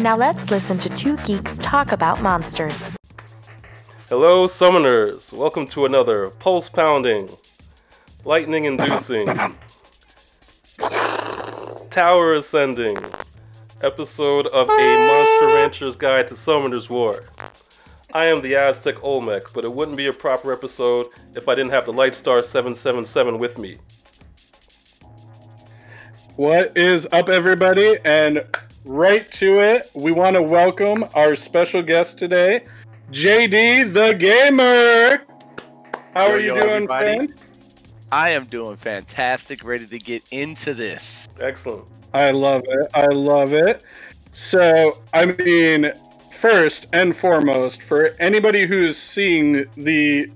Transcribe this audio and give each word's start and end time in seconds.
Now 0.00 0.16
let's 0.16 0.50
listen 0.50 0.78
to 0.78 0.88
two 0.88 1.18
geeks 1.18 1.58
talk 1.58 1.92
about 1.92 2.22
monsters. 2.22 2.90
Hello, 4.08 4.46
summoners. 4.46 5.30
Welcome 5.30 5.66
to 5.68 5.84
another 5.84 6.30
pulse 6.30 6.70
pounding, 6.70 7.28
lightning 8.24 8.64
inducing, 8.64 9.26
tower 11.90 12.32
ascending 12.32 12.96
episode 13.82 14.46
of 14.46 14.70
a 14.70 15.06
Monster 15.06 15.46
Rancher's 15.54 15.96
Guide 15.96 16.28
to 16.28 16.34
Summoner's 16.34 16.88
War. 16.88 17.24
I 18.14 18.24
am 18.24 18.40
the 18.40 18.56
Aztec 18.56 19.04
Olmec, 19.04 19.52
but 19.52 19.66
it 19.66 19.72
wouldn't 19.74 19.98
be 19.98 20.06
a 20.06 20.14
proper 20.14 20.50
episode 20.50 21.08
if 21.36 21.46
I 21.46 21.54
didn't 21.54 21.72
have 21.72 21.84
the 21.84 21.92
Lightstar 21.92 22.42
777 22.42 23.36
with 23.36 23.58
me. 23.58 23.76
What 26.36 26.74
is 26.74 27.06
up, 27.12 27.28
everybody? 27.28 27.98
And 28.06 28.42
right 28.84 29.30
to 29.32 29.60
it, 29.60 29.90
we 29.94 30.12
want 30.12 30.34
to 30.34 30.42
welcome 30.42 31.04
our 31.14 31.36
special 31.36 31.82
guest 31.82 32.18
today, 32.18 32.64
JD 33.10 33.92
the 33.92 34.14
Gamer. 34.14 35.22
How 36.14 36.26
Yo, 36.26 36.32
are 36.32 36.38
you 36.38 36.54
yo, 36.54 36.60
doing, 36.60 36.72
everybody. 36.74 37.16
friend? 37.16 37.34
I 38.12 38.30
am 38.30 38.44
doing 38.46 38.76
fantastic, 38.76 39.62
ready 39.64 39.86
to 39.86 39.98
get 39.98 40.24
into 40.32 40.74
this. 40.74 41.28
Excellent. 41.40 41.88
I 42.12 42.32
love 42.32 42.62
it. 42.66 42.90
I 42.94 43.06
love 43.06 43.52
it. 43.52 43.84
So, 44.32 45.00
I 45.14 45.26
mean, 45.26 45.92
first 46.32 46.86
and 46.92 47.16
foremost, 47.16 47.82
for 47.82 48.10
anybody 48.18 48.66
who's 48.66 48.96
seeing 48.96 49.66
the 49.76 50.30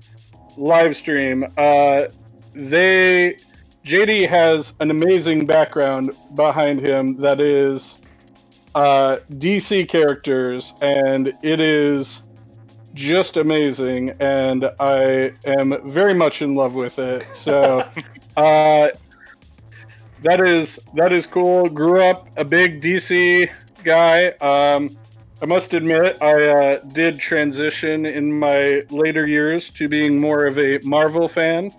live 0.55 0.95
stream, 0.95 1.45
uh, 1.57 2.05
they 2.53 3.37
JD 3.83 4.29
has 4.29 4.73
an 4.79 4.89
amazing 4.89 5.45
background 5.45 6.11
behind 6.35 6.79
him 6.79 7.17
that 7.17 7.41
is 7.41 8.01
uh, 8.75 9.17
DC 9.31 9.87
characters, 9.87 10.73
and 10.81 11.33
it 11.41 11.59
is 11.59 12.21
just 12.93 13.37
amazing, 13.37 14.11
and 14.19 14.69
I 14.79 15.31
am 15.45 15.89
very 15.89 16.13
much 16.13 16.41
in 16.41 16.53
love 16.55 16.75
with 16.75 16.99
it. 16.99 17.25
So, 17.33 17.79
uh, 18.37 18.89
that 20.21 20.41
is 20.45 20.79
that 20.93 21.11
is 21.11 21.25
cool. 21.25 21.69
Grew 21.69 22.01
up 22.01 22.27
a 22.37 22.43
big 22.43 22.81
DC 22.81 23.49
guy. 23.83 24.27
Um, 24.41 24.95
I 25.41 25.45
must 25.45 25.73
admit, 25.73 26.21
I 26.21 26.47
uh, 26.47 26.79
did 26.93 27.19
transition 27.19 28.05
in 28.05 28.39
my 28.39 28.83
later 28.89 29.27
years 29.27 29.69
to 29.71 29.87
being 29.87 30.19
more 30.19 30.45
of 30.45 30.57
a 30.57 30.79
Marvel 30.79 31.27
fan. 31.27 31.71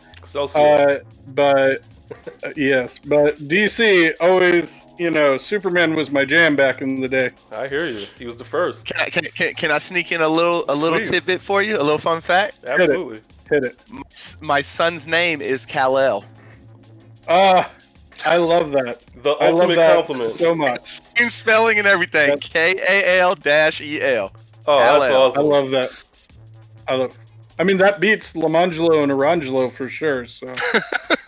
Uh, 0.54 0.96
but 1.28 1.80
yes, 2.56 2.98
but 2.98 3.36
DC 3.36 4.14
always, 4.20 4.84
you 4.98 5.10
know, 5.10 5.36
Superman 5.36 5.94
was 5.94 6.10
my 6.10 6.24
jam 6.24 6.54
back 6.54 6.82
in 6.82 7.00
the 7.00 7.08
day. 7.08 7.30
I 7.52 7.68
hear 7.68 7.86
you. 7.86 8.06
He 8.18 8.26
was 8.26 8.36
the 8.36 8.44
first. 8.44 8.86
Can 8.86 9.00
I, 9.00 9.10
can, 9.10 9.24
can, 9.24 9.54
can 9.54 9.70
I 9.70 9.78
sneak 9.78 10.12
in 10.12 10.20
a 10.20 10.28
little 10.28 10.64
a 10.68 10.74
little 10.74 10.98
Please. 10.98 11.10
tidbit 11.10 11.42
for 11.42 11.62
you? 11.62 11.76
A 11.76 11.82
little 11.82 11.98
fun 11.98 12.20
fact. 12.20 12.64
Absolutely. 12.64 13.20
Hit 13.50 13.64
it. 13.64 13.82
My, 13.90 14.02
my 14.40 14.62
son's 14.62 15.06
name 15.06 15.40
is 15.40 15.64
Kal 15.64 15.98
El. 15.98 16.24
Ah, 17.28 17.70
I 18.24 18.36
love 18.36 18.72
that. 18.72 19.02
The 19.22 19.32
I 19.32 19.50
love 19.50 19.68
that 19.70 19.96
compliment. 19.96 20.30
so 20.30 20.54
much. 20.54 21.00
Same 21.16 21.30
spelling 21.30 21.78
and 21.78 21.86
everything. 21.88 22.30
Yep. 22.30 22.40
K 22.40 22.74
A 22.88 23.20
L 23.20 23.34
dash 23.34 23.80
E 23.80 24.00
L. 24.00 24.32
oh, 24.66 24.78
that's 24.78 25.36
LL. 25.36 25.40
I 25.40 25.42
love 25.42 25.70
that. 25.70 25.90
I 26.88 26.94
love. 26.94 27.18
I 27.58 27.64
mean, 27.64 27.78
that 27.78 28.00
beats 28.00 28.34
Lamangelo 28.34 29.02
and 29.02 29.10
Arangelo 29.10 29.72
for 29.72 29.88
sure. 29.88 30.26
So. 30.26 30.54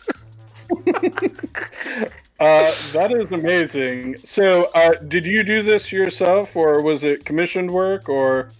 Uh, 2.40 2.72
that 2.92 3.10
is 3.10 3.32
amazing. 3.32 4.16
So, 4.18 4.66
uh, 4.72 4.92
did 5.08 5.26
you 5.26 5.42
do 5.42 5.60
this 5.60 5.90
yourself, 5.90 6.54
or 6.54 6.80
was 6.84 7.02
it 7.02 7.24
commissioned 7.24 7.68
work, 7.68 8.08
or 8.08 8.50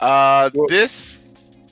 Uh, 0.00 0.50
this 0.68 1.18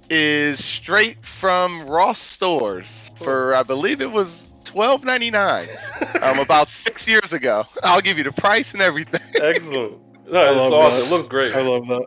is 0.08 0.64
straight 0.64 1.24
from 1.26 1.82
Ross 1.88 2.20
stores 2.20 3.10
for 3.16 3.52
I 3.56 3.64
believe 3.64 4.00
it 4.00 4.12
was 4.12 4.46
twelve 4.64 5.02
ninety 5.04 5.32
nine. 5.32 5.68
um, 6.22 6.38
about 6.38 6.68
six 6.68 7.08
years 7.08 7.32
ago. 7.32 7.64
I'll 7.82 8.00
give 8.00 8.16
you 8.16 8.22
the 8.22 8.30
price 8.32 8.72
and 8.72 8.80
everything. 8.80 9.20
Excellent. 9.42 9.94
No, 10.30 10.38
I 10.38 10.50
it's 10.52 10.56
love 10.60 10.72
awesome. 10.72 11.00
that. 11.00 11.06
It 11.06 11.10
looks 11.10 11.26
great. 11.26 11.52
I 11.56 11.62
love 11.62 11.88
that. 11.88 12.06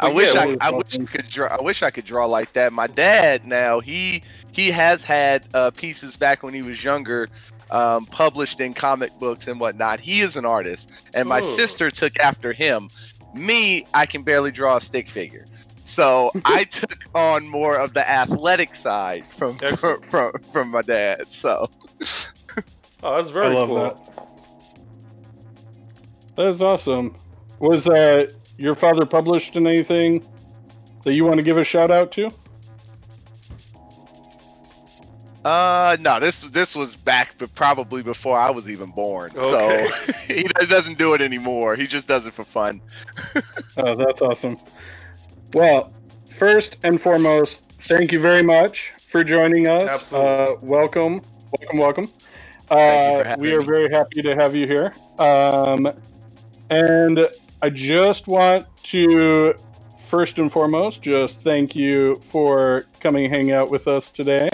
I 0.00 0.08
wish 0.08 0.34
yeah, 0.34 0.56
I, 0.60 0.68
I 0.68 0.70
wish 0.70 0.94
I 0.98 1.04
could 1.04 1.28
draw. 1.28 1.46
I 1.48 1.60
wish 1.60 1.82
I 1.82 1.90
could 1.90 2.04
draw 2.04 2.26
like 2.26 2.52
that. 2.52 2.72
My 2.72 2.86
dad 2.86 3.46
now 3.46 3.80
he 3.80 4.22
he 4.52 4.70
has 4.70 5.02
had 5.04 5.46
uh, 5.54 5.70
pieces 5.70 6.16
back 6.16 6.42
when 6.42 6.52
he 6.54 6.62
was 6.62 6.82
younger, 6.82 7.28
um, 7.70 8.06
published 8.06 8.60
in 8.60 8.74
comic 8.74 9.10
books 9.18 9.46
and 9.48 9.58
whatnot. 9.60 10.00
He 10.00 10.20
is 10.20 10.36
an 10.36 10.44
artist, 10.44 10.90
and 11.14 11.28
my 11.28 11.40
Oh. 11.40 11.56
sister 11.56 11.90
took 11.90 12.18
after 12.18 12.52
him. 12.52 12.88
Me, 13.34 13.86
I 13.94 14.06
can 14.06 14.22
barely 14.22 14.50
draw 14.50 14.76
a 14.76 14.80
stick 14.80 15.10
figure, 15.10 15.44
so 15.84 16.30
I 16.44 16.64
took 16.64 16.98
on 17.14 17.46
more 17.48 17.76
of 17.78 17.92
the 17.94 18.08
athletic 18.08 18.74
side 18.74 19.26
from 19.26 19.56
from, 19.76 20.00
from 20.02 20.32
from 20.52 20.68
my 20.70 20.82
dad. 20.82 21.26
So 21.28 21.68
Oh, 23.02 23.16
that's 23.16 23.28
very 23.30 23.48
I 23.48 23.52
love 23.60 23.68
cool. 23.68 23.76
that. 23.78 23.98
That 26.36 26.46
is 26.48 26.60
awesome. 26.62 27.16
Was 27.60 27.86
uh, 27.88 28.26
your 28.58 28.74
father 28.74 29.04
published 29.06 29.56
in 29.56 29.66
anything 29.66 30.24
that 31.04 31.14
you 31.14 31.24
want 31.24 31.36
to 31.36 31.42
give 31.42 31.56
a 31.58 31.64
shout 31.64 31.90
out 31.90 32.12
to? 32.12 32.30
Uh 35.44 35.96
no, 36.00 36.18
this 36.18 36.40
this 36.42 36.74
was 36.74 36.96
back, 36.96 37.36
but 37.38 37.54
probably 37.54 38.02
before 38.02 38.36
I 38.36 38.50
was 38.50 38.68
even 38.68 38.90
born. 38.90 39.30
Okay. 39.36 39.88
So 39.90 40.12
he 40.26 40.42
doesn't 40.42 40.98
do 40.98 41.14
it 41.14 41.20
anymore. 41.20 41.76
He 41.76 41.86
just 41.86 42.08
does 42.08 42.26
it 42.26 42.32
for 42.34 42.44
fun. 42.44 42.80
Oh, 43.78 43.94
that's 43.94 44.22
awesome. 44.22 44.56
Well, 45.52 45.92
first 46.34 46.76
and 46.82 46.98
foremost, 47.00 47.70
thank 47.82 48.10
you 48.10 48.18
very 48.18 48.42
much 48.42 48.92
for 48.98 49.22
joining 49.22 49.66
us. 49.66 49.90
Absolutely. 49.90 50.30
Uh, 50.30 50.54
welcome, 50.62 51.20
welcome, 51.60 51.78
welcome. 51.78 52.06
Thank 52.06 52.70
you 52.70 52.76
Uh, 52.76 53.22
for 53.22 53.28
having 53.28 53.42
we 53.42 53.52
are 53.52 53.60
me. 53.60 53.66
very 53.66 53.90
happy 53.90 54.22
to 54.22 54.34
have 54.34 54.54
you 54.56 54.66
here. 54.66 54.94
Um, 55.18 55.92
and 56.70 57.28
I 57.66 57.70
just 57.70 58.28
want 58.28 58.64
to, 58.84 59.52
first 60.04 60.38
and 60.38 60.52
foremost, 60.52 61.02
just 61.02 61.40
thank 61.40 61.74
you 61.74 62.14
for 62.28 62.86
coming 63.00 63.28
hang 63.28 63.50
out 63.50 63.72
with 63.72 63.88
us 63.88 64.12
today. 64.12 64.48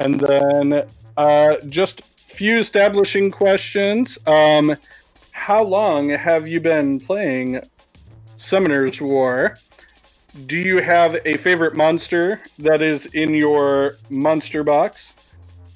And 0.00 0.18
then 0.18 0.88
uh, 1.18 1.56
just 1.68 2.00
few 2.02 2.60
establishing 2.60 3.30
questions. 3.30 4.16
Um, 4.26 4.74
how 5.32 5.64
long 5.64 6.08
have 6.08 6.48
you 6.48 6.60
been 6.60 6.98
playing 6.98 7.60
Summoner's 8.36 9.02
War? 9.02 9.58
Do 10.46 10.56
you 10.56 10.78
have 10.80 11.20
a 11.26 11.36
favorite 11.36 11.76
monster 11.76 12.40
that 12.58 12.80
is 12.80 13.04
in 13.04 13.34
your 13.34 13.98
monster 14.08 14.64
box? 14.64 15.12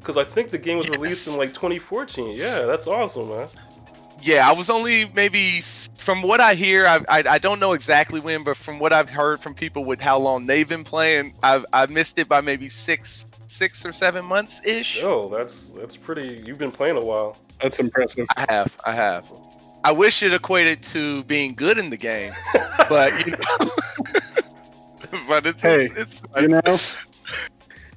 because 0.00 0.16
I 0.16 0.24
think 0.24 0.50
the 0.50 0.58
game 0.58 0.76
was 0.76 0.88
released 0.88 1.26
in 1.28 1.36
like 1.36 1.54
2014. 1.54 2.36
Yeah, 2.36 2.62
that's 2.62 2.86
awesome, 2.86 3.28
man. 3.30 3.48
Yeah, 4.22 4.48
I 4.48 4.52
was 4.52 4.70
only 4.70 5.04
maybe 5.14 5.60
from 5.60 6.22
what 6.22 6.40
I 6.40 6.54
hear. 6.54 6.86
I, 6.86 7.00
I 7.08 7.22
I 7.28 7.38
don't 7.38 7.60
know 7.60 7.72
exactly 7.72 8.20
when, 8.20 8.44
but 8.44 8.56
from 8.56 8.78
what 8.78 8.92
I've 8.92 9.10
heard 9.10 9.40
from 9.40 9.54
people 9.54 9.84
with 9.84 10.00
how 10.00 10.18
long 10.18 10.46
they've 10.46 10.68
been 10.68 10.84
playing, 10.84 11.34
I've 11.42 11.66
I 11.72 11.86
missed 11.86 12.18
it 12.18 12.28
by 12.28 12.40
maybe 12.40 12.68
six 12.68 13.26
six 13.46 13.84
or 13.84 13.92
seven 13.92 14.24
months 14.24 14.64
ish. 14.64 15.02
Oh, 15.02 15.28
that's 15.28 15.70
that's 15.70 15.96
pretty. 15.96 16.42
You've 16.46 16.58
been 16.58 16.72
playing 16.72 16.96
a 16.96 17.04
while. 17.04 17.36
That's 17.62 17.78
impressive. 17.78 18.26
I 18.36 18.46
have, 18.48 18.76
I 18.84 18.92
have. 18.92 19.30
I 19.84 19.92
wish 19.92 20.22
it 20.22 20.32
equated 20.32 20.82
to 20.84 21.22
being 21.24 21.54
good 21.54 21.78
in 21.78 21.90
the 21.90 21.96
game, 21.96 22.32
but 22.88 23.26
you 23.26 23.32
know, 23.32 23.70
but 25.28 25.46
it's 25.46 25.62
Hey, 25.62 25.90
it's, 25.96 26.22
You 26.40 26.48
know, 26.48 26.78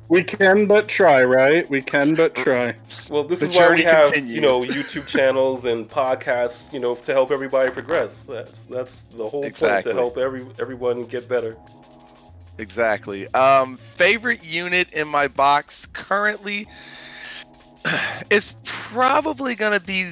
we 0.08 0.24
can 0.24 0.68
but 0.68 0.88
try, 0.88 1.24
right? 1.24 1.70
We 1.70 1.82
can 1.82 2.16
but 2.16 2.36
try. 2.36 2.76
Well, 3.10 3.24
this 3.24 3.40
The 3.40 3.48
is 3.50 3.56
why 3.56 3.74
we 3.76 3.82
have 3.84 4.06
continues. 4.14 4.34
you 4.36 4.42
know 4.42 4.60
YouTube 4.60 5.08
channels 5.08 5.66
and 5.66 5.90
podcasts, 5.90 6.72
you 6.72 6.80
know, 6.80 6.96
to 6.96 7.14
help 7.14 7.32
everybody 7.32 7.72
progress. 7.72 8.20
That's 8.22 8.66
that's 8.66 9.02
the 9.04 9.26
whole 9.28 9.42
point 9.42 9.56
to 9.84 9.94
help 9.94 10.18
every 10.18 10.46
everyone 10.60 11.04
get 11.04 11.28
better. 11.28 11.58
Exactly. 12.58 13.28
Um, 13.34 13.78
favorite 13.78 14.46
unit 14.46 14.92
in 14.94 15.08
my 15.08 15.28
box 15.30 15.88
currently 15.94 16.68
is 18.30 18.54
probably 18.64 19.56
gonna 19.56 19.80
be, 19.80 20.12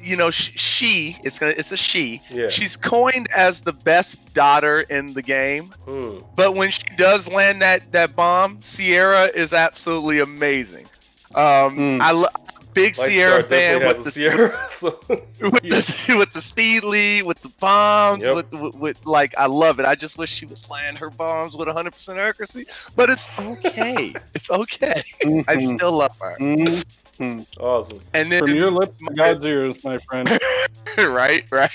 you 0.00 0.16
know, 0.16 0.30
sh- 0.30 0.50
she 0.56 1.16
it's 1.24 1.38
gonna 1.38 1.54
it's 1.56 1.72
a 1.72 1.76
she. 1.76 2.20
Yeah. 2.30 2.48
She's 2.50 2.76
coined 2.76 3.28
as 3.34 3.60
the 3.60 3.72
best 3.72 4.34
daughter 4.34 4.82
in 4.82 5.14
the 5.14 5.22
game, 5.22 5.68
Hmm. 5.86 6.18
but 6.36 6.54
when 6.54 6.70
she 6.70 6.82
does 6.96 7.26
land 7.26 7.62
that 7.62 7.90
that 7.92 8.14
bomb, 8.14 8.60
Sierra 8.60 9.24
is 9.34 9.52
absolutely 9.52 10.20
amazing. 10.20 10.84
Um, 11.34 11.74
Hmm. 11.74 11.98
I 12.02 12.10
lo- 12.12 12.28
big 12.74 12.96
Light 12.98 13.10
Sierra 13.10 13.42
fan 13.42 13.80
with 13.86 14.04
the 14.04 14.10
Sierra. 14.10 14.66
So 14.70 14.98
with 15.08 15.62
the 15.62 16.14
with 16.18 16.32
the 16.32 16.42
speed 16.42 16.84
lead, 16.84 17.24
with 17.24 17.40
the 17.42 17.48
bombs, 17.60 18.22
Yep. 18.22 18.34
with, 18.36 18.52
with 18.52 18.74
with 18.76 19.06
like 19.06 19.36
I 19.38 19.46
love 19.46 19.78
it. 19.80 19.86
I 19.86 19.94
just 19.94 20.16
wish 20.18 20.30
she 20.30 20.46
was 20.46 20.60
flying 20.60 20.96
her 20.96 21.10
bombs 21.10 21.56
with 21.56 21.68
100% 21.68 22.16
accuracy, 22.16 22.66
but 22.96 23.10
it's 23.10 23.26
okay. 23.38 24.14
it's 24.34 24.50
okay. 24.50 25.02
I 25.24 25.56
Mhm. 25.56 25.76
still 25.76 25.92
love 25.92 26.16
her. 26.20 26.36
Mhm. 26.38 27.46
awesome. 27.60 28.00
And 28.14 28.30
then 28.30 28.40
From 28.40 28.54
your 28.54 28.70
lips 28.70 28.96
to 28.98 29.14
God's 29.14 29.44
ears, 29.44 29.82
my 29.84 29.98
friend. 30.08 30.28
right, 30.98 31.44
right. 31.50 31.70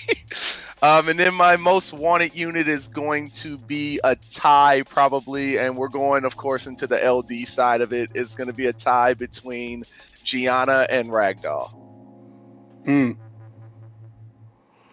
Um, 0.84 1.08
and 1.08 1.18
then 1.18 1.34
my 1.34 1.56
most 1.56 1.94
wanted 1.94 2.36
unit 2.36 2.68
is 2.68 2.90
going 2.90 3.30
to 3.32 3.58
be 3.58 4.02
a 4.04 4.18
tie, 4.18 4.84
probably, 4.84 5.58
and 5.58 5.78
we're 5.78 5.88
going, 5.88 6.26
of 6.26 6.36
course, 6.36 6.68
into 6.68 6.88
the 6.88 6.98
LD 6.98 7.48
side 7.48 7.80
of 7.80 7.94
it. 7.94 8.12
It's 8.14 8.36
going 8.36 8.48
to 8.48 8.54
be 8.54 8.66
a 8.66 8.74
tie 8.74 9.14
between 9.14 9.86
Gianna 10.26 10.86
and 10.90 11.08
Ragdoll. 11.08 11.72
Hmm. 12.84 13.12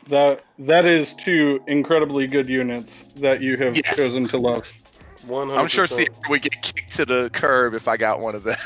That 0.07 0.45
that 0.61 0.87
is 0.87 1.13
two 1.15 1.61
incredibly 1.67 2.29
good 2.29 2.49
units 2.49 3.03
that 3.15 3.43
you 3.43 3.57
have 3.57 3.75
Yes. 3.75 3.97
chosen 3.97 4.29
to 4.29 4.39
love. 4.39 4.69
One 5.27 5.49
hundred. 5.49 5.61
I'm 5.61 5.69
sure 5.69 5.87
Sierra 5.89 6.09
would 6.29 6.43
get 6.43 6.63
kicked 6.63 6.95
to 6.97 7.05
the 7.05 7.31
curb 7.33 7.75
if 7.75 7.89
I 7.89 7.97
got 7.97 8.21
one 8.21 8.37
of 8.37 8.45
them. 8.45 8.59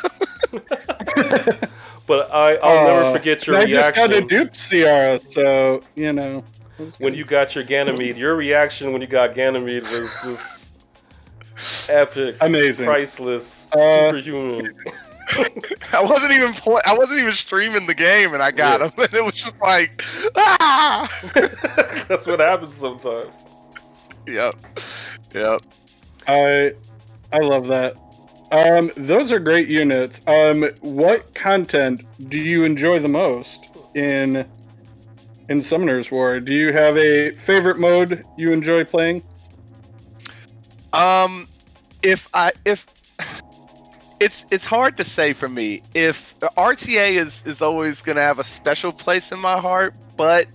But 2.06 2.30
I, 2.34 2.56
I'll 2.56 2.80
Uh, 2.80 2.84
never 2.84 3.18
forget 3.18 3.46
your 3.46 3.56
I 3.56 3.64
just 3.66 3.94
got 3.94 4.12
a 4.12 4.20
reaction 4.20 4.28
dupe 4.28 4.54
Sierra, 4.54 5.18
so 5.18 5.82
you 5.94 6.12
know. 6.12 6.44
It 6.78 6.84
was 6.84 6.98
when 7.00 7.14
you 7.14 7.24
got 7.24 7.54
your 7.54 7.64
Ganymede. 7.64 8.16
Your 8.16 8.34
reaction 8.36 8.92
when 8.92 9.00
you 9.00 9.06
got 9.08 9.34
Ganymede 9.34 9.82
was 9.88 10.10
just 10.24 10.72
epic, 11.88 12.36
amazing. 12.40 12.86
priceless, 12.86 13.68
Uh, 13.72 14.10
superhuman. 14.10 14.74
I 15.92 16.02
wasn't 16.04 16.32
even 16.32 16.52
play- 16.52 16.82
I 16.84 16.94
wasn't 16.96 17.20
even 17.20 17.34
streaming 17.34 17.86
the 17.86 17.94
game, 17.94 18.34
and 18.34 18.42
I 18.42 18.50
got 18.50 18.80
Yeah. 18.80 18.86
him, 18.88 18.92
and 18.98 19.14
it 19.14 19.24
was 19.24 19.34
just 19.34 19.58
like, 19.60 20.02
ah. 20.36 21.10
That's 22.08 22.26
what 22.26 22.40
happens 22.40 22.74
sometimes. 22.74 23.36
yep, 24.26 24.54
yep. 25.34 25.62
I 26.28 26.72
I 27.32 27.38
love 27.38 27.66
that. 27.68 27.96
Um, 28.52 28.90
those 28.96 29.32
are 29.32 29.38
great 29.40 29.68
units. 29.68 30.20
Um, 30.28 30.68
what 30.82 31.34
content 31.34 32.04
do 32.30 32.38
you 32.38 32.64
enjoy 32.64 32.98
the 33.00 33.08
most 33.08 33.66
in 33.96 34.44
in 35.48 35.62
Summoner's 35.62 36.10
War? 36.10 36.40
Do 36.40 36.54
you 36.54 36.72
have 36.72 36.96
a 36.96 37.30
favorite 37.30 37.78
mode 37.78 38.24
you 38.36 38.52
enjoy 38.52 38.84
playing? 38.84 39.22
Um, 40.92 41.48
if 42.02 42.28
I 42.32 42.52
if 42.64 42.86
it's 44.20 44.44
it's 44.50 44.64
hard 44.64 44.96
to 44.98 45.04
say 45.04 45.32
for 45.32 45.48
me. 45.48 45.82
If 45.94 46.38
RTA 46.40 47.16
is 47.16 47.42
is 47.44 47.60
always 47.60 48.00
gonna 48.00 48.20
have 48.20 48.38
a 48.38 48.44
special 48.44 48.92
place 48.92 49.32
in 49.32 49.38
my 49.38 49.58
heart, 49.58 49.94
but 50.16 50.46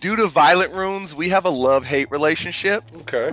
due 0.00 0.16
to 0.16 0.26
Violent 0.28 0.72
Runes, 0.72 1.14
we 1.14 1.28
have 1.30 1.44
a 1.44 1.50
love 1.50 1.84
hate 1.84 2.10
relationship. 2.10 2.84
Okay. 3.02 3.28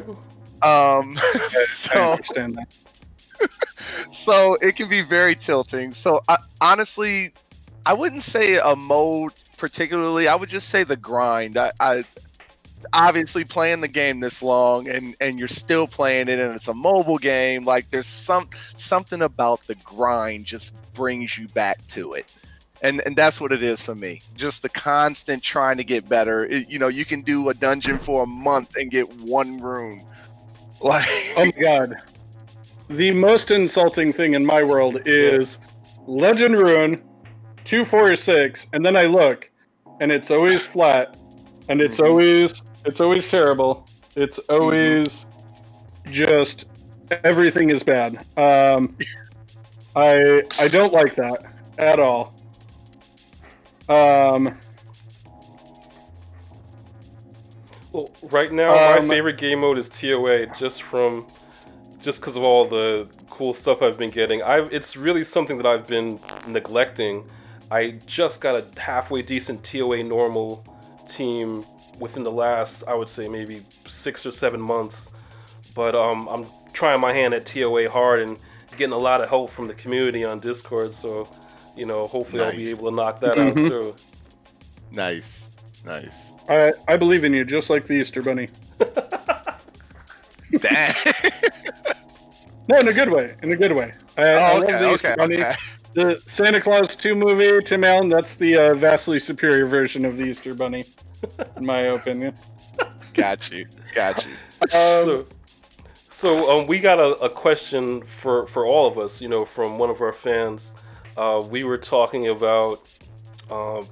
Um, 0.64 1.18
I 1.18 1.66
so 1.68 2.12
understand 2.12 2.58
that. 2.58 4.12
so 4.12 4.56
it 4.62 4.76
can 4.76 4.90
be 4.90 5.02
very 5.02 5.36
tilting. 5.36 5.94
So 5.94 6.22
I, 6.28 6.38
honestly, 6.60 7.34
I 7.86 7.94
wouldn't 7.94 8.24
say 8.24 8.58
a 8.58 8.76
mode 8.76 9.34
particularly. 9.62 10.28
I 10.28 10.34
would 10.36 10.50
just 10.50 10.70
say 10.70 10.84
the 10.84 10.98
grind. 10.98 11.56
I, 11.56 11.72
I 11.80 12.04
obviously 12.94 13.46
playing 13.46 13.80
the 13.80 13.88
game 13.88 14.20
this 14.20 14.42
long 14.42 14.90
and 14.90 15.16
and 15.22 15.38
you're 15.38 15.48
still 15.48 15.86
playing 15.88 16.28
it 16.30 16.40
and 16.40 16.54
it's 16.56 16.68
a 16.68 16.74
mobile 16.74 17.20
game. 17.20 17.64
Like 17.64 17.90
there's 17.92 18.08
some 18.08 18.50
something 18.76 19.22
about 19.22 19.62
the 19.68 19.76
grind 19.76 20.46
just 20.46 20.74
brings 20.96 21.38
you 21.38 21.48
back 21.50 21.78
to 21.90 22.14
it. 22.14 22.36
And, 22.84 23.00
and 23.06 23.16
that's 23.16 23.40
what 23.40 23.52
it 23.52 23.62
is 23.62 23.80
for 23.80 23.94
me. 23.94 24.22
Just 24.36 24.64
the 24.64 24.70
constant 24.70 25.44
trying 25.44 25.78
to 25.78 25.84
get 25.84 26.10
better. 26.10 26.46
It- 26.46 26.68
you 26.68 26.80
know, 26.80 26.88
you 26.88 27.06
can 27.06 27.22
do 27.22 27.48
a 27.50 27.54
dungeon 27.54 28.00
for 28.00 28.24
a 28.24 28.26
month 28.26 28.76
and 28.76 28.90
get 28.90 29.08
one 29.22 29.62
rune. 29.62 30.04
Like, 30.84 31.08
Oh 31.38 31.46
my 31.46 31.62
god. 31.62 31.94
The 32.90 33.12
most 33.12 33.52
insulting 33.52 34.12
thing 34.12 34.34
in 34.34 34.44
my 34.44 34.64
world 34.64 34.98
is 35.06 35.60
Legend 36.08 36.58
Rune, 36.58 37.04
246, 37.66 38.66
and 38.74 38.84
then 38.84 38.96
I 38.96 39.04
look, 39.04 39.51
and 40.02 40.12
it's 40.12 40.30
always 40.32 40.66
flat, 40.66 41.16
and 41.70 41.80
it's 41.80 41.98
Mhm. 42.00 42.08
always 42.08 42.62
it's 42.84 43.00
always 43.00 43.30
terrible. 43.30 43.86
It's 44.16 44.40
always 44.50 45.26
just 46.10 46.66
everything 47.24 47.70
is 47.70 47.84
bad. 47.84 48.18
Um 48.36 48.98
I 49.96 50.42
I 50.60 50.68
don't 50.68 50.92
like 50.92 51.16
that 51.16 51.46
at 51.78 52.00
all. 52.00 52.34
Um 53.88 54.58
Well, 57.94 58.10
right 58.32 58.52
now 58.52 58.74
Um, 58.74 59.08
my 59.08 59.16
favorite 59.16 59.38
game 59.38 59.60
mode 59.60 59.78
is 59.78 59.90
TOA, 59.90 60.46
just 60.58 60.82
from, 60.82 61.28
just 62.02 62.22
because 62.22 62.38
of 62.38 62.44
all 62.44 62.64
the 62.66 63.06
cool 63.30 63.54
stuff 63.54 63.82
I've 63.82 63.98
been 63.98 64.10
getting. 64.10 64.42
I've, 64.42 64.74
it's 64.74 64.96
really 64.96 65.26
something 65.26 65.58
that 65.58 65.66
I've 65.66 65.88
been 65.88 66.18
neglecting. 66.48 67.26
I 67.72 67.92
just 68.06 68.42
got 68.42 68.60
a 68.60 68.80
halfway 68.80 69.22
decent 69.22 69.64
TOA 69.64 70.04
normal 70.04 70.64
team 71.10 71.64
within 72.00 72.24
the 72.24 72.32
last, 72.32 72.84
I 72.88 72.94
would 72.96 73.08
say, 73.10 73.28
maybe 73.30 73.62
six 73.88 74.26
or 74.26 74.32
seven 74.32 74.60
months. 74.62 75.08
But 75.74 75.96
um, 75.96 76.28
I'm 76.30 76.46
trying 76.74 77.00
my 77.00 77.14
hand 77.14 77.34
at 77.34 77.46
TOA 77.46 77.90
hard 77.90 78.22
and 78.22 78.38
getting 78.76 78.94
a 78.94 78.98
lot 78.98 79.22
of 79.22 79.30
help 79.30 79.50
from 79.52 79.68
the 79.68 79.74
community 79.74 80.26
on 80.26 80.40
Discord. 80.40 80.94
So, 80.94 81.28
you 81.78 81.86
know, 81.86 82.06
hopefully 82.06 82.44
I'll 82.44 82.52
be 82.56 82.70
able 82.72 82.90
to 82.90 82.96
knock 82.96 83.20
that 83.22 83.38
out 83.38 83.56
Mhm. 83.56 83.70
too. 83.70 83.96
nice, 84.92 85.50
nice. 85.86 86.34
I 86.50 86.74
I 86.90 86.98
believe 86.98 87.24
in 87.24 87.34
you 87.34 87.46
just 87.46 87.70
like 87.70 87.86
the 87.88 87.94
Easter 87.94 88.22
bunny. 88.22 88.50
Damn. 90.60 90.94
No, 92.68 92.80
in 92.80 92.88
a 92.88 92.94
good 92.94 93.10
way. 93.10 93.36
In 93.42 93.52
a 93.52 93.56
good 93.56 93.72
way. 93.74 93.92
I, 94.18 94.22
I 94.24 94.52
oh, 94.52 94.54
love 94.54 94.64
okay, 94.64 94.72
the 94.80 94.94
Easter 94.94 95.08
okay, 95.10 95.16
bunny. 95.18 95.42
okay. 95.44 95.56
The 95.94 96.22
Santa 96.26 96.62
Claus 96.62 96.96
2 96.96 97.16
movie, 97.16 97.64
Tim 97.66 97.84
Allen, 97.84 98.08
that's 98.08 98.36
the 98.36 98.56
uh, 98.56 98.74
vastly 98.76 99.20
superior 99.20 99.66
version 99.66 100.06
of 100.06 100.18
the 100.18 100.24
Easter 100.24 100.56
Bunny, 100.56 100.86
in 101.58 101.66
my 101.66 101.82
opinion. 101.82 102.34
Got 103.14 103.52
you, 103.52 103.66
got 103.94 104.26
you. 104.26 104.34
Um, 104.62 104.70
so, 104.70 105.26
so 106.10 106.60
um, 106.62 106.68
we 106.68 106.80
got 106.80 107.00
a, 107.00 107.16
a 107.16 107.30
question 107.30 108.04
for, 108.04 108.46
for 108.48 108.66
all 108.66 108.86
of 108.86 109.00
us, 109.00 109.20
you 109.20 109.28
know, 109.28 109.44
from 109.44 109.80
one 109.80 109.90
of 109.90 110.02
our 110.02 110.14
fans. 110.14 110.72
Uh, 111.18 111.44
we 111.50 111.64
were 111.64 111.80
talking 111.80 112.28
about 112.28 112.88
um, 113.50 113.86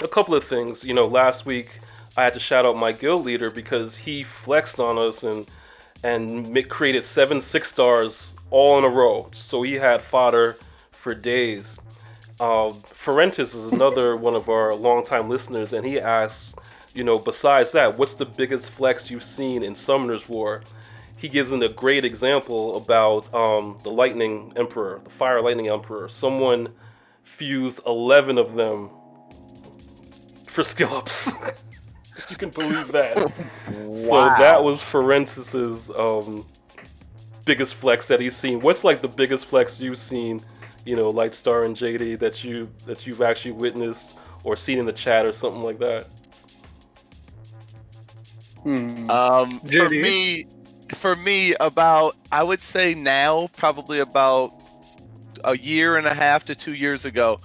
a 0.00 0.08
couple 0.08 0.34
of 0.34 0.44
things. 0.44 0.84
You 0.84 0.92
know, 0.92 1.06
last 1.06 1.46
week 1.46 1.78
I 2.16 2.24
had 2.24 2.34
to 2.34 2.40
shout 2.40 2.66
out 2.66 2.76
my 2.76 2.92
guild 2.92 3.24
leader 3.24 3.50
because 3.50 3.96
he 3.96 4.24
flexed 4.24 4.80
on 4.80 4.98
us 4.98 5.22
and 5.22 5.48
and 6.04 6.68
created 6.68 7.04
seven 7.04 7.40
six 7.40 7.70
stars 7.70 8.34
all 8.50 8.76
in 8.78 8.84
a 8.84 8.88
row. 8.88 9.30
So 9.32 9.62
he 9.62 9.74
had 9.74 10.02
fodder 10.02 10.56
for 11.02 11.14
days. 11.14 11.76
Uh, 12.38 12.70
Ferentis 12.70 13.54
is 13.54 13.72
another 13.72 14.16
one 14.28 14.36
of 14.36 14.48
our 14.48 14.72
longtime 14.72 15.28
listeners, 15.28 15.72
and 15.72 15.84
he 15.84 16.00
asks, 16.00 16.54
you 16.94 17.02
know, 17.02 17.18
besides 17.18 17.72
that, 17.72 17.98
what's 17.98 18.14
the 18.14 18.24
biggest 18.24 18.70
flex 18.70 19.10
you've 19.10 19.24
seen 19.24 19.64
in 19.64 19.74
Summoner's 19.74 20.28
War? 20.28 20.62
He 21.18 21.28
gives 21.28 21.50
in 21.50 21.62
a 21.62 21.68
great 21.68 22.04
example 22.04 22.76
about 22.76 23.32
um, 23.34 23.78
the 23.82 23.90
Lightning 23.90 24.52
Emperor, 24.56 25.00
the 25.02 25.10
Fire 25.10 25.42
Lightning 25.42 25.68
Emperor. 25.68 26.08
Someone 26.08 26.68
fused 27.24 27.80
11 27.84 28.38
of 28.38 28.54
them 28.54 28.90
for 30.46 30.64
skill 30.64 30.94
ups. 30.94 31.32
You 32.30 32.36
can 32.36 32.50
believe 32.50 32.92
that. 32.92 33.16
wow. 33.16 33.32
So 33.94 34.10
that 34.38 34.62
was 34.62 34.80
Ferentis's 34.80 35.90
um, 35.90 36.46
biggest 37.44 37.74
flex 37.74 38.06
that 38.08 38.20
he's 38.20 38.36
seen. 38.36 38.60
What's 38.60 38.84
like 38.84 39.02
the 39.02 39.08
biggest 39.08 39.46
flex 39.46 39.80
you've 39.80 39.98
seen, 39.98 40.40
you 40.84 40.96
know, 40.96 41.12
Lightstar 41.12 41.64
and 41.64 41.76
JD 41.76 42.18
that 42.20 42.42
you 42.44 42.70
that 42.86 43.06
you've 43.06 43.22
actually 43.22 43.52
witnessed 43.52 44.18
or 44.44 44.56
seen 44.56 44.78
in 44.78 44.86
the 44.86 44.92
chat 44.92 45.26
or 45.26 45.32
something 45.32 45.62
like 45.62 45.78
that? 45.78 46.08
hmm. 48.62 49.10
Um, 49.10 49.60
for 49.60 49.88
me, 49.90 50.46
for 50.94 51.16
me, 51.16 51.54
about 51.60 52.16
I 52.30 52.42
would 52.42 52.60
say 52.60 52.94
now, 52.94 53.48
probably 53.56 54.00
about 54.00 54.52
a 55.44 55.56
year 55.56 55.96
and 55.96 56.06
a 56.06 56.14
half 56.14 56.44
to 56.44 56.54
two 56.54 56.74
years 56.74 57.04
ago, 57.04 57.40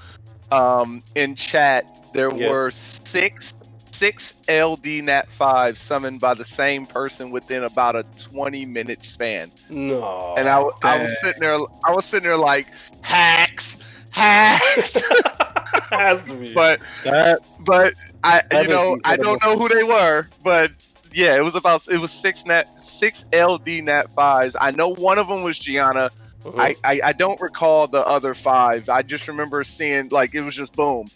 um, 0.51 1.01
in 1.15 1.36
chat 1.36 1.86
there 2.13 2.32
Yeah. 2.34 2.50
were 2.50 2.72
six 2.72 3.53
six 3.98 4.34
LD 4.48 5.01
Nat 5.01 5.32
five 5.32 5.77
summoned 5.77 6.22
by 6.22 6.34
the 6.36 6.46
same 6.46 6.88
person 6.88 7.32
within 7.32 7.63
about 7.63 7.96
a 7.96 8.06
twenty 8.16 8.66
minute 8.66 9.04
span, 9.04 9.51
No. 9.70 10.36
and 10.36 10.48
I, 10.48 10.63
I 10.84 10.96
was 10.96 11.12
sitting 11.20 11.42
there, 11.42 11.58
I 11.86 11.92
was 11.92 12.06
sitting 12.06 12.27
there 12.27 12.38
like 12.38 12.68
hacks, 13.01 13.77
hacks. 14.10 14.98
Has 15.92 16.24
to 16.25 16.36
be. 16.36 16.54
but 16.54 16.80
That 17.04 17.39
but 17.60 17.94
I 18.24 18.42
That 18.51 18.63
you 18.63 18.68
know 18.68 18.98
I 19.04 19.18
don't 19.18 19.39
know 19.44 19.58
who 19.58 19.68
they 19.70 19.84
were, 19.84 20.27
but 20.44 20.72
yeah, 21.13 21.38
it 21.38 21.42
was 21.44 21.56
about 21.56 21.84
it 21.89 21.98
was 21.98 22.12
six 22.12 22.46
net 22.46 22.68
six 22.80 23.24
LD 23.32 23.82
nat 23.82 24.06
fives. 24.16 24.56
I 24.60 24.72
know 24.72 24.89
one 24.89 25.18
of 25.18 25.27
them 25.27 25.44
was 25.44 25.58
Gianna. 25.60 26.12
Mhm. 26.46 26.60
I, 26.60 26.75
I 26.84 27.01
I 27.06 27.13
don't 27.13 27.39
recall 27.42 27.88
the 27.88 28.06
other 28.06 28.34
five. 28.34 28.89
I 28.89 29.01
just 29.04 29.27
remember 29.27 29.63
seeing 29.63 30.10
like 30.10 30.34
it 30.36 30.42
was 30.42 30.56
just 30.56 30.75
boom. 30.75 31.10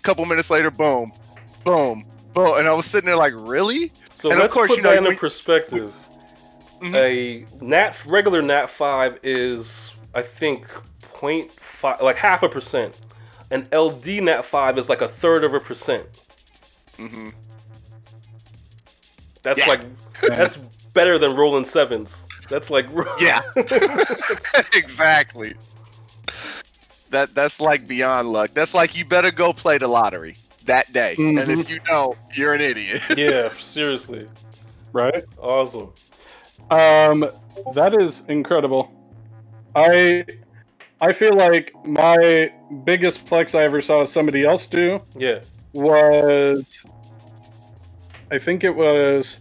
A 0.00 0.02
couple 0.02 0.24
minutes 0.26 0.50
later, 0.50 0.70
boom, 0.70 1.12
boom, 1.64 2.04
and 2.44 2.68
I 2.68 2.74
was 2.74 2.86
sitting 2.86 3.06
there 3.06 3.16
like, 3.16 3.32
really? 3.36 3.92
so 4.10 4.30
and 4.30 4.38
of 4.38 4.42
let's 4.44 4.54
course, 4.54 4.68
put 4.70 4.76
you 4.78 4.82
know, 4.82 4.90
that 4.90 4.98
in 4.98 5.04
we- 5.04 5.16
perspective. 5.16 5.94
Mhm. 6.80 6.94
A 6.94 7.46
nat 7.64 7.94
regular 8.06 8.42
nat 8.42 8.66
five 8.68 9.18
is 9.22 9.94
I 10.14 10.20
think 10.22 10.68
0.5 11.14 12.02
like 12.02 12.16
half 12.16 12.42
a 12.42 12.48
percent. 12.48 13.00
An 13.50 13.66
LD 13.72 14.20
nat 14.20 14.42
five 14.44 14.76
is 14.78 14.88
like 14.88 15.00
a 15.00 15.08
third 15.08 15.42
of 15.44 15.54
a 15.54 15.60
percent. 15.60 16.04
Mm-hmm. 16.98 17.30
That's 19.42 19.60
Yeah. 19.60 19.66
like 19.68 19.80
that's 20.28 20.56
better 20.92 21.18
than 21.18 21.34
rolling 21.36 21.64
sevens. 21.64 22.22
That's 22.50 22.68
like 22.70 22.86
Yeah, 23.20 23.40
exactly. 24.74 25.54
That 27.10 27.34
that's 27.34 27.60
like 27.60 27.86
beyond 27.86 28.32
luck. 28.32 28.50
That's 28.52 28.74
like 28.74 28.96
you 28.96 29.04
better 29.04 29.30
go 29.30 29.52
play 29.52 29.78
the 29.78 29.88
lottery 29.88 30.36
that 30.66 30.92
day, 30.92 31.14
and 31.18 31.38
Mhm. 31.38 31.60
if 31.62 31.70
you 31.70 31.80
don't, 31.86 32.16
you're 32.34 32.52
an 32.54 32.60
idiot. 32.60 33.02
yeah, 33.16 33.50
seriously, 33.58 34.28
right? 34.92 35.24
awesome. 35.40 35.92
Um, 36.70 37.28
that 37.74 37.94
is 38.00 38.22
incredible. 38.28 38.90
I 39.74 40.24
I 41.00 41.12
feel 41.12 41.34
like 41.34 41.72
my 41.84 42.50
biggest 42.84 43.26
flex 43.28 43.54
I 43.54 43.62
ever 43.64 43.80
saw 43.80 44.04
somebody 44.04 44.44
else 44.44 44.66
do 44.66 45.00
Yeah, 45.16 45.40
was 45.74 46.84
I 48.30 48.38
think 48.38 48.64
it 48.64 48.74
was 48.74 49.36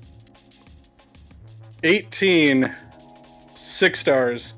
18 1.84 2.74
six 3.56 4.00
stars 4.00 4.54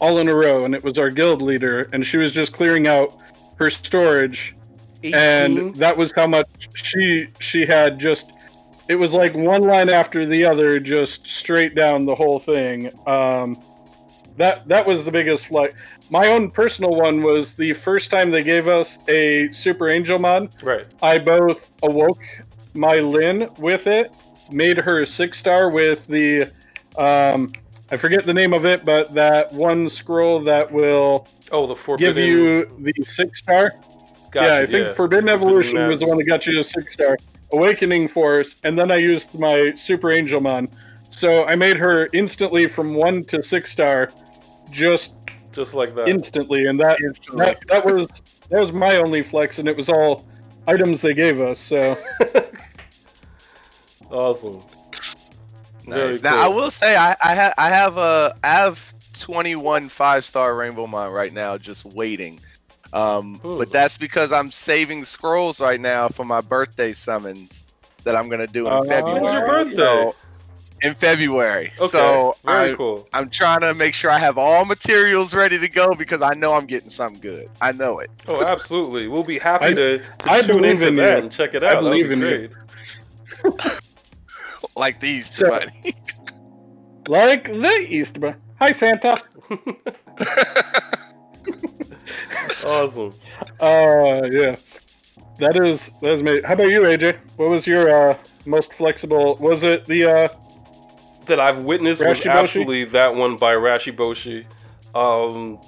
all 0.00 0.18
in 0.18 0.28
a 0.28 0.34
row 0.34 0.64
and 0.64 0.74
it 0.74 0.82
was 0.84 0.98
our 0.98 1.10
guild 1.10 1.40
leader 1.42 1.88
and 1.92 2.04
she 2.04 2.16
was 2.16 2.32
just 2.32 2.52
clearing 2.52 2.86
out 2.86 3.14
her 3.56 3.70
storage 3.70 4.54
18. 5.02 5.14
and 5.14 5.74
that 5.76 5.96
was 5.96 6.12
how 6.12 6.26
much 6.26 6.46
she 6.74 7.28
she 7.40 7.66
had 7.66 7.98
just 7.98 8.32
it 8.88 8.94
was 8.96 9.12
like 9.14 9.34
one 9.34 9.62
line 9.62 9.88
after 9.88 10.26
the 10.26 10.44
other 10.44 10.78
just 10.80 11.26
straight 11.26 11.74
down 11.74 12.04
the 12.04 12.14
whole 12.14 12.38
thing 12.38 12.90
um 13.06 13.56
that 14.36 14.66
that 14.68 14.86
was 14.86 15.04
the 15.04 15.10
biggest 15.10 15.50
like 15.50 15.74
my 16.10 16.28
own 16.28 16.50
personal 16.50 16.94
one 16.94 17.22
was 17.22 17.54
the 17.54 17.72
first 17.74 18.10
time 18.10 18.30
they 18.30 18.42
gave 18.42 18.66
us 18.68 18.98
a 19.08 19.50
super 19.52 19.88
angel 19.90 20.18
mon 20.18 20.48
right. 20.62 20.86
i 21.02 21.18
both 21.18 21.72
awoke 21.82 22.22
my 22.74 22.96
lin 22.96 23.48
with 23.58 23.86
it 23.86 24.10
made 24.50 24.78
her 24.78 25.02
a 25.02 25.06
six 25.06 25.38
star 25.38 25.70
with 25.70 26.06
the 26.06 26.42
um 26.98 27.52
i 27.90 27.96
forget 27.96 28.24
the 28.24 28.32
name 28.34 28.52
of 28.54 28.64
it 28.64 28.84
but 28.84 29.12
that 29.14 29.52
one 29.52 29.88
scroll 29.88 30.40
that 30.40 30.70
will 30.70 31.26
Oh, 31.54 31.66
the 31.66 31.74
forbidden. 31.74 32.14
give 32.14 32.26
you 32.26 32.64
the 32.78 33.04
six 33.04 33.40
star 33.40 33.72
Gotcha, 34.32 34.46
yeah, 34.46 34.58
I 34.60 34.66
think 34.66 34.96
Forbidden 34.96 35.28
Evolution 35.28 35.86
was 35.86 36.00
the 36.00 36.06
one 36.06 36.16
that 36.16 36.24
got 36.24 36.46
you 36.46 36.58
a 36.58 36.64
six 36.64 36.94
star. 36.94 37.16
Awakening 37.52 38.08
Force, 38.08 38.56
and 38.64 38.78
then 38.78 38.90
I 38.90 38.96
used 38.96 39.38
my 39.38 39.74
Super 39.74 40.10
Angel 40.10 40.40
Mon. 40.40 40.68
So 41.10 41.44
I 41.44 41.54
made 41.54 41.76
her 41.76 42.08
instantly 42.14 42.66
from 42.66 42.94
one 42.94 43.24
to 43.24 43.42
six 43.42 43.70
star, 43.70 44.08
just 44.70 45.14
just 45.52 45.74
like 45.74 45.94
that. 45.94 46.08
instantly, 46.08 46.64
and 46.64 46.80
that 46.80 46.98
Instantly. 47.00 47.44
that 47.44 47.60
that 47.68 47.84
was 47.84 48.08
that 48.48 48.58
was 48.58 48.72
my 48.72 48.96
only 48.96 49.22
flex, 49.22 49.58
and 49.58 49.68
it 49.68 49.76
was 49.76 49.90
all 49.90 50.26
items 50.66 51.02
they 51.02 51.12
gave 51.12 51.42
us. 51.42 51.58
So 51.58 51.94
awesome. 54.10 54.62
Very 55.86 56.12
Nice. 56.14 56.22
Now 56.22 56.42
I 56.42 56.48
will 56.48 56.70
say 56.70 56.96
I 56.96 57.14
I, 57.22 57.34
ha- 57.34 57.54
I 57.58 57.68
have 57.68 57.98
a 57.98 58.34
I 58.42 58.48
have 58.48 58.92
21 59.18 59.90
five 59.90 60.24
star 60.24 60.54
Rainbow 60.54 60.86
Mon 60.86 61.12
right 61.12 61.34
now, 61.34 61.58
just 61.58 61.84
waiting. 61.84 62.40
Um, 62.92 63.40
but 63.42 63.70
that's 63.70 63.96
because 63.96 64.32
I'm 64.32 64.50
saving 64.50 65.04
scrolls 65.04 65.60
right 65.60 65.80
now 65.80 66.08
for 66.08 66.24
my 66.24 66.40
birthday 66.42 66.92
summons 66.92 67.64
that 68.04 68.14
I'm 68.16 68.28
gonna 68.28 68.46
do 68.46 68.66
in 68.66 68.72
Oh, 68.72 68.84
February. 68.84 69.20
When's 69.20 69.32
your 69.32 69.46
birthday? 69.46 69.74
So, 69.76 70.14
in 70.82 70.94
February. 70.96 71.70
Okay, 71.80 71.88
So 71.92 72.34
very 72.44 72.72
I, 72.72 72.74
cool. 72.74 73.08
I'm 73.14 73.30
trying 73.30 73.60
to 73.60 73.72
make 73.72 73.94
sure 73.94 74.10
I 74.10 74.18
have 74.18 74.36
all 74.36 74.64
materials 74.64 75.32
ready 75.32 75.56
to 75.58 75.68
go 75.68 75.94
because 75.94 76.20
I 76.22 76.34
know 76.34 76.54
I'm 76.54 76.66
getting 76.66 76.90
something 76.90 77.20
good. 77.20 77.48
I 77.60 77.70
know 77.72 78.00
it. 78.00 78.10
Oh, 78.26 78.42
absolutely. 78.44 79.06
We'll 79.06 79.22
be 79.22 79.38
happy 79.38 79.66
I- 79.66 79.72
to, 79.74 79.98
to 79.98 80.04
I 80.32 80.42
tune 80.42 80.64
into 80.64 80.88
in 80.88 80.96
that 80.96 81.18
you. 81.18 81.22
and 81.22 81.30
check 81.32 81.54
it 81.54 81.62
out. 81.62 81.82
That'd 81.82 81.84
believe 81.84 82.08
be 82.08 82.14
in 82.14 82.20
you. 82.20 82.48
great. 83.44 83.72
Like 84.76 85.00
these 85.00 85.30
So- 85.32 85.48
money. 85.48 85.94
like 87.06 87.44
the 87.44 87.86
Easter. 87.88 88.20
Bunny. 88.20 88.34
Hi 88.58 88.72
Santa. 88.72 89.22
Awesome. 92.64 93.12
Uh 93.60 94.22
yeah. 94.30 94.56
That 95.38 95.56
is 95.56 95.90
that 96.00 96.12
is 96.12 96.22
me. 96.22 96.40
How 96.42 96.54
about 96.54 96.68
you, 96.70 96.82
AJ? 96.82 97.18
What 97.36 97.50
was 97.50 97.66
your 97.66 97.90
uh 97.90 98.18
most 98.46 98.72
flexible 98.72 99.36
was 99.36 99.62
it 99.62 99.84
the 99.86 100.04
uh 100.04 100.28
That 101.26 101.40
I've 101.40 101.60
witnessed 101.60 102.04
was 102.04 102.24
absolutely 102.26 102.84
that 102.86 103.14
one 103.14 103.36
by 103.36 103.54
Rashi 103.54 103.92
Boshi. 103.92 104.44
Um, 104.94 105.58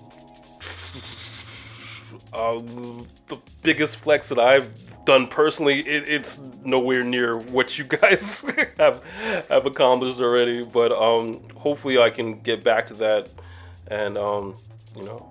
um, 2.33 3.07
the 3.29 3.39
biggest 3.63 3.97
flex 3.97 4.29
that 4.29 4.39
I've 4.39 4.69
done 5.05 5.27
personally, 5.27 5.81
it, 5.81 6.09
it's 6.09 6.39
nowhere 6.65 7.05
near 7.05 7.37
what 7.39 7.79
you 7.79 7.85
guys 8.03 8.43
have 8.79 9.03
have 9.49 9.67
accomplished 9.67 10.21
already. 10.21 10.65
But 10.65 10.93
um, 10.93 11.41
hopefully, 11.57 11.99
I 11.99 12.11
can 12.11 12.41
get 12.41 12.65
back 12.65 12.89
to 12.89 12.95
that, 12.95 13.29
and 13.89 14.19
um, 14.19 14.57
you 14.97 15.03
know. 15.05 15.31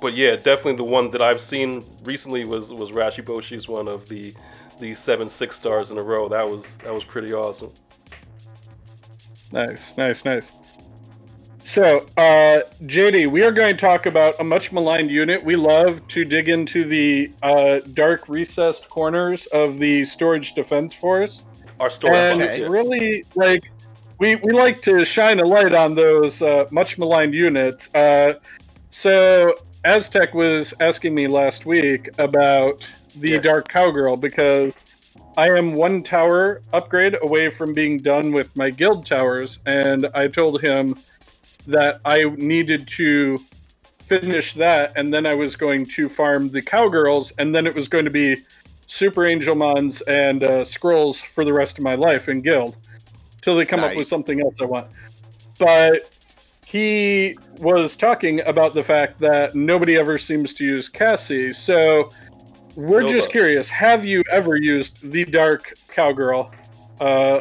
But 0.00 0.14
yeah, 0.14 0.36
definitely 0.36 0.76
the 0.76 0.84
one 0.84 1.10
that 1.10 1.20
I've 1.20 1.40
seen 1.40 1.84
recently 2.04 2.44
was 2.44 2.72
was 2.72 2.90
Rashi 2.90 3.24
Boshi's 3.24 3.68
one 3.68 3.88
of 3.88 4.08
the 4.08 4.34
the 4.78 4.94
seven 4.94 5.28
six 5.28 5.56
stars 5.56 5.90
in 5.90 5.98
a 5.98 6.02
row. 6.02 6.28
That 6.28 6.48
was 6.48 6.66
that 6.78 6.94
was 6.94 7.04
pretty 7.04 7.32
awesome. 7.34 7.72
Nice, 9.52 9.96
nice, 9.96 10.24
nice. 10.24 10.52
So, 11.70 11.98
uh, 12.16 12.62
JD, 12.82 13.30
we 13.30 13.44
are 13.44 13.52
going 13.52 13.76
to 13.76 13.80
talk 13.80 14.06
about 14.06 14.34
a 14.40 14.44
much 14.44 14.72
maligned 14.72 15.08
unit. 15.08 15.40
We 15.40 15.54
love 15.54 16.06
to 16.08 16.24
dig 16.24 16.48
into 16.48 16.84
the 16.84 17.30
uh, 17.44 17.78
dark 17.92 18.28
recessed 18.28 18.88
corners 18.90 19.46
of 19.46 19.78
the 19.78 20.04
storage 20.04 20.54
defense 20.54 20.92
force. 20.92 21.44
Our 21.78 21.88
story 21.88 22.16
and 22.16 22.40
box, 22.40 22.58
yeah. 22.58 22.66
really, 22.66 23.24
like, 23.36 23.70
we, 24.18 24.34
we 24.34 24.52
like 24.52 24.82
to 24.82 25.04
shine 25.04 25.38
a 25.38 25.44
light 25.44 25.72
on 25.72 25.94
those 25.94 26.42
uh, 26.42 26.66
much 26.72 26.98
maligned 26.98 27.34
units. 27.34 27.88
Uh, 27.94 28.34
so, 28.90 29.54
Aztec 29.84 30.34
was 30.34 30.74
asking 30.80 31.14
me 31.14 31.26
last 31.26 31.64
week 31.64 32.10
about 32.18 32.86
the 33.16 33.30
Yeah. 33.30 33.38
Dark 33.38 33.68
Cowgirl 33.68 34.16
because 34.16 34.74
I 35.38 35.48
am 35.48 35.74
one 35.74 36.02
tower 36.02 36.60
upgrade 36.72 37.16
away 37.22 37.48
from 37.48 37.72
being 37.72 37.98
done 37.98 38.32
with 38.32 38.54
my 38.56 38.70
guild 38.70 39.06
towers, 39.06 39.58
and 39.64 40.06
I 40.14 40.28
told 40.28 40.60
him 40.60 40.96
that 41.66 42.00
I 42.04 42.24
needed 42.36 42.86
to 42.88 43.38
finish 44.06 44.54
that, 44.54 44.92
and 44.96 45.14
then 45.14 45.24
I 45.24 45.34
was 45.34 45.56
going 45.56 45.86
to 45.86 46.08
farm 46.08 46.50
the 46.50 46.60
cowgirls, 46.60 47.32
and 47.38 47.54
then 47.54 47.66
it 47.66 47.74
was 47.74 47.88
going 47.88 48.04
to 48.04 48.10
be 48.10 48.36
super 48.86 49.24
angel 49.24 49.54
mons 49.54 50.02
and 50.02 50.42
uh, 50.42 50.64
scrolls 50.64 51.20
for 51.20 51.44
the 51.44 51.52
rest 51.52 51.78
of 51.78 51.84
my 51.84 51.94
life 51.94 52.28
in 52.28 52.42
guild 52.42 52.76
till 53.40 53.56
they 53.56 53.64
come 53.64 53.80
up 53.80 53.94
with 53.96 54.08
something 54.08 54.40
else 54.40 54.56
I 54.60 54.64
want. 54.64 54.88
But 55.58 56.10
he 56.70 57.36
was 57.58 57.96
talking 57.96 58.40
about 58.42 58.74
the 58.74 58.82
fact 58.82 59.18
that 59.18 59.56
nobody 59.56 59.96
ever 59.98 60.18
seems 60.18 60.54
to 60.54 60.64
use 60.64 60.88
Cassie, 60.88 61.52
so 61.52 62.12
we're 62.76 63.00
Nova. 63.00 63.12
just 63.12 63.30
curious. 63.30 63.68
Have 63.70 64.04
you 64.04 64.22
ever 64.30 64.54
used 64.54 65.10
the 65.10 65.24
Dark 65.24 65.72
Cowgirl, 65.88 66.52
uh, 67.00 67.40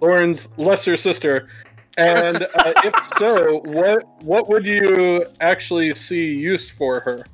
Lauren's 0.00 0.48
lesser 0.56 0.96
sister? 0.96 1.48
And 1.96 2.42
uh, 2.42 2.48
if 2.84 2.94
so, 3.16 3.60
what 3.64 4.04
what 4.24 4.48
would 4.48 4.64
you 4.64 5.24
actually 5.40 5.94
see 5.94 6.34
use 6.34 6.68
for 6.68 6.98
her? 6.98 7.24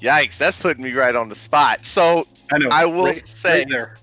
Yikes, 0.00 0.38
that's 0.38 0.58
putting 0.58 0.84
me 0.84 0.92
right 0.92 1.16
on 1.16 1.28
the 1.28 1.34
spot. 1.34 1.84
So 1.84 2.28
I 2.52 2.58
know. 2.58 2.68
I 2.70 2.84
will 2.84 3.06
right- 3.06 3.26
say 3.26 3.58
right 3.60 3.68
there. 3.68 3.96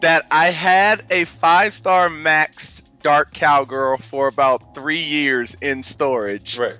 that 0.00 0.26
I 0.30 0.50
had 0.50 1.04
a 1.10 1.24
five 1.24 1.74
star 1.74 2.08
max 2.08 2.82
dark 3.02 3.32
cowgirl 3.32 3.98
for 3.98 4.28
about 4.28 4.74
three 4.74 5.00
years 5.00 5.56
in 5.60 5.82
storage 5.82 6.58
Right. 6.58 6.76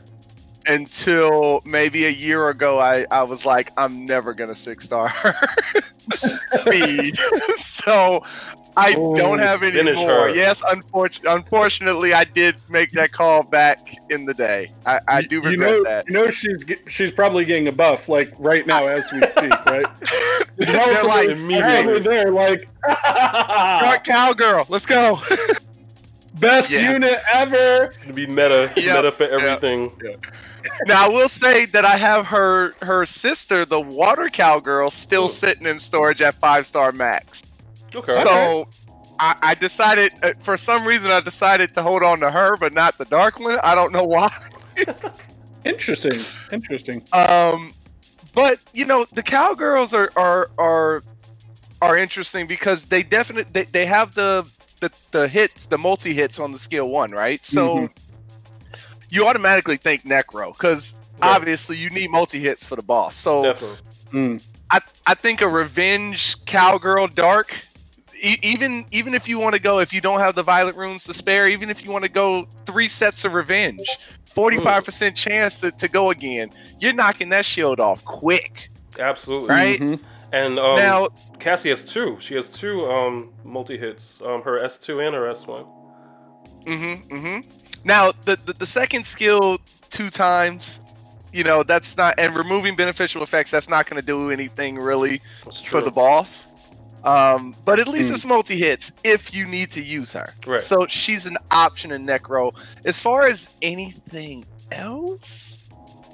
until 0.66 1.62
maybe 1.64 2.06
a 2.06 2.10
year 2.10 2.48
ago 2.48 2.78
I, 2.78 3.06
I 3.10 3.22
was 3.22 3.44
like, 3.44 3.70
I'm 3.76 4.04
never 4.06 4.34
gonna 4.34 4.54
six 4.54 4.84
star 4.84 5.12
speed. 6.60 7.18
so 7.58 8.22
I 8.76 8.92
Ooh, 8.92 9.14
don't 9.16 9.40
have 9.40 9.64
any 9.64 9.82
more. 9.82 10.08
her. 10.08 10.28
Yes, 10.28 10.62
unfortunately, 10.70 11.36
unfortunately, 11.36 12.14
I 12.14 12.22
did 12.24 12.56
make 12.68 12.92
that 12.92 13.10
call 13.10 13.42
back 13.42 13.78
in 14.10 14.26
the 14.26 14.32
day. 14.34 14.72
I, 14.86 15.00
I 15.08 15.22
do 15.22 15.36
you 15.36 15.42
regret 15.42 15.70
know, 15.70 15.84
that. 15.84 16.04
You 16.06 16.14
know 16.14 16.30
she's 16.30 16.64
she's 16.86 17.10
probably 17.10 17.44
getting 17.44 17.66
a 17.66 17.72
buff 17.72 18.08
like 18.08 18.32
right 18.38 18.64
now 18.66 18.86
as 18.86 19.10
we 19.10 19.18
speak, 19.18 19.64
right? 19.66 19.86
They're 20.56 21.04
like, 21.04 21.30
immediately. 21.30 21.60
Probably 21.60 21.98
there, 21.98 22.30
like 22.30 22.68
Dark 22.86 24.04
cowgirl, 24.04 24.66
let's 24.68 24.86
go. 24.86 25.18
Best 26.40 26.70
Yeah. 26.70 26.92
unit 26.92 27.20
ever. 27.32 27.84
It's 27.84 27.96
gonna 27.98 28.12
be 28.14 28.26
meta, 28.26 28.72
Yep, 28.76 28.96
meta 28.96 29.12
for 29.12 29.24
yep. 29.24 29.32
everything. 29.32 29.92
now 30.86 31.04
I 31.04 31.08
will 31.08 31.28
say 31.28 31.66
that 31.66 31.84
I 31.84 31.96
have 31.96 32.26
her 32.26 32.74
her 32.82 33.06
sister, 33.06 33.64
the 33.64 33.80
water 33.80 34.28
cowgirl, 34.28 34.90
still 34.90 35.26
Ooh. 35.26 35.30
sitting 35.30 35.66
in 35.66 35.78
storage 35.78 36.20
at 36.22 36.34
five 36.36 36.66
star 36.66 36.92
max. 36.92 37.42
Okay. 37.94 38.12
So 38.12 38.68
I, 39.18 39.36
I 39.42 39.54
decided, 39.54 40.12
uh, 40.22 40.32
for 40.40 40.56
some 40.56 40.86
reason, 40.86 41.10
I 41.10 41.20
decided 41.20 41.74
to 41.74 41.82
hold 41.82 42.02
on 42.02 42.20
to 42.20 42.30
her, 42.30 42.56
but 42.56 42.72
not 42.72 42.96
the 42.98 43.04
dark 43.06 43.38
one. 43.38 43.58
I 43.62 43.74
don't 43.74 43.92
know 43.92 44.04
why. 44.04 44.32
Interesting. 45.64 46.20
Interesting. 46.52 47.02
Um, 47.12 47.72
but 48.34 48.58
you 48.72 48.86
know, 48.86 49.06
the 49.12 49.22
cowgirls 49.22 49.92
are 49.92 50.10
are 50.16 50.50
are 50.58 51.02
are 51.82 51.96
interesting 51.96 52.46
because 52.46 52.84
they 52.86 53.02
definitely 53.02 53.50
they, 53.52 53.64
they 53.64 53.86
have 53.86 54.14
the, 54.14 54.46
the 54.80 54.90
the 55.12 55.28
hits, 55.28 55.66
the 55.66 55.78
multi 55.78 56.12
hits 56.14 56.38
on 56.38 56.52
the 56.52 56.58
skill 56.58 56.88
one, 56.88 57.10
right? 57.12 57.44
So 57.44 57.76
Mhm. 57.76 57.90
you 59.10 59.26
automatically 59.26 59.76
think 59.76 60.04
necro 60.04 60.52
because 60.56 60.94
Right. 61.22 61.34
obviously 61.36 61.76
you 61.76 61.90
need 61.90 62.10
multi 62.10 62.40
hits 62.40 62.64
for 62.64 62.76
the 62.76 62.82
boss. 62.82 63.14
So 63.14 63.42
Definitely. 63.42 63.76
Mm. 64.12 64.42
I 64.70 64.80
I 65.06 65.14
think 65.14 65.40
a 65.42 65.48
revenge 65.48 66.36
cowgirl 66.46 67.08
dark. 67.08 67.54
e- 68.22 68.38
Even 68.42 68.84
even 68.90 69.14
if 69.14 69.28
you 69.28 69.38
want 69.38 69.54
to 69.54 69.60
go, 69.60 69.78
if 69.80 69.92
you 69.92 70.00
don't 70.00 70.20
have 70.20 70.34
the 70.34 70.42
violet 70.42 70.76
runes 70.76 71.04
to 71.04 71.14
spare, 71.14 71.48
even 71.48 71.68
if 71.70 71.84
you 71.84 71.90
want 71.90 72.04
to 72.04 72.10
go 72.10 72.46
three 72.66 72.88
sets 72.88 73.24
of 73.24 73.34
revenge, 73.34 73.86
forty 74.34 74.58
five 74.58 74.84
percent 74.84 75.14
chance 75.16 75.54
to, 75.60 75.70
to 75.72 75.88
go 75.88 76.10
again, 76.10 76.50
you're 76.80 76.92
knocking 76.94 77.28
that 77.30 77.44
shield 77.44 77.80
off 77.80 78.04
quick. 78.04 78.70
Absolutely. 78.98 79.48
Right? 79.48 79.80
Mhm. 79.80 80.00
And 80.32 80.58
um, 80.58 80.76
now, 80.76 81.08
Cassie 81.38 81.70
has 81.70 81.84
two. 81.84 82.16
She 82.20 82.34
has 82.36 82.50
two 82.50 82.86
um, 82.86 83.32
multi 83.44 83.76
hits. 83.76 84.18
Um, 84.24 84.42
her 84.42 84.62
S 84.62 84.78
two 84.78 85.00
and 85.00 85.14
her 85.14 85.28
S 85.28 85.46
one. 85.46 85.64
mm-hmm, 86.64 87.14
mm-hmm. 87.16 87.50
Now 87.84 88.12
the, 88.24 88.36
the 88.44 88.52
the 88.52 88.66
second 88.66 89.06
skill 89.06 89.58
two 89.90 90.10
times, 90.10 90.80
you 91.32 91.42
know 91.44 91.62
that's 91.62 91.96
not 91.96 92.14
and 92.18 92.36
removing 92.36 92.76
beneficial 92.76 93.22
effects. 93.22 93.50
That's 93.50 93.68
not 93.68 93.88
going 93.88 94.00
to 94.00 94.06
do 94.06 94.30
anything 94.30 94.76
really 94.76 95.20
for 95.66 95.80
the 95.80 95.90
boss. 95.90 96.46
Um, 97.02 97.54
but 97.64 97.80
at 97.80 97.88
least 97.88 98.10
Mm. 98.10 98.14
it's 98.14 98.24
multi 98.26 98.56
hits 98.58 98.92
if 99.04 99.32
you 99.32 99.46
need 99.46 99.70
to 99.72 99.80
use 99.82 100.12
her. 100.12 100.34
Right. 100.46 100.60
So 100.60 100.86
she's 100.86 101.24
an 101.24 101.38
option 101.50 101.92
in 101.92 102.04
Necro. 102.06 102.54
As 102.84 102.98
far 102.98 103.26
as 103.26 103.54
anything 103.62 104.44
else, 104.70 105.59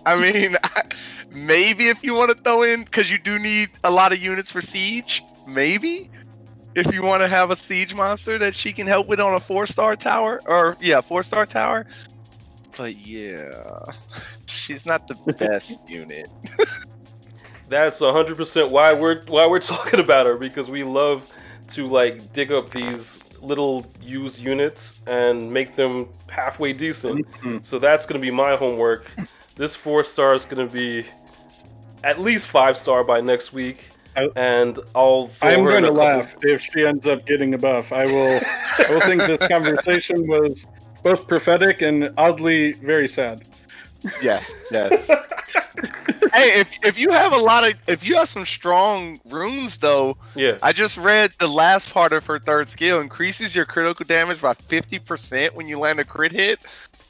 I 0.07 0.15
mean, 0.33 0.57
maybe 1.33 1.89
if 1.89 2.03
you 2.03 2.15
want 2.15 2.35
to 2.37 2.43
throw 2.43 2.63
in, 2.63 2.85
because 2.85 3.11
you 3.11 3.19
do 3.19 3.39
need 3.39 3.71
a 3.85 3.91
lot 3.91 4.13
of 4.13 4.19
units 4.19 4.51
for 4.53 4.63
siege, 4.63 5.23
maybe. 5.47 6.09
If 6.75 6.93
you 6.93 7.03
want 7.03 7.23
to 7.23 7.29
have 7.29 7.51
a 7.51 7.57
siege 7.57 7.95
monster 7.95 8.39
that 8.39 8.55
she 8.55 8.73
can 8.73 8.87
help 8.87 9.09
with 9.09 9.19
on 9.19 9.35
a 9.35 9.41
four 9.41 9.67
star 9.67 9.97
tower, 9.97 10.41
or 10.47 10.77
yeah, 10.81 11.01
four 11.01 11.23
star 11.23 11.47
tower. 11.47 11.87
But 12.77 12.97
yeah, 12.97 13.81
she's 14.47 14.87
not 14.87 15.09
the 15.09 15.15
best 15.39 15.89
unit. 15.89 16.29
That's 17.69 17.99
hundred 17.99 18.37
percent 18.37 18.71
why 18.71 18.93
we're 18.93 19.23
why 19.25 19.47
we're 19.47 19.59
talking 19.61 20.01
about 20.01 20.27
her 20.27 20.37
because 20.37 20.69
we 20.69 20.85
love 20.85 21.33
to 21.71 21.87
like 21.87 22.33
dig 22.33 22.53
up 22.53 22.71
these 22.71 23.23
little 23.41 23.87
used 24.01 24.39
units 24.39 25.01
and 25.07 25.51
make 25.51 25.75
them 25.75 26.09
halfway 26.29 26.73
decent. 26.73 27.27
Mhm. 27.41 27.65
So 27.65 27.79
that's 27.79 28.07
gonna 28.07 28.21
be 28.21 28.31
my 28.31 28.55
homework. 28.55 29.11
This 29.57 29.75
four 29.75 30.05
star 30.05 30.35
is 30.35 30.45
gonna 30.45 30.67
be 30.67 31.05
at 32.05 32.21
least 32.21 32.47
five 32.49 32.77
star 32.77 33.03
by 33.03 33.21
next 33.21 33.53
week, 33.53 33.89
I- 34.17 34.29
and 34.37 34.79
I'll. 34.95 35.31
I'm 35.43 35.65
going 35.65 35.83
to 35.83 35.91
laugh 35.91 36.35
if 36.43 36.63
she 36.63 36.87
ends 36.87 37.07
up 37.07 37.27
getting 37.27 37.55
a 37.55 37.59
buff. 37.59 37.93
I 37.93 38.05
will. 38.07 38.41
I 38.41 38.87
will 38.91 39.01
think 39.01 39.23
this 39.23 39.41
conversation 39.49 40.27
was 40.29 40.67
both 41.03 41.27
prophetic 41.27 41.83
and 41.83 42.11
oddly 42.17 42.73
very 42.73 43.09
sad. 43.09 43.43
Yes, 44.23 44.49
yes. 44.71 44.91
hey, 46.33 46.61
if 46.61 46.71
if 46.85 46.99
you 46.99 47.11
have 47.11 47.33
a 47.33 47.37
lot 47.39 47.69
of 47.69 47.75
if 47.89 48.05
you 48.07 48.17
have 48.17 48.29
some 48.29 48.45
strong 48.45 49.19
runes 49.25 49.79
though, 49.79 50.17
Yeah, 50.35 50.59
I 50.63 50.73
just 50.73 50.97
read 50.97 51.33
the 51.39 51.49
last 51.49 51.93
part 51.93 52.13
of 52.13 52.25
her 52.27 52.39
third 52.39 52.69
skill 52.69 53.01
increases 53.01 53.55
your 53.55 53.65
critical 53.65 54.05
damage 54.07 54.41
by 54.41 54.55
fifty 54.55 54.99
percent 54.99 55.55
when 55.55 55.67
you 55.67 55.79
land 55.79 55.99
a 55.99 56.05
crit 56.05 56.33
hit. 56.33 56.61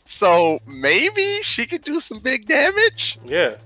So 0.07 0.59
maybe 0.67 1.41
she 1.43 1.67
could 1.67 1.83
do 1.83 2.01
some 2.01 2.21
big 2.21 2.47
damage. 2.47 3.19
yeah. 3.25 3.57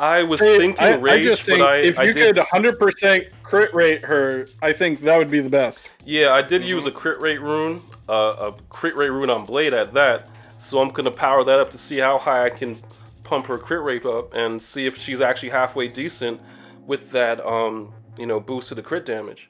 I 0.00 0.22
was 0.22 0.40
See, 0.40 0.56
thinking 0.56 0.84
I, 0.84 0.94
I 1.14 1.20
just 1.20 1.42
think 1.42 1.58
but 1.58 1.68
I, 1.70 1.76
if 1.78 1.98
I 1.98 2.06
you 2.06 2.14
did 2.14 2.36
could 2.36 2.44
100% 2.44 3.32
crit 3.42 3.74
rate 3.74 4.04
her, 4.04 4.46
I 4.62 4.72
think 4.72 5.00
that 5.00 5.16
would 5.18 5.30
be 5.30 5.40
the 5.40 5.50
best. 5.50 5.90
Yeah, 6.04 6.32
I 6.32 6.40
did 6.42 6.60
Mm-hmm. 6.60 6.70
use 6.70 6.86
a 6.86 6.92
crit 6.92 7.18
rate 7.20 7.40
rune, 7.40 7.80
uh, 8.08 8.52
a 8.52 8.52
crit 8.68 8.94
rate 8.94 9.10
rune 9.10 9.28
on 9.28 9.44
Blade 9.44 9.72
at 9.74 9.92
that. 9.94 10.28
So 10.60 10.80
I'm 10.80 10.90
gonna 10.90 11.10
power 11.10 11.42
that 11.42 11.58
up 11.58 11.70
to 11.72 11.78
see 11.78 11.98
how 11.98 12.16
high 12.18 12.44
I 12.46 12.50
can 12.50 12.76
pump 13.24 13.46
her 13.46 13.58
crit 13.58 13.82
rate 13.82 14.06
up 14.06 14.34
and 14.34 14.62
see 14.62 14.86
if 14.86 14.96
she's 14.98 15.20
actually 15.20 15.48
halfway 15.50 15.88
decent 15.88 16.40
with 16.86 17.10
that, 17.10 17.44
um, 17.44 17.92
you 18.16 18.26
know, 18.26 18.38
boost 18.38 18.68
to 18.68 18.74
the 18.76 18.82
crit 18.82 19.04
damage. 19.04 19.48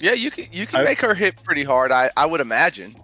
Yeah, 0.00 0.12
you 0.14 0.30
can 0.32 0.46
you 0.50 0.66
can 0.66 0.80
I- 0.80 0.84
make 0.84 1.00
her 1.02 1.14
hit 1.14 1.40
pretty 1.44 1.62
hard. 1.64 1.92
I 1.92 2.10
I 2.16 2.26
would 2.26 2.40
imagine. 2.40 2.94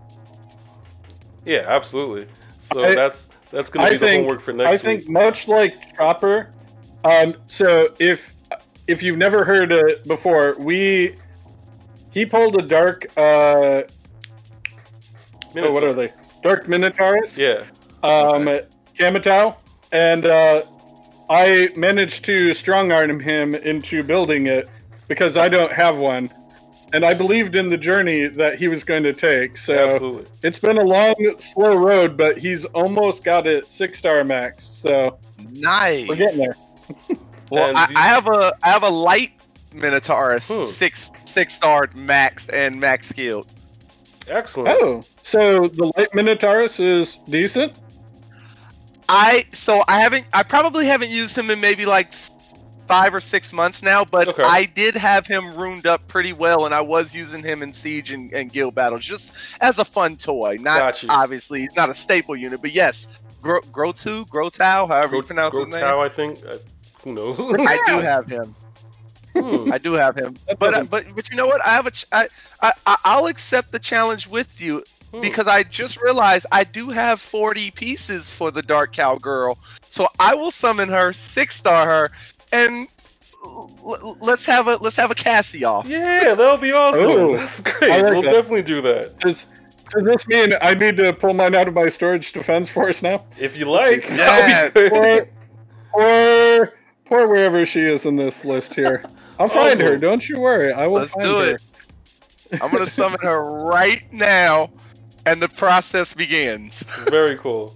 Yeah, 1.47 1.65
absolutely. 1.67 2.27
So 2.59 2.83
I- 2.85 2.95
that's 2.95 3.29
that's 3.51 3.71
gonna 3.71 3.87
I 3.87 3.91
be 3.93 3.97
the 3.99 4.11
homework 4.17 4.41
for 4.41 4.53
next 4.53 4.67
year. 4.69 4.75
I 4.75 4.77
think 4.77 5.01
week. 5.03 5.11
much 5.11 5.49
like 5.49 5.97
Chopper. 5.97 6.51
Um, 7.05 7.35
so 7.47 7.89
if 8.01 8.35
if 8.89 9.03
you've 9.03 9.17
never 9.19 9.45
heard 9.45 9.73
it 9.73 10.07
before, 10.07 10.57
we 10.59 11.15
he 12.11 12.27
pulled 12.27 12.57
a 12.57 12.63
dark. 12.67 13.07
Uh, 13.17 13.83
oh, 15.57 15.73
what 15.73 15.85
are 15.85 15.93
they? 15.95 16.13
Dark 16.43 16.67
Minotaurus. 16.67 17.37
Yeah, 17.39 17.63
Um, 18.03 18.47
Kamatau, 18.99 19.57
and 19.93 20.27
uh, 20.27 20.63
I 21.31 21.71
managed 21.77 22.25
to 22.27 22.55
strong 22.55 22.93
arm 22.93 23.21
him 23.21 23.55
into 23.55 24.03
building 24.03 24.47
it 24.47 24.69
because 25.09 25.37
I 25.37 25.49
don't 25.49 25.73
have 25.73 25.97
one, 25.99 26.31
and 26.93 27.05
I 27.05 27.15
believed 27.15 27.57
in 27.57 27.69
the 27.69 27.77
journey 27.77 28.27
that 28.29 28.59
he 28.59 28.69
was 28.69 28.85
going 28.85 29.03
to 29.03 29.13
take. 29.13 29.57
So 29.57 29.77
absolutely. 29.95 30.25
it's 30.43 30.59
been 30.59 30.79
a 30.79 30.85
long, 30.85 31.15
slow 31.39 31.77
road, 31.77 32.17
but 32.17 32.39
he's 32.39 32.65
almost 32.67 33.25
got 33.25 33.47
it 33.47 33.67
six 33.67 33.99
star 33.99 34.23
max. 34.25 34.65
So 34.69 35.19
Nice. 35.53 36.09
we're 36.09 36.17
getting 36.17 36.39
there. 36.39 36.57
Well, 37.49 37.77
I, 37.77 37.89
you- 37.91 37.95
I 37.97 38.03
have 38.09 38.27
a 38.27 38.53
I 38.65 38.69
have 38.71 38.83
a 38.83 38.89
light 38.89 39.31
Minotaurus 39.73 40.49
Hmm. 40.53 40.69
six 40.69 41.13
six 41.27 41.55
star 41.55 41.89
max 41.95 42.49
and 42.49 42.81
max 42.81 43.09
skilled. 43.09 43.47
Excellent. 44.27 44.69
Oh, 44.83 45.03
so 45.23 45.69
the 45.69 45.93
light 45.97 46.09
Minotaurus 46.13 46.81
is 46.81 47.19
decent. 47.29 47.73
I 49.09 49.45
so 49.53 49.83
I 49.87 50.01
haven't 50.01 50.27
I 50.33 50.43
probably 50.43 50.87
haven't 50.87 51.11
used 51.11 51.39
him 51.39 51.49
in 51.51 51.61
maybe 51.61 51.87
like 51.87 52.09
s- 52.09 52.31
five 52.87 53.15
or 53.15 53.21
six 53.21 53.53
months 53.53 53.83
now, 53.83 54.05
but 54.05 54.29
Okay. 54.29 54.43
I 54.43 54.65
did 54.65 54.95
have 54.97 55.27
him 55.27 55.55
ruined 55.57 55.87
up 55.87 56.07
pretty 56.09 56.33
well, 56.33 56.65
and 56.67 56.75
I 56.75 56.81
was 56.81 57.15
using 57.15 57.43
him 57.43 57.63
in 57.63 57.73
siege 57.73 58.11
and, 58.11 58.33
and 58.33 58.53
guild 58.53 58.75
battles 58.75 59.03
just 59.05 59.33
as 59.61 59.79
a 59.79 59.85
fun 59.85 60.17
toy. 60.17 60.57
Not 60.61 60.81
Gotcha. 60.81 61.07
obviously 61.11 61.69
not 61.77 61.91
a 61.91 61.95
staple 61.95 62.37
unit, 62.37 62.61
but 62.61 62.73
yes, 62.73 63.07
Gro 63.43 63.61
Grotu, 63.73 64.27
Grotau, 64.29 64.89
however 64.89 65.09
Go, 65.13 65.17
you 65.19 65.23
pronounce 65.23 65.53
go 65.53 65.65
his 65.65 65.69
name. 65.69 65.81
Tau, 65.81 66.01
I 66.01 66.09
think. 66.09 66.39
Uh, 66.47 66.57
who 67.05 67.13
knows? 67.15 67.39
I 67.39 67.77
do 67.87 67.99
have 68.01 68.27
him. 68.27 68.55
Hmm. 69.39 69.71
I 69.73 69.79
do 69.79 69.93
have 69.93 70.17
him. 70.17 70.35
That 70.49 70.59
But 70.59 70.75
uh, 70.75 70.85
but 70.85 71.05
but 71.15 71.31
you 71.31 71.37
know 71.37 71.47
what? 71.47 71.61
I 71.65 71.69
have 71.69 71.87
a 71.87 71.91
ch- 71.91 72.07
I, 72.11 72.27
I 72.63 72.73
I- 72.87 72.97
I'll 73.05 73.27
accept 73.27 73.71
the 73.71 73.79
challenge 73.79 74.27
with 74.27 74.61
you 74.61 74.83
Hmm. 75.13 75.21
because 75.21 75.47
I 75.47 75.63
just 75.63 76.03
realized 76.03 76.47
I 76.51 76.65
do 76.65 76.89
have 76.89 77.21
40 77.21 77.71
pieces 77.73 78.29
for 78.31 78.51
the 78.51 78.63
Dark 78.63 78.93
Cowgirl. 78.95 79.57
So 79.89 80.09
I 80.19 80.35
will 80.35 80.51
summon 80.51 80.89
her, 80.89 81.13
six 81.13 81.55
star 81.55 81.87
her, 81.87 82.11
and 82.65 82.89
l- 83.45 83.71
l- 83.85 84.19
let's 84.21 84.45
have 84.47 84.67
a 84.69 84.77
let's 84.77 84.97
have 84.97 85.11
a 85.11 85.15
Cassie 85.15 85.65
off. 85.65 85.87
Yeah, 85.87 86.35
that'll 86.35 86.57
be 86.57 86.73
awesome. 86.73 87.03
Ooh, 87.11 87.37
That's 87.37 87.61
great. 87.61 87.91
I 87.91 88.01
like 88.01 88.13
we'll 88.13 88.23
that. 88.23 88.33
definitely 88.33 88.63
do 88.63 88.81
that. 88.83 89.19
Does 89.21 89.47
does 89.93 90.05
this 90.05 90.27
mean 90.29 90.53
I 90.61 90.75
need 90.75 90.97
to 90.97 91.13
pull 91.13 91.33
mine 91.33 91.55
out 91.55 91.69
of 91.69 91.75
my 91.75 91.89
storage 91.89 92.33
defense 92.33 92.69
force 92.69 93.03
now? 93.03 93.25
If 93.39 93.57
you 93.57 93.67
like, 93.71 94.09
Yeah. 94.09 94.69
that'll 94.75 94.91
be. 94.91 94.97
Or, 94.97 95.29
or, 95.93 96.73
or 97.11 97.29
wherever 97.29 97.65
she 97.65 97.83
is 97.83 98.05
in 98.05 98.17
this 98.17 98.45
list 98.45 98.75
here. 98.75 99.03
I'll 99.39 99.49
find 99.49 99.79
her. 99.81 99.97
Don't 99.97 100.29
you 100.29 100.41
worry. 100.41 100.73
I 100.73 100.87
will 100.87 101.01
Let's 101.01 101.13
find 101.13 101.25
do 101.25 101.37
her. 101.39 101.55
it. 101.55 101.63
I'm 102.63 102.71
gonna 102.71 102.89
summon 102.89 103.21
her 103.23 103.43
right 103.65 104.03
now, 104.13 104.71
and 105.25 105.43
the 105.43 105.49
process 105.49 106.15
begins. 106.15 106.83
Very 107.09 107.37
cool. 107.37 107.75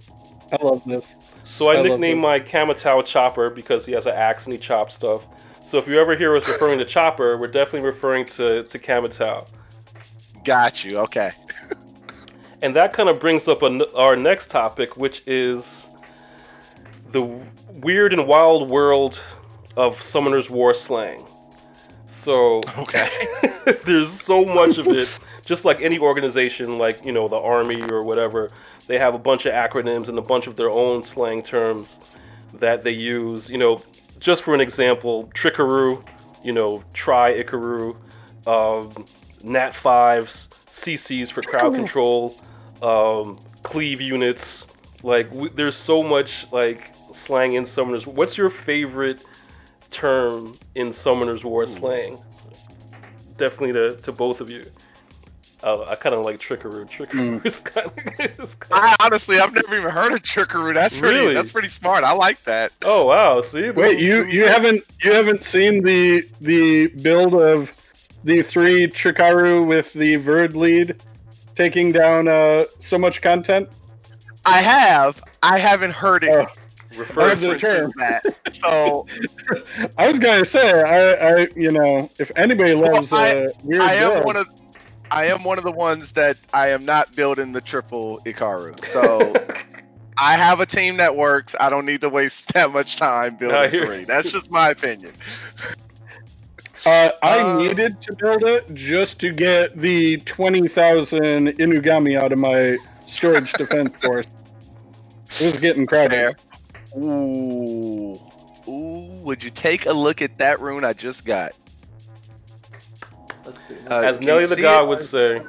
I 0.51 0.63
love 0.65 0.83
this. 0.85 1.13
So 1.51 1.67
I, 1.67 1.79
I 1.79 1.81
nicknamed 1.81 2.21
my 2.21 2.39
Kamatau 2.39 3.05
Chopper 3.05 3.49
because 3.49 3.85
he 3.85 3.91
has 3.91 4.05
an 4.05 4.13
axe 4.15 4.45
and 4.45 4.53
he 4.53 4.57
chops 4.57 4.95
stuff. 4.95 5.27
So 5.63 5.77
if 5.77 5.87
you 5.87 5.99
ever 5.99 6.15
hear 6.15 6.35
us 6.35 6.47
referring 6.47 6.79
to 6.79 6.85
Chopper, 6.85 7.37
we're 7.37 7.47
definitely 7.47 7.87
referring 7.87 8.25
to 8.25 8.63
to 8.63 8.79
Kamatau. 8.79 9.47
Got 10.43 10.83
you. 10.83 10.97
Okay. 10.99 11.31
And 12.63 12.75
that 12.75 12.93
kind 12.93 13.09
of 13.09 13.19
brings 13.19 13.47
up 13.47 13.63
an, 13.63 13.81
our 13.95 14.15
next 14.15 14.51
topic, 14.51 14.95
which 14.95 15.23
is 15.25 15.89
the 17.09 17.23
weird 17.81 18.13
and 18.13 18.27
wild 18.27 18.69
world 18.69 19.19
of 19.75 19.99
Summoner's 19.99 20.47
War 20.47 20.75
slang. 20.75 21.25
So 22.07 22.61
Okay. 22.77 23.09
there's 23.85 24.11
so 24.11 24.45
much 24.45 24.77
of 24.77 24.85
it. 24.89 25.09
Just 25.45 25.65
like 25.65 25.81
any 25.81 25.97
organization, 25.97 26.77
like 26.77 27.03
you 27.03 27.11
know 27.11 27.27
the 27.27 27.37
army 27.37 27.81
or 27.89 28.03
whatever, 28.03 28.49
they 28.87 28.99
have 28.99 29.15
a 29.15 29.19
bunch 29.19 29.45
of 29.45 29.53
acronyms 29.53 30.07
and 30.07 30.17
a 30.17 30.21
bunch 30.21 30.47
of 30.47 30.55
their 30.55 30.69
own 30.69 31.03
slang 31.03 31.41
terms 31.43 31.99
that 32.55 32.83
they 32.83 32.91
use. 32.91 33.49
You 33.49 33.57
know, 33.57 33.81
just 34.19 34.43
for 34.43 34.53
an 34.53 34.61
example, 34.61 35.29
trickaroo, 35.33 36.03
you 36.43 36.51
know, 36.51 36.83
try 36.93 37.33
Ikaru, 37.41 37.97
um, 38.47 39.05
Nat 39.43 39.73
fives, 39.73 40.47
CCs 40.67 41.31
for 41.31 41.41
crowd 41.41 41.73
control, 41.73 42.39
um, 42.81 43.39
cleave 43.63 44.01
units. 44.01 44.65
Like, 45.03 45.31
w- 45.31 45.51
there's 45.53 45.75
so 45.75 46.03
much 46.03 46.51
like 46.51 46.91
slang 47.13 47.53
in 47.53 47.63
Summoners. 47.63 48.05
What's 48.05 48.37
your 48.37 48.49
favorite 48.49 49.23
term 49.89 50.53
in 50.75 50.91
Summoners 50.91 51.43
War 51.43 51.65
slang? 51.67 52.19
Definitely 53.37 53.73
to, 53.73 53.95
to 54.03 54.11
both 54.11 54.39
of 54.41 54.49
you. 54.49 54.63
Uh, 55.63 55.83
I 55.87 55.95
kind 55.95 56.15
of 56.15 56.25
like 56.25 56.39
trickaroo. 56.39 56.85
Trickaroo 56.85 57.39
is 57.45 57.59
kind 57.59 57.85
of. 57.87 57.93
Is 58.39 58.55
kinda... 58.55 58.71
I 58.71 58.95
honestly, 58.99 59.39
I've 59.39 59.53
never 59.53 59.75
even 59.77 59.91
heard 59.91 60.13
of 60.13 60.23
trickaroo. 60.23 60.73
That's 60.73 60.99
pretty. 60.99 61.19
Really? 61.19 61.33
That's 61.35 61.51
pretty 61.51 61.67
smart. 61.67 62.03
I 62.03 62.13
like 62.13 62.41
that. 62.45 62.71
Oh 62.83 63.05
wow! 63.05 63.41
See, 63.41 63.69
Wait, 63.69 63.97
is- 63.97 64.01
you 64.01 64.23
you 64.25 64.47
haven't 64.47 64.83
you 65.03 65.13
haven't 65.13 65.43
seen 65.43 65.83
the 65.83 66.27
the 66.41 66.87
build 66.87 67.35
of 67.35 67.71
the 68.23 68.41
three 68.41 68.87
Chikaru 68.87 69.65
with 69.65 69.93
the 69.93 70.15
Verad 70.15 70.55
lead 70.55 70.95
taking 71.55 71.91
down 71.91 72.27
uh 72.27 72.63
so 72.79 72.97
much 72.97 73.21
content? 73.21 73.69
I 74.45 74.61
have. 74.61 75.21
I 75.43 75.59
haven't 75.59 75.91
heard 75.91 76.23
it. 76.23 76.29
Oh, 76.31 76.47
refer 76.97 77.35
the 77.35 77.57
term. 77.59 77.91
that. 77.97 78.23
So 78.53 79.05
I 79.99 80.07
was 80.07 80.17
gonna 80.17 80.43
say 80.45 80.81
I 80.81 81.41
I 81.43 81.47
you 81.55 81.71
know 81.71 82.09
if 82.19 82.31
anybody 82.35 82.73
Well, 82.73 82.93
loves 82.93 83.13
I- 83.13 83.41
uh, 83.43 83.49
weird 83.63 83.81
I 83.83 83.93
am 83.93 84.09
builds- 84.11 84.25
one 84.25 84.37
of. 84.37 84.47
I 85.11 85.25
am 85.25 85.43
one 85.43 85.57
of 85.57 85.63
the 85.65 85.71
ones 85.71 86.13
that 86.13 86.37
I 86.53 86.69
am 86.69 86.85
not 86.85 87.15
building 87.15 87.51
the 87.51 87.61
triple 87.61 88.19
Ikaru. 88.25 88.83
So 88.85 89.33
I 90.17 90.35
have 90.37 90.59
a 90.59 90.65
team 90.65 90.97
that 90.97 91.15
works. 91.15 91.53
I 91.59 91.69
don't 91.69 91.85
need 91.85 92.01
to 92.01 92.09
waste 92.09 92.47
that 92.53 92.71
much 92.71 92.95
time 92.95 93.35
building 93.35 93.69
hear- 93.71 93.85
three. 93.85 94.05
That's 94.05 94.31
just 94.31 94.49
my 94.51 94.69
opinion. 94.69 95.13
Uh, 96.83 97.11
I 97.21 97.39
Uh, 97.41 97.57
needed 97.59 98.01
to 98.01 98.15
build 98.15 98.43
it 98.43 98.73
just 98.73 99.19
to 99.19 99.31
get 99.31 99.77
the 99.77 100.17
20,000 100.17 101.19
Inugami 101.59 102.19
out 102.19 102.31
of 102.31 102.39
my 102.39 102.79
storage 103.05 103.53
defense 103.53 103.95
force. 103.97 104.25
It 105.39 105.45
was 105.45 105.59
getting 105.59 105.85
crowded. 105.85 106.09
Fair. 106.11 106.99
Ooh. 106.99 108.19
Ooh. 108.67 109.19
Would 109.21 109.43
you 109.43 109.51
take 109.51 109.85
a 109.85 109.93
look 109.93 110.23
at 110.23 110.39
that 110.39 110.59
rune 110.59 110.83
I 110.83 110.93
just 110.93 111.23
got? 111.23 111.51
Uh, 113.45 113.99
As 113.99 114.17
can 114.17 114.27
Nelly 114.27 114.45
the 114.45 114.55
God 114.55 114.87
would 114.87 115.01
say, 115.01 115.39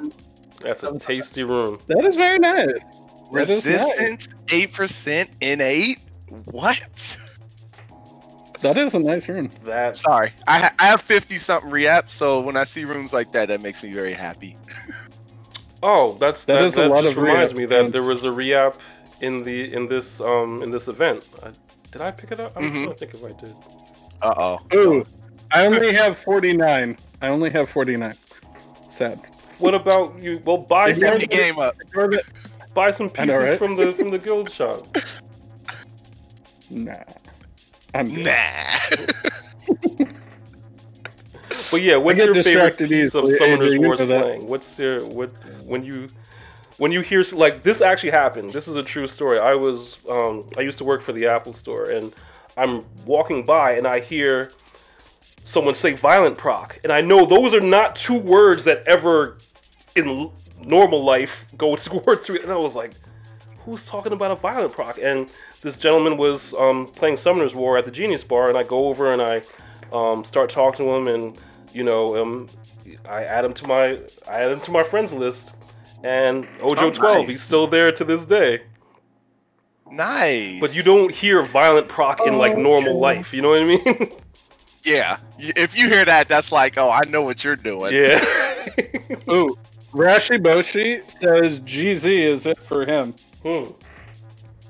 that's 0.61 0.83
a 0.83 0.99
tasty 0.99 1.43
room. 1.43 1.79
That 1.89 2.05
is 2.05 2.17
very 2.17 2.39
nice. 2.39 2.67
That 3.33 3.49
is. 3.49 3.65
Resistance 3.65 4.29
eight 4.51 4.73
percent 4.73 5.31
in 5.41 5.61
eight. 5.61 5.99
What? 6.47 7.19
That 8.61 8.79
is 8.79 8.95
a 8.95 8.99
nice 9.01 9.29
room. 9.29 9.51
That 9.65 9.97
Sorry, 9.97 10.33
I 10.47 10.59
ha- 10.61 10.75
I 10.79 10.87
have 10.87 11.01
fifty 11.01 11.39
something 11.39 11.71
re-up, 11.71 12.09
so 12.09 12.41
when 12.41 12.57
I 12.57 12.65
see 12.65 12.85
rooms 12.85 13.13
like 13.13 13.33
that, 13.33 13.49
that 13.49 13.61
makes 13.61 13.83
me 13.83 13.93
very 13.93 14.15
happy. 14.15 14.57
oh, 15.83 16.13
that's 16.15 16.45
That 16.45 16.55
that, 16.57 16.65
is 16.67 16.77
a 16.77 16.83
that 16.83 16.89
lot 16.89 17.03
just 17.03 17.17
of 17.17 17.23
reminds 17.25 17.53
re-up, 17.53 17.59
me 17.59 17.77
that 17.85 17.93
there 17.93 18.03
was 18.03 18.25
a 18.25 18.33
re-app 18.33 18.75
in 19.21 19.43
the 19.43 19.73
in 19.73 19.89
this 19.89 20.21
um 20.21 20.63
in 20.63 20.71
this 20.71 20.89
event. 20.89 21.29
I, 21.43 21.51
did 21.91 22.03
I 22.03 22.11
pick 22.13 22.33
it 22.33 22.41
up? 22.41 22.53
I'm 22.57 22.65
Mhm. 22.65 22.85
trying 22.85 22.89
to 22.89 22.95
think 22.95 23.15
if 23.15 23.25
I 23.25 23.33
did. 23.41 23.55
Uh 24.23 24.35
oh. 24.37 24.77
Ooh, 24.77 25.07
I 25.53 25.67
only 25.67 25.93
have 25.93 26.17
49. 26.19 26.97
I 27.23 27.29
only 27.29 27.51
have 27.51 27.71
49. 27.71 28.13
Sad. 28.89 29.19
What 29.59 29.75
about 29.75 30.19
you? 30.19 30.43
Well, 30.45 30.59
buy 30.59 30.91
If 30.91 30.97
you 30.99 31.03
some 31.03 31.13
Set 31.13 31.21
the 31.21 31.27
game 31.29 31.59
up. 31.59 31.77
Buy 32.75 32.91
some 32.91 33.11
I 33.17 33.25
know, 33.25 33.39
pieces 33.39 33.51
right? 33.51 33.59
from 33.59 33.77
the 33.77 33.93
from 33.93 34.11
the 34.11 34.19
guild 34.19 34.51
shop. 34.51 34.87
Nah. 36.71 36.95
I'm 37.95 38.13
good. 38.13 38.25
Nah. 38.25 40.07
But 41.71 41.81
yeah, 41.83 41.97
what's 41.97 42.19
get 42.19 42.27
your 42.27 42.35
favorite 42.43 42.77
distracted 42.77 42.89
piece 42.91 43.15
of 43.15 43.25
easily, 43.25 43.37
Summoner's 43.39 43.71
AJ, 43.71 43.75
you 43.75 43.81
War 43.81 43.97
know 43.97 44.05
that. 44.05 44.25
slang? 44.25 44.47
What's 44.47 44.79
your 44.79 45.07
what 45.07 45.31
when 45.65 45.83
you 45.83 46.07
when 46.77 46.93
you 46.93 47.01
hear 47.01 47.25
like 47.33 47.63
this 47.63 47.81
actually 47.81 48.11
happened? 48.11 48.53
This 48.53 48.69
is 48.69 48.77
a 48.77 48.83
true 48.83 49.07
story. 49.07 49.39
I 49.39 49.55
was 49.55 49.99
um, 50.11 50.49
I 50.59 50.61
used 50.61 50.77
to 50.79 50.85
work 50.85 51.01
for 51.03 51.13
the 51.13 51.27
Apple 51.27 51.55
Store, 51.55 51.89
and 51.91 52.15
I'm 52.59 52.85
walking 53.07 53.43
by 53.45 53.73
and 53.73 53.87
I 53.87 54.01
hear 54.01 54.51
someone 55.45 55.75
say 55.75 55.93
"violent 55.93 56.39
proc," 56.39 56.79
and 56.85 56.93
I 56.93 57.01
know 57.01 57.25
those 57.27 57.55
are 57.55 57.61
not 57.61 57.97
two 57.97 58.19
words 58.19 58.65
that 58.65 58.87
ever 58.87 59.39
in 59.97 60.31
normal 60.61 61.03
life 61.05 61.45
go 61.57 61.77
towards 61.77 62.27
three. 62.27 62.41
And 62.43 62.51
I 62.53 62.57
was 62.57 62.75
like, 62.75 62.93
who's 63.65 63.87
talking 63.87 64.13
about 64.13 64.31
a 64.31 64.37
violent 64.37 64.73
proc? 64.73 64.99
And 65.03 65.31
this 65.61 65.77
gentleman 65.77 66.17
was 66.17 66.55
um, 66.55 66.87
playing 66.87 67.17
Summoner's 67.17 67.55
War 67.55 67.79
at 67.79 67.85
the 67.85 67.91
Genius 67.91 68.25
Bar, 68.25 68.49
and 68.49 68.57
I 68.59 68.63
go 68.63 68.89
over 68.89 69.11
and 69.11 69.21
I 69.23 69.43
um, 69.93 70.25
start 70.25 70.51
talking 70.51 70.87
to 70.87 70.93
him, 70.93 71.07
and 71.09 71.39
you 71.73 71.85
know, 71.85 72.17
um, 72.21 72.49
I 73.09 73.25
add 73.25 73.45
him 73.45 73.55
to 73.55 73.67
my 73.67 73.99
I 74.31 74.41
add 74.41 74.53
him 74.53 74.61
to 74.61 74.71
my 74.71 74.83
friends 74.83 75.13
list, 75.13 75.53
and 76.05 76.47
Ojo 76.61 76.87
Oh, 76.87 76.91
twelve, 76.91 77.19
nice. 77.21 77.29
he's 77.29 77.43
still 77.43 77.67
there 77.67 77.93
to 77.93 78.05
this 78.05 78.25
day. 78.27 78.63
nice. 79.91 80.61
But 80.61 80.75
you 80.75 80.83
don't 80.83 81.13
hear 81.13 81.43
violent 81.43 81.89
proc 81.89 82.21
in 82.27 82.39
like 82.39 82.57
normal 82.57 82.91
Ojo. 82.93 82.99
life. 82.99 83.33
You 83.35 83.43
know 83.43 83.51
what 83.51 83.63
I 83.63 83.65
mean? 83.65 84.11
Yeah. 84.85 85.19
If 85.39 85.77
you 85.77 85.89
hear 85.89 86.05
that, 86.05 86.29
that's 86.29 86.53
like, 86.53 86.79
oh, 86.79 86.91
I 86.91 87.03
know 87.09 87.23
what 87.23 87.45
you're 87.45 87.57
doing. 87.57 87.95
yeah. 87.95 88.19
Ooh, 89.31 89.57
Rashi 89.93 90.39
Boshi 90.39 91.03
says 91.19 91.61
GZ 91.61 92.19
is 92.19 92.47
it 92.47 92.59
for 92.59 92.83
him. 92.83 93.15
Hmm. 93.43 93.71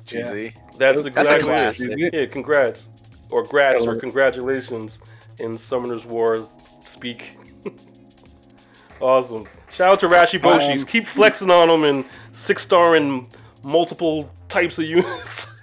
GZ. 0.07 0.55
That's 0.79 1.03
That's 1.03 1.07
exactly 1.07 1.93
it. 1.93 2.13
Yeah, 2.15 2.27
congrats. 2.27 2.89
Or 3.31 3.45
grats 3.45 3.87
or 3.87 3.95
congratulations 3.95 4.99
in 5.39 5.57
Summoner's 5.57 6.05
War 6.05 6.47
speak. 6.85 7.39
awesome. 9.01 9.47
Shout 9.73 9.93
out 9.93 10.01
to 10.01 10.09
Rashi 10.09 10.39
Boshis. 10.41 10.81
Um, 10.81 10.87
Keep 10.87 11.07
flexing 11.07 11.51
on 11.51 11.69
them 11.69 11.85
and 11.85 12.05
six 12.33 12.63
star 12.63 12.97
in 12.97 13.27
multiple 13.63 14.31
types 14.49 14.79
of 14.79 14.85
units. 14.85 15.47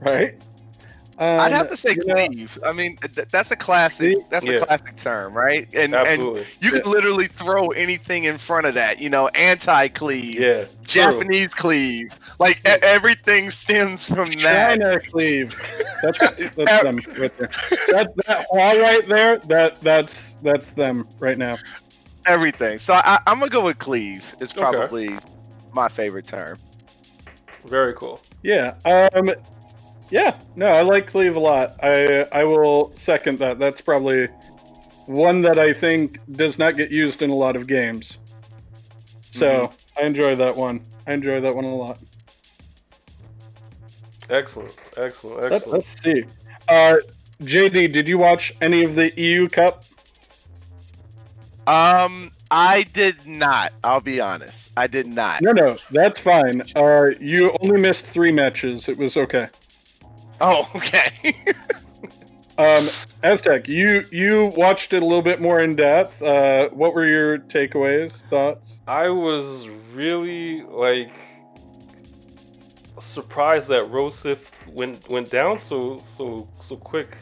Right? 0.00 0.40
Um, 1.20 1.40
I'd 1.40 1.50
have 1.52 1.68
to 1.70 1.76
say 1.76 1.96
you 1.96 2.04
know, 2.04 2.14
cleave. 2.26 2.58
I 2.64 2.72
mean, 2.72 2.96
th- 2.98 3.26
that's 3.28 3.50
a 3.50 3.56
classic. 3.56 4.16
That's 4.30 4.46
Yeah. 4.46 4.52
a 4.58 4.66
classic 4.66 4.96
term, 4.96 5.34
right? 5.34 5.66
And 5.74 5.92
Absolutely. 5.94 6.40
and 6.42 6.48
you 6.60 6.70
could 6.70 6.86
literally 6.86 7.26
throw 7.26 7.68
anything 7.70 8.22
in 8.24 8.38
front 8.38 8.66
of 8.66 8.74
that. 8.74 9.00
You 9.00 9.10
know, 9.10 9.26
anti-cleave, 9.28 10.34
yeah. 10.38 10.64
Japanese 10.84 11.52
cleave, 11.52 12.16
like 12.38 12.58
e- 12.58 12.78
everything 12.82 13.50
stems 13.50 14.08
from 14.08 14.30
that. 14.42 14.78
China 14.78 15.00
cleave. 15.00 15.56
That's 16.02 16.18
that's 16.54 16.82
them 16.84 17.00
right 17.18 17.34
there. 17.36 17.50
That 17.88 18.12
that 18.26 18.46
wall 18.52 18.78
right 18.78 19.04
there. 19.06 19.38
That 19.38 19.80
that's 19.80 20.34
that's 20.34 20.70
them 20.72 21.08
right 21.18 21.36
now. 21.36 21.56
Everything. 22.26 22.78
So 22.78 22.94
I, 22.94 23.18
I'm 23.26 23.40
gonna 23.40 23.50
go 23.50 23.64
with 23.64 23.78
cleave. 23.78 24.24
It's 24.40 24.52
Okay. 24.52 24.60
probably 24.60 25.18
my 25.72 25.88
favorite 25.88 26.26
term. 26.28 26.58
Very 27.66 27.94
cool. 27.94 28.20
Yeah. 28.44 28.74
Um. 28.84 29.32
Yeah. 30.10 30.38
No, 30.56 30.66
I 30.66 30.82
like 30.82 31.06
cleave 31.06 31.36
a 31.36 31.40
lot. 31.40 31.76
I 31.82 32.26
I 32.32 32.44
will 32.44 32.92
second 32.94 33.38
that. 33.38 33.58
That's 33.58 33.80
probably 33.80 34.28
one 35.06 35.42
that 35.42 35.58
I 35.58 35.72
think 35.72 36.18
does 36.32 36.58
not 36.58 36.76
get 36.76 36.90
used 36.90 37.22
in 37.22 37.30
a 37.30 37.34
lot 37.34 37.56
of 37.56 37.66
games. 37.66 38.18
So 39.30 39.72
I 40.00 40.04
enjoy 40.04 40.36
that 40.36 40.56
one. 40.56 40.80
I 41.06 41.12
enjoy 41.12 41.40
that 41.40 41.54
one 41.54 41.64
a 41.64 41.74
lot. 41.74 41.98
Excellent. 44.30 44.76
Excellent. 44.96 45.52
Excellent. 45.52 45.66
let's 45.68 46.02
see. 46.02 46.24
Uh, 46.68 46.96
JD, 47.42 47.92
did 47.92 48.06
you 48.08 48.18
watch 48.18 48.54
any 48.60 48.84
of 48.84 48.94
the 48.94 49.12
EU 49.18 49.48
Cup? 49.48 49.84
Um, 51.66 52.30
I 52.50 52.84
did 52.92 53.26
not. 53.26 53.72
I'll 53.84 54.00
be 54.00 54.20
honest. 54.20 54.72
I 54.76 54.86
did 54.86 55.06
not. 55.06 55.40
No, 55.42 55.52
no, 55.52 55.76
that's 55.90 56.20
fine. 56.20 56.62
Uh, 56.74 57.06
you 57.20 57.56
only 57.60 57.80
missed 57.80 58.06
three 58.06 58.32
matches. 58.32 58.88
It 58.88 58.96
was 58.98 59.16
okay. 59.16 59.48
Oh, 60.40 60.70
okay. 60.76 61.34
Um, 62.58 62.88
Aztec, 63.22 63.68
you 63.68 64.04
you 64.10 64.46
watched 64.56 64.92
it 64.92 65.02
a 65.02 65.06
little 65.06 65.22
bit 65.22 65.40
more 65.40 65.60
in 65.60 65.76
depth. 65.76 66.20
Uh, 66.20 66.68
what 66.70 66.92
were 66.92 67.06
your 67.06 67.38
takeaways, 67.38 68.22
thoughts? 68.28 68.80
I 68.88 69.08
was 69.10 69.68
really 69.92 70.62
like 70.62 71.12
surprised 72.98 73.68
that 73.68 73.84
Rosith 73.84 74.50
went 74.66 75.08
went 75.08 75.30
down 75.30 75.58
so 75.58 75.98
so 75.98 76.48
so 76.60 76.76
quick. 76.76 77.16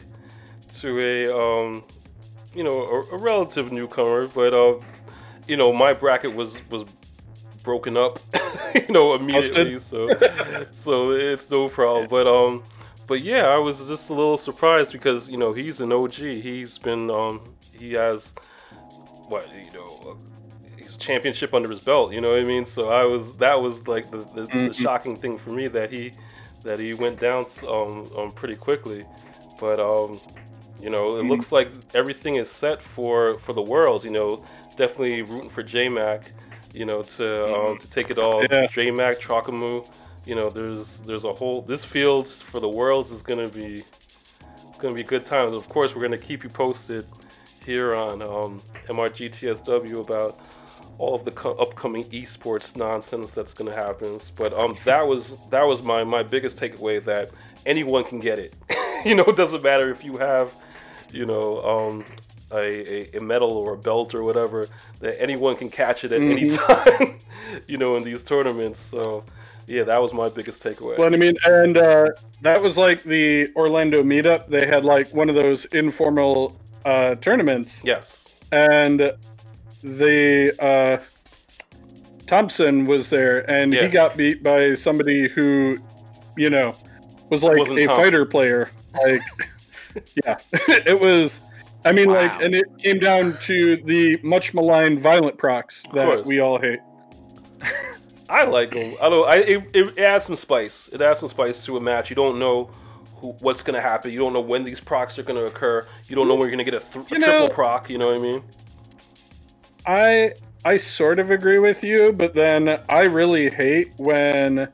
to 0.79 0.99
a 0.99 1.27
um, 1.35 1.83
you 2.53 2.63
know 2.63 2.83
a, 2.83 3.15
a 3.15 3.17
relative 3.17 3.71
newcomer, 3.71 4.27
but 4.27 4.53
uh, 4.53 4.79
you 5.47 5.57
know 5.57 5.71
my 5.73 5.93
bracket 5.93 6.33
was 6.33 6.57
was 6.69 6.83
broken 7.63 7.97
up, 7.97 8.19
you 8.75 8.87
know 8.89 9.13
immediately, 9.15 9.79
so 9.79 10.07
so 10.71 11.11
it's 11.11 11.49
no 11.49 11.69
problem. 11.69 12.07
But 12.07 12.27
um, 12.27 12.63
but 13.07 13.21
yeah, 13.21 13.47
I 13.47 13.57
was 13.57 13.87
just 13.87 14.09
a 14.09 14.13
little 14.13 14.37
surprised 14.37 14.91
because 14.91 15.29
you 15.29 15.37
know 15.37 15.53
he's 15.53 15.79
an 15.79 15.91
OG. 15.91 16.13
He's 16.13 16.77
been 16.77 17.09
um, 17.09 17.41
he 17.73 17.93
has 17.93 18.33
what 19.27 19.47
you 19.55 19.71
know 19.73 20.17
his 20.77 20.97
championship 20.97 21.53
under 21.53 21.69
his 21.69 21.79
belt. 21.79 22.11
You 22.13 22.21
know 22.21 22.31
what 22.31 22.39
I 22.39 22.43
mean? 22.43 22.65
So 22.65 22.89
I 22.89 23.03
was 23.03 23.35
that 23.37 23.61
was 23.61 23.87
like 23.87 24.09
the, 24.11 24.17
the, 24.17 24.41
the 24.43 24.47
Mhm. 24.49 24.73
shocking 24.75 25.15
thing 25.15 25.37
for 25.37 25.51
me 25.51 25.67
that 25.67 25.91
he 25.91 26.11
that 26.63 26.79
he 26.79 26.93
went 26.93 27.19
down 27.19 27.45
um, 27.67 28.09
um 28.17 28.31
pretty 28.31 28.55
quickly. 28.55 29.05
But 29.59 29.79
um, 29.79 30.19
you 30.81 30.89
know, 30.89 31.17
it 31.17 31.23
Mhm. 31.23 31.29
looks 31.29 31.51
like 31.51 31.69
everything 31.95 32.35
is 32.35 32.49
set 32.49 32.81
for 32.81 33.37
for 33.39 33.53
the 33.53 33.61
worlds. 33.61 34.03
You 34.05 34.11
know, 34.11 34.43
definitely 34.77 35.21
rooting 35.23 35.49
for 35.49 35.63
J 35.63 35.89
Mac. 35.89 36.31
You 36.73 36.85
know, 36.85 37.01
to 37.01 37.55
um, 37.55 37.77
to 37.77 37.89
take 37.89 38.11
it 38.11 38.17
all. 38.19 38.45
Yeah. 38.51 38.67
J 38.67 38.91
Mac, 38.91 39.19
Chakamu. 39.19 39.83
You 40.27 40.35
know, 40.35 40.49
there's 40.49 40.99
there's 40.99 41.23
a 41.23 41.31
whole 41.33 41.61
this 41.61 41.85
field 41.85 42.27
for 42.27 42.59
the 42.59 42.67
worlds 42.69 43.11
is 43.11 43.21
gonna 43.21 43.47
be 43.47 43.75
it's 44.69 44.77
gonna 44.79 44.93
be 44.93 45.03
good 45.03 45.25
times. 45.25 45.55
Of 45.55 45.69
course, 45.69 45.95
we're 45.95 46.01
gonna 46.01 46.17
keep 46.17 46.43
you 46.43 46.49
posted 46.49 47.05
here 47.65 47.95
on 47.95 48.21
um, 48.21 48.61
MRGTSW 48.87 50.05
about 50.05 50.37
all 50.97 51.15
of 51.15 51.23
the 51.23 51.31
co- 51.31 51.53
upcoming 51.53 52.03
esports 52.05 52.75
nonsense 52.75 53.31
that's 53.31 53.53
going 53.53 53.69
to 53.71 53.75
happen. 53.77 54.19
But 54.35 54.53
um, 54.53 54.75
that 54.85 55.07
was 55.07 55.37
that 55.49 55.65
was 55.65 55.81
my 55.81 56.03
my 56.03 56.23
biggest 56.23 56.57
takeaway 56.57 57.03
that 57.05 57.29
anyone 57.65 58.03
can 58.03 58.19
get 58.19 58.37
it. 58.39 58.53
you 59.05 59.15
know, 59.15 59.23
it 59.23 59.37
doesn't 59.37 59.63
matter 59.63 59.89
if 59.91 60.03
you 60.03 60.17
have, 60.17 60.53
you 61.13 61.25
know, 61.25 61.57
um, 61.63 62.05
a, 62.51 63.15
a, 63.15 63.17
a 63.17 63.21
medal 63.21 63.51
or 63.51 63.73
a 63.73 63.77
belt 63.77 64.13
or 64.15 64.23
whatever. 64.23 64.67
That 64.99 65.21
anyone 65.21 65.55
can 65.55 65.69
catch 65.69 66.03
it 66.03 66.11
at 66.11 66.21
any 66.21 66.49
Mhm. 66.49 66.67
time. 66.67 67.17
you 67.67 67.77
know, 67.77 67.95
in 67.95 68.03
these 68.03 68.23
tournaments. 68.23 68.79
So 68.79 69.23
yeah, 69.67 69.83
that 69.83 70.01
was 70.01 70.13
my 70.13 70.29
biggest 70.29 70.63
takeaway. 70.63 70.97
Well, 70.97 71.13
I 71.13 71.17
mean, 71.17 71.35
and 71.45 71.77
uh, 71.77 72.07
that 72.41 72.61
was 72.61 72.77
like 72.77 73.03
the 73.03 73.47
Orlando 73.55 74.01
meetup. 74.03 74.47
They 74.47 74.65
had 74.65 74.85
like 74.85 75.13
one 75.13 75.29
of 75.29 75.35
those 75.35 75.65
informal 75.65 76.59
uh, 76.85 77.15
tournaments, 77.15 77.81
yes. 77.83 78.23
and 78.51 79.11
the 79.83 80.53
uh, 80.59 80.97
Thompson 82.25 82.85
was 82.85 83.09
there, 83.09 83.49
and 83.49 83.73
Yeah. 83.73 83.83
he 83.83 83.89
got 83.89 84.15
beat 84.17 84.41
by 84.43 84.73
somebody 84.75 85.27
who, 85.27 85.77
you 86.37 86.49
know, 86.49 86.75
was 87.29 87.43
like 87.43 87.57
Wasn't 87.57 87.79
a 87.79 87.85
Thompson. 87.85 88.03
fighter 88.05 88.25
player. 88.25 88.69
Like, 88.95 89.21
yeah, 90.25 90.37
it 90.85 90.99
was. 90.99 91.41
I 91.85 91.91
mean, 91.91 92.09
Wow. 92.09 92.15
like, 92.21 92.41
and 92.41 92.55
it 92.55 92.65
came 92.79 92.99
down 92.99 93.37
to 93.43 93.77
the 93.85 94.19
much 94.23 94.53
maligned 94.53 94.99
violent 95.01 95.37
procs 95.37 95.83
that 95.93 96.25
we 96.25 96.39
all 96.39 96.59
hate. 96.59 96.79
I 98.29 98.43
like 98.45 98.71
them. 98.71 98.95
I 99.01 99.09
don't. 99.09 99.27
I 99.27 99.35
it, 99.37 99.63
it 99.73 99.97
adds 99.99 100.25
some 100.25 100.35
spice. 100.35 100.89
It 100.91 101.01
adds 101.01 101.19
some 101.19 101.29
spice 101.29 101.63
to 101.65 101.77
a 101.77 101.81
match. 101.81 102.09
You 102.09 102.15
don't 102.15 102.39
know 102.39 102.69
who, 103.15 103.29
what's 103.39 103.61
gonna 103.61 103.81
happen. 103.81 104.11
You 104.11 104.19
don't 104.19 104.33
know 104.33 104.41
when 104.41 104.63
these 104.63 104.79
procs 104.79 105.17
are 105.17 105.23
gonna 105.23 105.45
occur. 105.45 105.85
You 106.07 106.15
don't 106.15 106.27
know 106.27 106.33
when 106.35 106.41
you're 106.43 106.51
gonna 106.51 106.63
get 106.65 106.73
a, 106.73 106.79
th- 106.79 106.95
a 106.95 107.15
You 107.15 107.21
triple 107.21 107.47
know- 107.47 107.49
proc. 107.49 107.89
You 107.89 107.97
know 107.97 108.07
what 108.07 108.15
I 108.15 108.19
mean? 108.19 108.43
I 109.85 110.31
I 110.65 110.77
sort 110.77 111.19
of 111.19 111.31
agree 111.31 111.59
with 111.59 111.83
you, 111.83 112.11
but 112.13 112.33
then 112.33 112.79
I 112.89 113.03
really 113.03 113.49
hate 113.49 113.91
when 113.97 114.67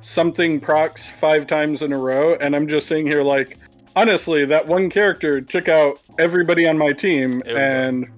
something 0.00 0.58
procs 0.60 1.06
five 1.06 1.46
times 1.46 1.82
in 1.82 1.92
a 1.92 1.98
row, 1.98 2.34
and 2.40 2.56
I'm 2.56 2.66
just 2.66 2.86
sitting 2.86 3.06
here 3.06 3.22
like, 3.22 3.58
honestly, 3.96 4.44
that 4.46 4.66
one 4.66 4.88
character 4.88 5.40
took 5.42 5.68
out 5.68 6.00
everybody 6.18 6.66
on 6.66 6.78
my 6.78 6.92
team, 6.92 7.42
Everybody. 7.44 7.58
and 7.64 8.08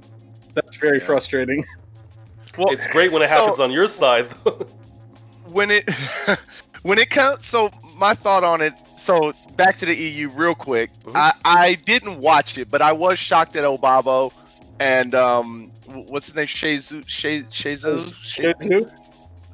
that's 0.54 0.76
very 0.76 0.98
Yeah. 0.98 1.06
frustrating. 1.06 1.64
Well, 2.58 2.70
It's 2.70 2.86
great 2.86 3.12
when 3.12 3.22
it 3.22 3.28
so- 3.28 3.34
happens 3.36 3.60
on 3.60 3.70
your 3.70 3.86
side. 3.86 4.26
though. 4.44 4.66
when 5.52 5.70
it 5.70 5.88
when 6.82 6.98
it 6.98 7.10
comes 7.10 7.44
so 7.46 7.70
my 7.96 8.14
thought 8.14 8.44
on 8.44 8.60
it 8.60 8.72
so 8.98 9.32
back 9.56 9.76
to 9.78 9.84
the 9.86 9.94
eu 9.96 10.28
real 10.28 10.54
quick 10.54 10.90
Mhm. 11.04 11.16
i 11.16 11.32
i 11.44 11.74
didn't 11.86 12.20
watch 12.20 12.56
it 12.56 12.70
but 12.70 12.80
i 12.80 12.92
was 12.92 13.18
shocked 13.18 13.56
at 13.56 13.64
obabo 13.64 14.32
and 14.78 15.12
um 15.14 15.72
what's 16.08 16.26
his 16.26 16.36
name 16.36 16.46
Shezu 16.46 17.02
She- 17.08 17.42
Shezu 17.42 18.92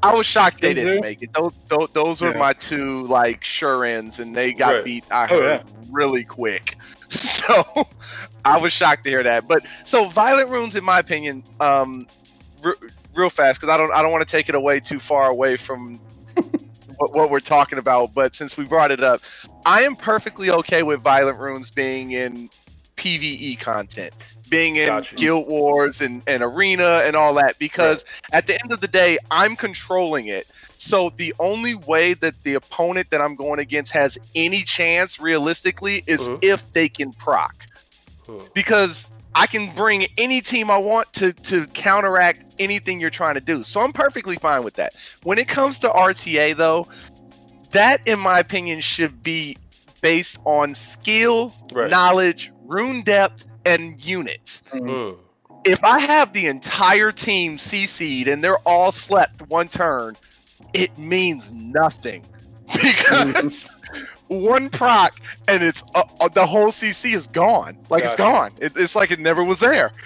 i 0.02 0.14
was 0.14 0.26
shocked 0.26 0.60
they 0.60 0.74
didn't 0.74 1.00
make 1.00 1.22
it 1.22 1.32
those 1.32 1.54
those, 1.68 1.88
those 1.94 2.20
were 2.20 2.32
Yeah. 2.32 2.38
my 2.38 2.52
two 2.52 3.04
like 3.06 3.42
sure 3.42 3.84
ends 3.86 4.18
and 4.20 4.36
they 4.36 4.52
got 4.52 4.74
Right. 4.74 4.84
beat 4.84 5.04
i 5.10 5.24
Oh, 5.24 5.28
heard 5.40 5.62
really 5.90 6.24
quick 6.24 6.76
so 7.08 7.64
i 8.44 8.58
was 8.58 8.72
shocked 8.74 9.04
to 9.04 9.10
hear 9.10 9.22
that 9.22 9.48
but 9.48 9.62
so 9.86 10.04
violent 10.10 10.50
runes 10.50 10.76
in 10.76 10.84
my 10.84 10.98
opinion 10.98 11.42
um 11.60 12.06
re- 12.62 12.74
real 13.14 13.30
fast 13.30 13.60
because 13.60 13.72
i 13.72 13.76
don't 13.76 13.92
i 13.94 14.02
don't 14.02 14.12
want 14.12 14.26
to 14.26 14.30
take 14.30 14.48
it 14.48 14.54
away 14.54 14.80
too 14.80 14.98
far 14.98 15.28
away 15.28 15.56
from 15.56 16.00
what, 16.96 17.14
what 17.14 17.30
we're 17.30 17.40
talking 17.40 17.78
about 17.78 18.12
but 18.14 18.34
since 18.34 18.56
we 18.56 18.64
brought 18.64 18.90
it 18.90 19.02
up 19.02 19.20
i 19.64 19.82
am 19.82 19.96
perfectly 19.96 20.50
okay 20.50 20.82
with 20.82 21.00
violent 21.02 21.38
runes 21.38 21.70
being 21.70 22.12
in 22.12 22.48
pve 22.96 23.58
content 23.58 24.12
being 24.48 24.76
in 24.76 24.86
Gotcha. 24.86 25.16
guild 25.16 25.48
wars 25.48 26.00
and, 26.00 26.22
and 26.26 26.42
arena 26.42 27.00
and 27.04 27.16
all 27.16 27.34
that 27.34 27.58
because 27.58 28.04
at 28.32 28.46
the 28.46 28.54
end 28.62 28.72
of 28.72 28.80
the 28.80 28.88
day 28.88 29.18
i'm 29.30 29.56
controlling 29.56 30.28
it 30.28 30.46
so 30.78 31.10
the 31.16 31.34
only 31.38 31.74
way 31.74 32.14
that 32.14 32.34
the 32.44 32.54
opponent 32.54 33.08
that 33.10 33.20
i'm 33.20 33.34
going 33.34 33.58
against 33.58 33.92
has 33.92 34.16
any 34.34 34.62
chance 34.62 35.18
realistically 35.18 36.02
is 36.06 36.20
Mhm. 36.20 36.38
if 36.42 36.62
they 36.72 36.88
can 36.88 37.12
proc 37.12 37.52
Hmm. 38.26 38.44
because 38.54 39.06
I 39.36 39.46
can 39.46 39.70
bring 39.74 40.06
any 40.16 40.40
team 40.40 40.70
I 40.70 40.78
want 40.78 41.12
to 41.14 41.34
to 41.34 41.66
counteract 41.66 42.42
anything 42.58 42.98
you're 43.00 43.10
trying 43.10 43.34
to 43.34 43.40
do. 43.40 43.62
So 43.62 43.80
I'm 43.80 43.92
perfectly 43.92 44.36
fine 44.36 44.64
with 44.64 44.74
that. 44.74 44.94
When 45.24 45.36
it 45.36 45.46
comes 45.46 45.78
to 45.80 45.88
RTA 45.88 46.56
though, 46.56 46.88
that 47.72 48.08
in 48.08 48.18
my 48.18 48.38
opinion 48.38 48.80
should 48.80 49.22
be 49.22 49.58
based 50.00 50.38
on 50.46 50.74
skill, 50.74 51.52
Right. 51.72 51.90
knowledge, 51.90 52.50
rune 52.64 53.02
depth, 53.02 53.44
and 53.66 54.00
units. 54.00 54.62
Mm. 54.72 55.18
If 55.64 55.84
I 55.84 56.00
have 56.00 56.32
the 56.32 56.46
entire 56.46 57.12
team 57.12 57.58
CC'd 57.58 58.28
and 58.28 58.42
they're 58.42 58.58
all 58.64 58.90
slept 58.90 59.42
one 59.48 59.68
turn, 59.68 60.16
it 60.72 60.96
means 60.96 61.50
nothing 61.52 62.24
because 62.72 63.66
one 64.28 64.68
proc 64.70 65.18
and 65.48 65.62
it's 65.62 65.82
uh, 65.94 66.02
uh, 66.20 66.28
the 66.28 66.44
whole 66.46 66.68
CC 66.68 67.14
is 67.14 67.26
gone. 67.28 67.76
Like 67.90 68.02
it's 68.04 68.16
gone. 68.16 68.52
It, 68.60 68.72
it's 68.76 68.94
like 68.96 69.10
it 69.10 69.18
never 69.20 69.42
was 69.44 69.58
there. 69.60 69.92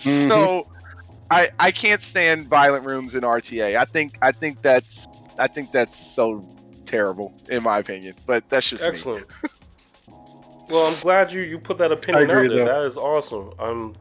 Mhm. 0.00 0.28
So 0.30 0.66
I 1.30 1.50
I 1.58 1.70
can't 1.70 2.00
stand 2.00 2.46
violent 2.48 2.86
rooms 2.86 3.14
in 3.14 3.20
RTA. 3.20 3.76
I 3.76 3.84
think 3.84 4.16
I 4.22 4.32
think 4.32 4.62
that's 4.62 5.06
I 5.38 5.46
think 5.46 5.72
that's 5.72 5.94
so 5.94 6.42
terrible 6.86 7.34
in 7.50 7.62
my 7.62 7.78
opinion. 7.78 8.14
But 8.26 8.48
that's 8.48 8.70
just 8.70 8.82
me. 9.06 9.20
Well, 10.70 10.86
I'm 10.86 10.98
glad 11.00 11.32
you 11.32 11.42
you 11.42 11.58
put 11.58 11.78
that 11.78 11.90
opinion 11.92 12.30
out 12.30 12.34
there. 12.48 12.48
though. 12.48 12.64
That 12.64 12.86
is 12.86 12.96
awesome. 12.96 13.52
Um, 13.58 13.94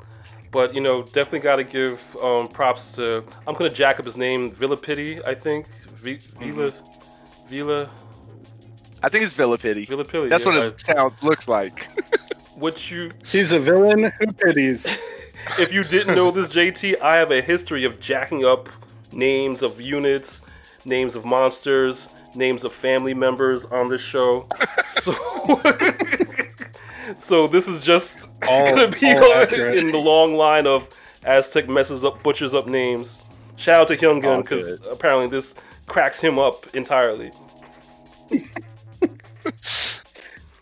but 0.52 0.74
you 0.74 0.82
know, 0.82 1.02
definitely 1.02 1.40
got 1.40 1.56
to 1.58 1.64
give 1.64 2.00
um, 2.24 2.48
props 2.48 2.94
to. 2.94 3.24
I'm 3.48 3.56
gonna 3.56 3.70
jack 3.72 4.00
up 4.00 4.06
his 4.06 4.16
name, 4.18 4.52
Villapity, 4.52 5.26
I 5.28 5.34
think. 5.36 5.68
V- 5.88 6.16
Mm-hmm. 6.16 6.52
Vila, 6.52 6.72
Vila, 7.48 7.90
I 9.02 9.10
think 9.10 9.24
it's 9.24 9.34
Villapity. 9.34 9.88
Villapity. 9.88 10.30
That's 10.30 10.46
what 10.46 10.56
yeah. 10.56 10.68
it 10.68 10.82
sounds 10.82 11.24
looks 11.24 11.48
like. 11.48 11.88
What 12.56 12.92
you 12.92 13.12
He's 13.26 13.54
a 13.54 13.60
villain 13.60 14.12
who 14.20 14.34
pities. 14.34 14.86
if 15.60 15.72
you 15.72 15.82
didn't 15.82 16.14
know 16.14 16.30
this, 16.30 16.54
JT, 16.54 17.02
I 17.02 17.16
have 17.16 17.32
a 17.32 17.42
history 17.42 17.86
of 17.86 18.02
jacking 18.02 18.44
up 18.44 18.68
names 19.14 19.62
of 19.62 19.80
units, 19.80 20.42
names 20.84 21.16
of 21.16 21.24
monsters, 21.24 22.10
names 22.36 22.66
of 22.66 22.74
family 22.74 23.14
members 23.14 23.64
on 23.66 23.88
this 23.90 24.02
show. 24.02 24.46
So, 24.90 25.14
so 27.18 27.48
this 27.48 27.68
is 27.68 27.84
just 27.84 28.18
All- 28.48 28.66
gonna 28.66 28.88
be 28.88 29.06
all 29.06 29.42
in 29.54 29.92
the 29.92 29.98
long 29.98 30.36
line 30.36 30.66
of 30.68 30.90
Aztec 31.24 31.70
messes 31.70 32.04
up, 32.04 32.22
butchers 32.24 32.54
up 32.54 32.68
names. 32.68 33.24
Shout 33.56 33.82
out 33.82 33.88
to 33.90 33.98
Hyungun 33.98 34.42
because 34.42 34.86
apparently 34.88 35.28
this 35.28 35.54
cracks 35.86 36.20
him 36.20 36.40
up 36.40 36.66
entirely. 36.74 37.32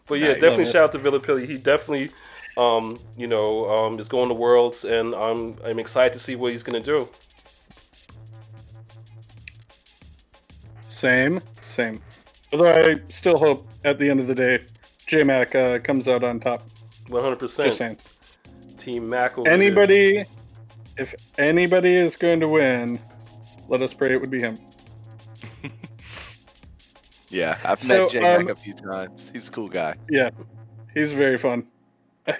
But 0.07 0.15
yeah, 0.19 0.29
Nice. 0.29 0.41
definitely 0.41 0.63
Love 0.65 0.73
shout 0.73 0.83
out 0.83 0.91
to 0.93 0.99
Villapilli. 0.99 1.49
He 1.49 1.57
definitely, 1.57 2.09
um, 2.57 2.97
you 3.17 3.27
know, 3.27 3.69
um, 3.69 3.99
is 3.99 4.07
going 4.07 4.29
to 4.29 4.33
Worlds, 4.35 4.85
and 4.85 5.13
I'm 5.15 5.55
I'm 5.65 5.79
excited 5.79 6.13
to 6.13 6.19
see 6.19 6.35
what 6.35 6.51
he's 6.51 6.63
gonna 6.63 6.79
do. 6.79 7.07
Same, 10.87 11.41
same. 11.61 12.01
Although 12.51 12.71
I 12.71 12.99
still 13.09 13.37
hope 13.37 13.67
at 13.83 13.99
the 13.99 14.09
end 14.09 14.19
of 14.19 14.27
the 14.27 14.35
day, 14.35 14.59
JMac 15.07 15.55
uh, 15.55 15.79
comes 15.79 16.07
out 16.07 16.23
on 16.23 16.39
top. 16.39 16.63
100. 17.09 17.39
Just 17.39 17.57
percent 17.57 18.01
saying. 18.01 18.77
Team 18.77 19.09
Mac. 19.09 19.37
over 19.37 19.43
there. 19.43 19.53
Anybody, 19.53 20.23
if 20.97 21.13
anybody 21.37 21.93
is 21.95 22.15
going 22.15 22.39
to 22.39 22.47
win, 22.47 22.99
let 23.67 23.81
us 23.81 23.93
pray 23.93 24.11
it 24.13 24.21
would 24.21 24.31
be 24.31 24.39
him. 24.39 24.57
Yeah, 27.29 27.57
I've 27.63 27.81
So, 27.81 28.03
met 28.05 28.11
J 28.11 28.21
Mac 28.21 28.39
um, 28.41 28.49
a 28.49 28.55
few 28.55 28.73
times. 28.73 29.29
He's 29.33 29.47
a 29.47 29.51
cool 29.51 29.69
guy. 29.69 29.95
Yeah, 30.09 30.29
he's 30.93 31.11
very 31.11 31.37
fun. 31.37 31.65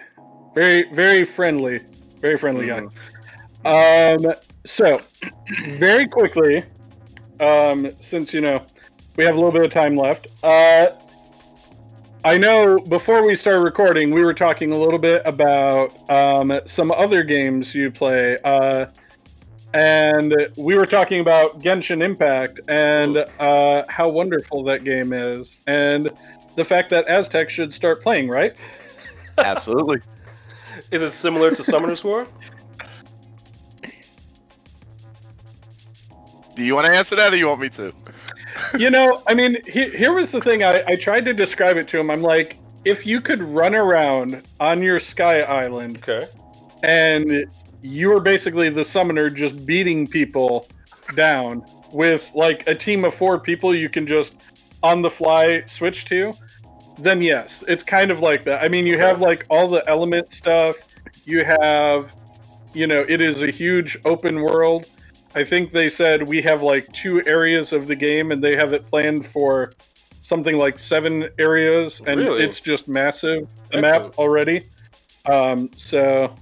Very, 0.55 0.91
very 0.91 1.23
friendly. 1.23 1.79
Very 2.19 2.35
friendly 2.35 2.65
Mhm. 2.65 2.89
guy. 3.63 4.13
Um, 4.23 4.33
so, 4.65 4.99
very 5.77 6.07
quickly, 6.07 6.63
um, 7.39 7.91
since, 7.99 8.33
you 8.33 8.41
know, 8.41 8.65
we 9.17 9.23
have 9.23 9.35
a 9.35 9.37
little 9.37 9.51
bit 9.51 9.63
of 9.65 9.71
time 9.71 9.95
left, 9.95 10.27
uh, 10.43 10.87
I 12.23 12.37
know 12.37 12.79
before 12.79 13.25
we 13.25 13.35
started 13.35 13.61
recording, 13.61 14.11
we 14.11 14.21
were 14.21 14.33
talking 14.33 14.71
a 14.71 14.77
little 14.77 14.99
bit 14.99 15.21
about 15.25 15.91
um, 16.09 16.59
some 16.65 16.91
other 16.91 17.23
games 17.23 17.73
you 17.75 17.91
play. 17.91 18.37
Uh, 18.43 18.87
and 19.77 20.35
we 20.57 20.75
were 20.75 20.87
talking 20.87 21.21
about 21.21 21.59
Genshin 21.61 22.01
Impact 22.01 22.59
and 22.67 23.17
uh, 23.39 23.83
how 23.89 24.09
wonderful 24.09 24.63
that 24.63 24.83
game 24.83 25.13
is, 25.13 25.61
and 25.67 26.09
the 26.55 26.65
fact 26.65 26.89
that 26.89 27.07
Aztec 27.07 27.51
should 27.51 27.71
start 27.71 28.01
playing, 28.01 28.27
right? 28.27 28.55
Absolutely. 29.37 29.99
Is 30.91 31.03
it 31.03 31.13
similar 31.13 31.51
to 31.51 31.63
Summoner's 31.63 32.03
War? 32.03 32.25
Do 36.55 36.63
you 36.63 36.73
want 36.73 36.87
to 36.87 36.93
answer 36.93 37.15
that, 37.15 37.31
or 37.31 37.35
you 37.35 37.47
want 37.47 37.61
me 37.61 37.69
to? 37.69 37.93
you 38.79 38.89
know, 38.89 39.21
I 39.27 39.35
mean, 39.35 39.57
he, 39.67 39.89
here 39.89 40.13
was 40.13 40.31
the 40.31 40.41
thing. 40.41 40.63
I, 40.63 40.83
I 40.87 40.95
tried 40.95 41.23
to 41.25 41.33
describe 41.33 41.77
it 41.77 41.87
to 41.89 41.99
him. 41.99 42.09
I'm 42.09 42.23
like, 42.23 42.57
if 42.83 43.05
you 43.05 43.21
could 43.21 43.43
run 43.43 43.75
around 43.75 44.41
on 44.59 44.81
your 44.81 44.99
sky 44.99 45.41
island 45.41 45.97
Okay. 45.97 46.27
and 46.81 47.45
you 47.81 48.09
were 48.09 48.19
basically 48.19 48.69
the 48.69 48.83
summoner 48.83 49.29
just 49.29 49.65
beating 49.65 50.07
people 50.07 50.67
down 51.15 51.63
with 51.93 52.29
like 52.35 52.67
a 52.67 52.75
team 52.75 53.05
of 53.05 53.13
four 53.13 53.39
people 53.39 53.73
you 53.73 53.89
can 53.89 54.05
just 54.05 54.35
on 54.83 55.01
the 55.01 55.09
fly 55.09 55.63
switch 55.65 56.05
to, 56.05 56.33
then 56.99 57.21
yes, 57.21 57.63
it's 57.67 57.83
kind 57.83 58.11
of 58.11 58.19
like 58.19 58.43
that. 58.45 58.63
I 58.63 58.67
mean, 58.67 58.85
you 58.85 58.97
have 58.97 59.21
like 59.21 59.45
all 59.49 59.67
the 59.67 59.87
element 59.87 60.31
stuff, 60.31 60.75
you 61.25 61.43
have, 61.45 62.11
you 62.73 62.87
know, 62.87 63.05
it 63.07 63.21
is 63.21 63.43
a 63.43 63.51
huge 63.51 63.97
open 64.05 64.41
world. 64.41 64.89
I 65.35 65.43
think 65.43 65.71
they 65.71 65.89
said 65.89 66.27
we 66.27 66.41
have 66.41 66.63
like 66.63 66.91
two 66.93 67.23
areas 67.25 67.73
of 67.73 67.87
the 67.87 67.95
game 67.95 68.31
and 68.31 68.41
they 68.43 68.55
have 68.55 68.73
it 68.73 68.87
planned 68.87 69.25
for 69.27 69.71
something 70.21 70.57
like 70.57 70.79
seven 70.79 71.29
areas 71.37 72.01
and 72.05 72.19
Really? 72.19 72.43
it's 72.43 72.59
just 72.59 72.89
massive 72.89 73.47
the 73.71 73.81
map 73.81 74.17
already. 74.17 74.63
Um, 75.25 75.69
so 75.75 76.35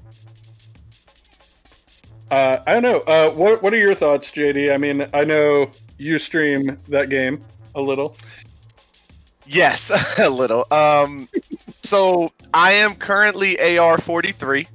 uh, 2.31 2.57
I 2.65 2.73
don't 2.73 2.83
know. 2.83 2.97
Uh, 2.99 3.31
what 3.31 3.61
What 3.61 3.73
are 3.73 3.77
your 3.79 3.95
thoughts, 3.95 4.31
JD? 4.31 4.73
I 4.73 4.77
mean, 4.77 5.07
I 5.13 5.23
know 5.23 5.69
you 5.97 6.19
stream 6.19 6.77
that 6.89 7.09
game 7.09 7.41
a 7.75 7.81
little. 7.81 8.15
Yes, 9.47 9.91
a 10.19 10.29
little. 10.29 10.65
Um, 10.71 11.27
so 11.83 12.31
I 12.53 12.73
am 12.73 12.95
currently 12.95 13.77
AR 13.77 13.99
forty 13.99 14.31
three. 14.31 14.67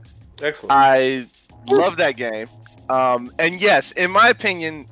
Excellent. 0.43 0.73
I 0.73 1.27
love 1.67 1.97
that 1.99 2.17
game. 2.17 2.49
Um, 2.89 3.33
and 3.39 3.61
yes, 3.61 3.93
in 3.93 4.11
my 4.11 4.29
opinion, 4.29 4.87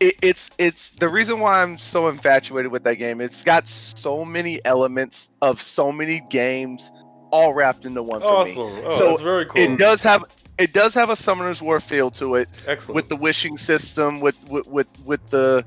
it, 0.00 0.14
it's 0.22 0.50
it's 0.58 0.90
the 0.90 1.08
reason 1.08 1.40
why 1.40 1.62
I'm 1.62 1.78
so 1.78 2.08
infatuated 2.08 2.70
with 2.72 2.84
that 2.84 2.96
game. 2.96 3.20
It's 3.20 3.42
got 3.42 3.68
so 3.68 4.24
many 4.24 4.60
elements 4.64 5.30
of 5.42 5.60
so 5.62 5.92
many 5.92 6.20
games 6.30 6.90
all 7.30 7.54
wrapped 7.54 7.84
into 7.84 8.02
one 8.02 8.20
for 8.20 8.44
me. 8.44 8.52
awesome. 8.52 8.84
Oh, 8.86 8.98
So 8.98 9.16
very 9.16 9.46
cool. 9.46 9.60
It 9.62 9.76
does 9.76 10.00
have 10.02 10.24
it 10.58 10.72
does 10.72 10.94
have 10.94 11.10
a 11.10 11.16
Summoner's 11.16 11.60
War 11.60 11.80
feel 11.80 12.10
to 12.12 12.36
it 12.36 12.48
Excellent. 12.66 12.94
with 12.96 13.08
the 13.08 13.16
wishing 13.16 13.58
system, 13.58 14.20
with 14.20 14.36
with 14.48 14.66
with, 14.68 14.88
with 15.04 15.26
the 15.30 15.64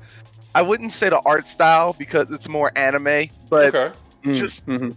I 0.54 0.62
wouldn't 0.62 0.92
say 0.92 1.08
the 1.08 1.20
art 1.24 1.46
style 1.46 1.94
because 1.98 2.30
it's 2.32 2.48
more 2.48 2.72
anime, 2.76 3.28
but 3.48 3.74
okay. 3.74 3.94
just- 4.32 4.66
Mhm. 4.66 4.96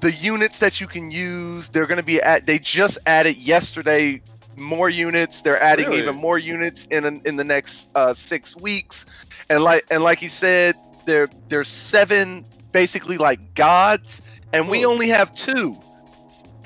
the 0.00 0.12
units 0.12 0.58
that 0.58 0.80
you 0.80 0.86
can 0.86 1.10
use 1.10 1.68
they're 1.68 1.86
going 1.86 1.98
to 1.98 2.02
be 2.02 2.22
at 2.22 2.46
they 2.46 2.58
just 2.58 2.96
added 3.06 3.36
yesterday 3.36 4.20
more 4.56 4.88
units 4.88 5.42
they're 5.42 5.60
adding 5.62 5.86
Really? 5.88 5.98
even 6.00 6.16
more 6.16 6.38
units 6.38 6.86
in 6.90 7.04
in 7.26 7.36
the 7.36 7.44
next 7.44 7.88
uh, 7.94 8.14
six 8.14 8.56
weeks 8.56 9.04
and 9.50 9.62
like 9.62 9.84
and 9.90 10.02
like 10.02 10.18
he 10.18 10.28
said 10.28 10.74
there 11.04 11.28
there's 11.48 11.68
seven 11.68 12.44
basically 12.72 13.18
like 13.18 13.54
gods 13.54 14.22
and 14.54 14.68
we 14.70 14.84
only 14.86 15.08
have 15.08 15.34
two 15.34 15.76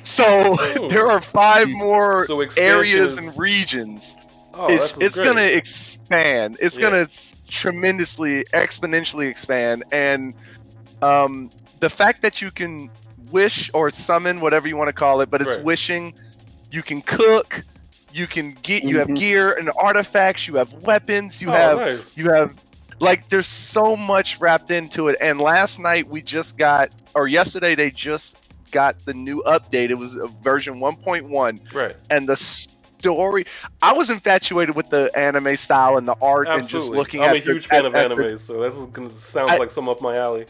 so 0.05 0.57
there 0.89 1.09
are 1.09 1.21
five 1.21 1.69
more 1.69 2.27
So 2.27 2.41
areas 2.57 3.19
and 3.19 3.37
regions 3.39 4.15
Oh, 4.55 4.69
it's 4.69 4.89
that's 4.89 4.99
it's 4.99 5.15
great. 5.17 5.27
gonna 5.27 5.43
expand. 5.43 6.57
It's 6.61 6.77
Yeah. 6.77 6.83
gonna 6.83 7.09
tremendously, 7.49 8.45
exponentially 8.55 9.29
expand, 9.29 9.85
and 9.93 10.35
um, 11.03 11.51
the 11.81 11.91
fact 11.91 12.23
that 12.23 12.41
you 12.41 12.51
can 12.51 12.91
wish 13.31 13.71
or 13.75 13.91
summon 13.91 14.41
whatever 14.41 14.69
you 14.69 14.77
want 14.77 14.89
to 14.89 14.93
call 14.93 15.21
it, 15.21 15.31
but 15.31 15.43
it's 15.43 15.57
Right. 15.57 15.65
wishing. 15.65 16.15
You 16.71 16.83
can 16.83 17.03
cook. 17.03 17.63
You 18.13 18.27
can 18.27 18.53
get. 18.63 18.85
You 18.85 18.99
have 19.01 19.09
Mhm. 19.09 19.17
gear 19.17 19.53
and 19.53 19.71
artifacts. 19.77 20.47
You 20.47 20.55
have 20.57 20.73
weapons. 20.73 21.43
You 21.43 21.49
oh, 21.51 21.53
have. 21.53 21.79
nice. 21.79 22.17
You 22.17 22.31
have. 22.31 22.55
Like 23.01 23.29
there's 23.29 23.49
so 23.49 23.97
much 23.97 24.39
wrapped 24.41 24.71
into 24.71 25.09
it. 25.09 25.17
And 25.21 25.41
last 25.41 25.79
night 25.81 26.09
we 26.09 26.23
just 26.23 26.57
got, 26.57 26.91
or 27.15 27.27
yesterday 27.27 27.75
they 27.75 27.91
just 27.91 28.44
got 28.71 29.05
the 29.05 29.15
new 29.15 29.43
update. 29.47 29.91
It 29.91 29.95
was 29.99 30.15
version 30.43 30.81
1.1 30.81 31.61
Right. 31.75 31.97
and 32.11 32.29
the 32.29 32.37
story. 32.37 33.47
I 33.83 33.93
was 33.93 34.11
infatuated 34.11 34.75
with 34.77 34.91
the 34.91 35.11
anime 35.17 35.57
style 35.57 35.97
and 35.99 36.09
the 36.09 36.17
art, 36.23 36.49
and 36.49 36.63
just 36.63 36.75
Absolutely. 36.75 36.99
looking 36.99 37.21
I'm 37.23 37.31
at 37.31 37.37
a 37.37 37.41
the- 37.41 37.53
huge 37.53 37.67
fan 37.67 37.81
at- 37.81 37.85
of 37.87 37.95
at 37.95 38.09
the- 38.09 38.15
anime, 38.25 38.39
so 38.39 38.61
that's 38.63 38.77
gonna 38.93 39.11
sound 39.11 39.51
I- 39.51 39.59
like 39.59 39.71
some 39.71 39.89
up 39.89 40.01
my 40.01 40.17
alley. 40.17 40.47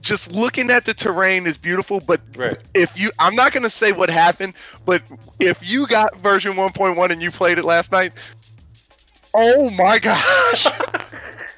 just 0.00 0.30
looking 0.32 0.70
at 0.70 0.84
the 0.84 0.94
terrain 0.94 1.46
is 1.46 1.56
beautiful, 1.58 2.00
but 2.00 2.20
Right. 2.36 2.56
if 2.74 2.96
you, 2.98 3.10
I'm 3.18 3.34
not 3.34 3.52
gonna 3.52 3.68
say 3.70 3.92
what 3.92 4.08
happened, 4.10 4.54
but 4.86 5.02
if 5.40 5.58
you 5.68 5.86
got 5.86 6.20
version 6.20 6.56
1.1 6.56 7.10
and 7.10 7.20
you 7.20 7.30
played 7.30 7.58
it 7.58 7.64
last 7.64 7.90
night, 7.92 8.12
oh 9.34 9.70
my 9.70 9.98
gosh. 9.98 10.66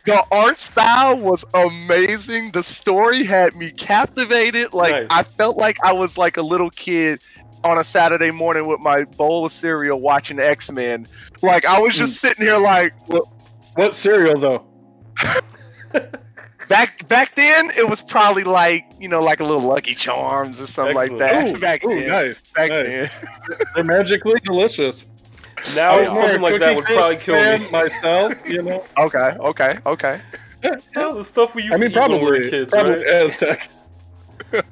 The 0.05 0.25
art 0.33 0.59
style 0.59 1.19
was 1.19 1.45
amazing. 1.55 2.53
The 2.53 2.63
story 2.63 3.25
had 3.25 3.55
me 3.55 3.71
captivated. 3.71 4.73
Like 4.73 4.93
Nice. 4.93 5.07
I 5.11 5.23
felt 5.23 5.57
like 5.57 5.79
I 5.85 5.93
was 5.93 6.17
like 6.17 6.37
a 6.37 6.43
little 6.43 6.71
kid 6.71 7.23
on 7.65 7.79
a 7.79 7.85
Saturday 7.85 8.31
morning 8.31 8.67
with 8.67 8.81
my 8.81 9.05
bowl 9.05 9.45
of 9.47 9.53
cereal 9.53 10.01
watching 10.01 10.39
X 10.39 10.71
Men. 10.71 11.07
Like 11.43 11.67
I 11.67 11.79
was 11.79 11.95
just 11.95 12.21
hmm. 12.21 12.27
sitting 12.29 12.47
here 12.47 12.59
like 12.59 12.95
What 13.75 13.95
cereal 13.95 14.41
though? 14.41 14.67
back 16.69 17.07
back 17.09 17.35
then 17.35 17.71
it 17.77 17.89
was 17.89 18.01
probably 18.01 18.45
like 18.45 18.85
you 19.01 19.09
know 19.09 19.21
like 19.21 19.41
a 19.41 19.45
little 19.45 19.69
Lucky 19.69 19.95
Charms 19.95 20.61
or 20.61 20.67
something 20.67 20.95
like 20.95 21.17
that. 21.19 21.49
Ooh, 21.49 21.61
back 21.61 21.85
ooh, 21.85 21.89
then, 21.89 22.09
nice. 22.09 22.41
back 22.53 22.71
nice. 22.71 22.87
then. 22.87 23.11
They're 23.75 23.85
magically 23.85 24.41
delicious. 24.45 25.05
Now 25.75 25.93
I 25.93 26.01
was 26.01 26.09
more 26.11 26.23
something 26.23 26.41
like 26.43 26.61
that 26.61 26.77
would 26.77 26.85
probably 26.85 27.17
kill 27.17 27.59
me. 27.59 27.71
myself. 27.71 28.35
You 28.49 28.63
know, 28.63 28.85
Okay, 28.99 29.19
okay, 29.41 29.79
okay. 29.87 30.21
Hell, 30.95 31.15
the 31.15 31.25
stuff 31.25 31.55
we 31.55 31.63
used 31.63 31.75
I 31.75 31.79
mean, 31.79 31.91
to 31.91 31.97
eat 31.97 32.01
when 32.01 32.11
we 32.13 32.19
were 32.19 32.31
probably, 32.33 32.51
kids, 32.51 32.71
probably 32.71 32.95
right? 32.97 33.07
Aztec. 33.07 33.71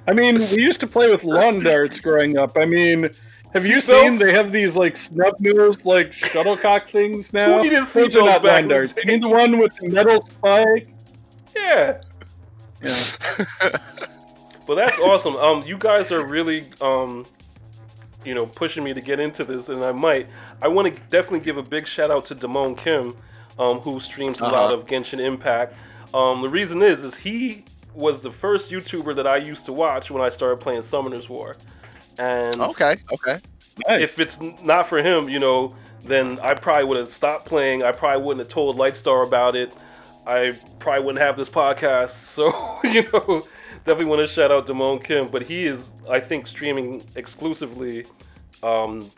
I 0.06 0.12
mean, 0.12 0.38
we 0.38 0.62
used 0.62 0.80
to 0.80 0.86
play 0.86 1.10
with 1.10 1.24
lawn 1.24 1.60
darts 1.64 2.00
growing 2.00 2.36
up. 2.36 2.56
I 2.58 2.64
mean, 2.64 3.08
have 3.54 3.64
you 3.64 3.78
Seatbelts? 3.78 4.10
seen 4.10 4.18
they 4.18 4.32
have 4.32 4.52
these 4.52 4.76
like 4.76 4.96
snub 4.96 5.34
nose 5.40 5.84
like 5.84 6.12
shuttlecock 6.12 6.90
things 6.90 7.32
now? 7.32 7.56
Who 7.58 7.62
needed 7.62 7.80
Those 7.84 7.96
are 7.96 8.20
seatbelts 8.20 8.24
not 8.26 8.44
lawn 8.44 8.68
darts. 8.68 8.94
You 8.96 9.04
mean 9.06 9.20
the 9.20 9.28
one 9.28 9.58
with 9.58 9.74
the 9.76 9.88
metal 9.88 10.20
spike? 10.20 10.88
Yeah. 11.56 12.00
Yeah. 12.82 13.04
But 14.66 14.74
that's 14.74 14.98
awesome. 14.98 15.34
Um, 15.36 15.62
you 15.64 15.78
guys 15.78 16.12
are 16.12 16.24
really 16.26 16.64
um, 16.82 17.24
you 18.24 18.34
know, 18.34 18.46
pushing 18.46 18.84
me 18.84 18.92
to 18.94 19.00
get 19.00 19.20
into 19.20 19.44
this, 19.44 19.68
and 19.68 19.82
I 19.84 19.92
might. 19.92 20.28
I 20.60 20.68
want 20.68 20.92
to 20.92 21.00
definitely 21.08 21.40
give 21.40 21.56
a 21.56 21.62
big 21.62 21.86
shout 21.86 22.10
out 22.10 22.26
to 22.26 22.34
Damone 22.34 22.76
Kim, 22.76 23.16
um, 23.58 23.80
who 23.80 24.00
streams 24.00 24.40
a 24.40 24.44
lot 24.44 24.54
Uh-huh. 24.54 24.74
of 24.74 24.86
Genshin 24.86 25.20
Impact. 25.20 25.74
Um, 26.14 26.40
the 26.42 26.48
reason 26.48 26.82
is, 26.82 27.02
is 27.04 27.14
he 27.16 27.64
was 27.94 28.20
the 28.20 28.30
first 28.30 28.70
YouTuber 28.70 29.14
that 29.16 29.26
I 29.26 29.36
used 29.36 29.64
to 29.66 29.72
watch 29.72 30.10
when 30.10 30.22
I 30.22 30.28
started 30.30 30.58
playing 30.60 30.82
Summoner's 30.82 31.28
War, 31.28 31.56
and 32.18 32.60
okay, 32.60 32.96
okay. 33.12 33.38
Nice. 33.86 34.02
if 34.02 34.18
it's 34.18 34.40
not 34.62 34.88
for 34.88 34.98
him, 34.98 35.28
you 35.28 35.38
know, 35.38 35.74
then 36.04 36.38
I 36.40 36.54
probably 36.54 36.84
would 36.84 36.98
have 36.98 37.10
stopped 37.10 37.44
playing. 37.46 37.82
I 37.84 37.92
probably 37.92 38.22
wouldn't 38.24 38.40
have 38.46 38.52
told 38.52 38.76
Lightstar 38.76 39.24
about 39.26 39.54
it. 39.56 39.72
I 40.26 40.52
probably 40.80 41.04
wouldn't 41.04 41.24
have 41.24 41.36
this 41.36 41.48
podcast. 41.48 42.10
So, 42.38 42.80
you 42.84 43.04
know, 43.12 43.42
definitely 43.88 44.10
want 44.10 44.20
to 44.20 44.26
shout 44.26 44.52
out 44.52 44.66
Damone 44.66 45.02
Kim. 45.02 45.28
But 45.28 45.42
he 45.42 45.64
is, 45.64 45.90
I 46.08 46.20
think, 46.20 46.46
streaming 46.46 47.02
exclusively 47.16 48.06
um, 48.62 49.08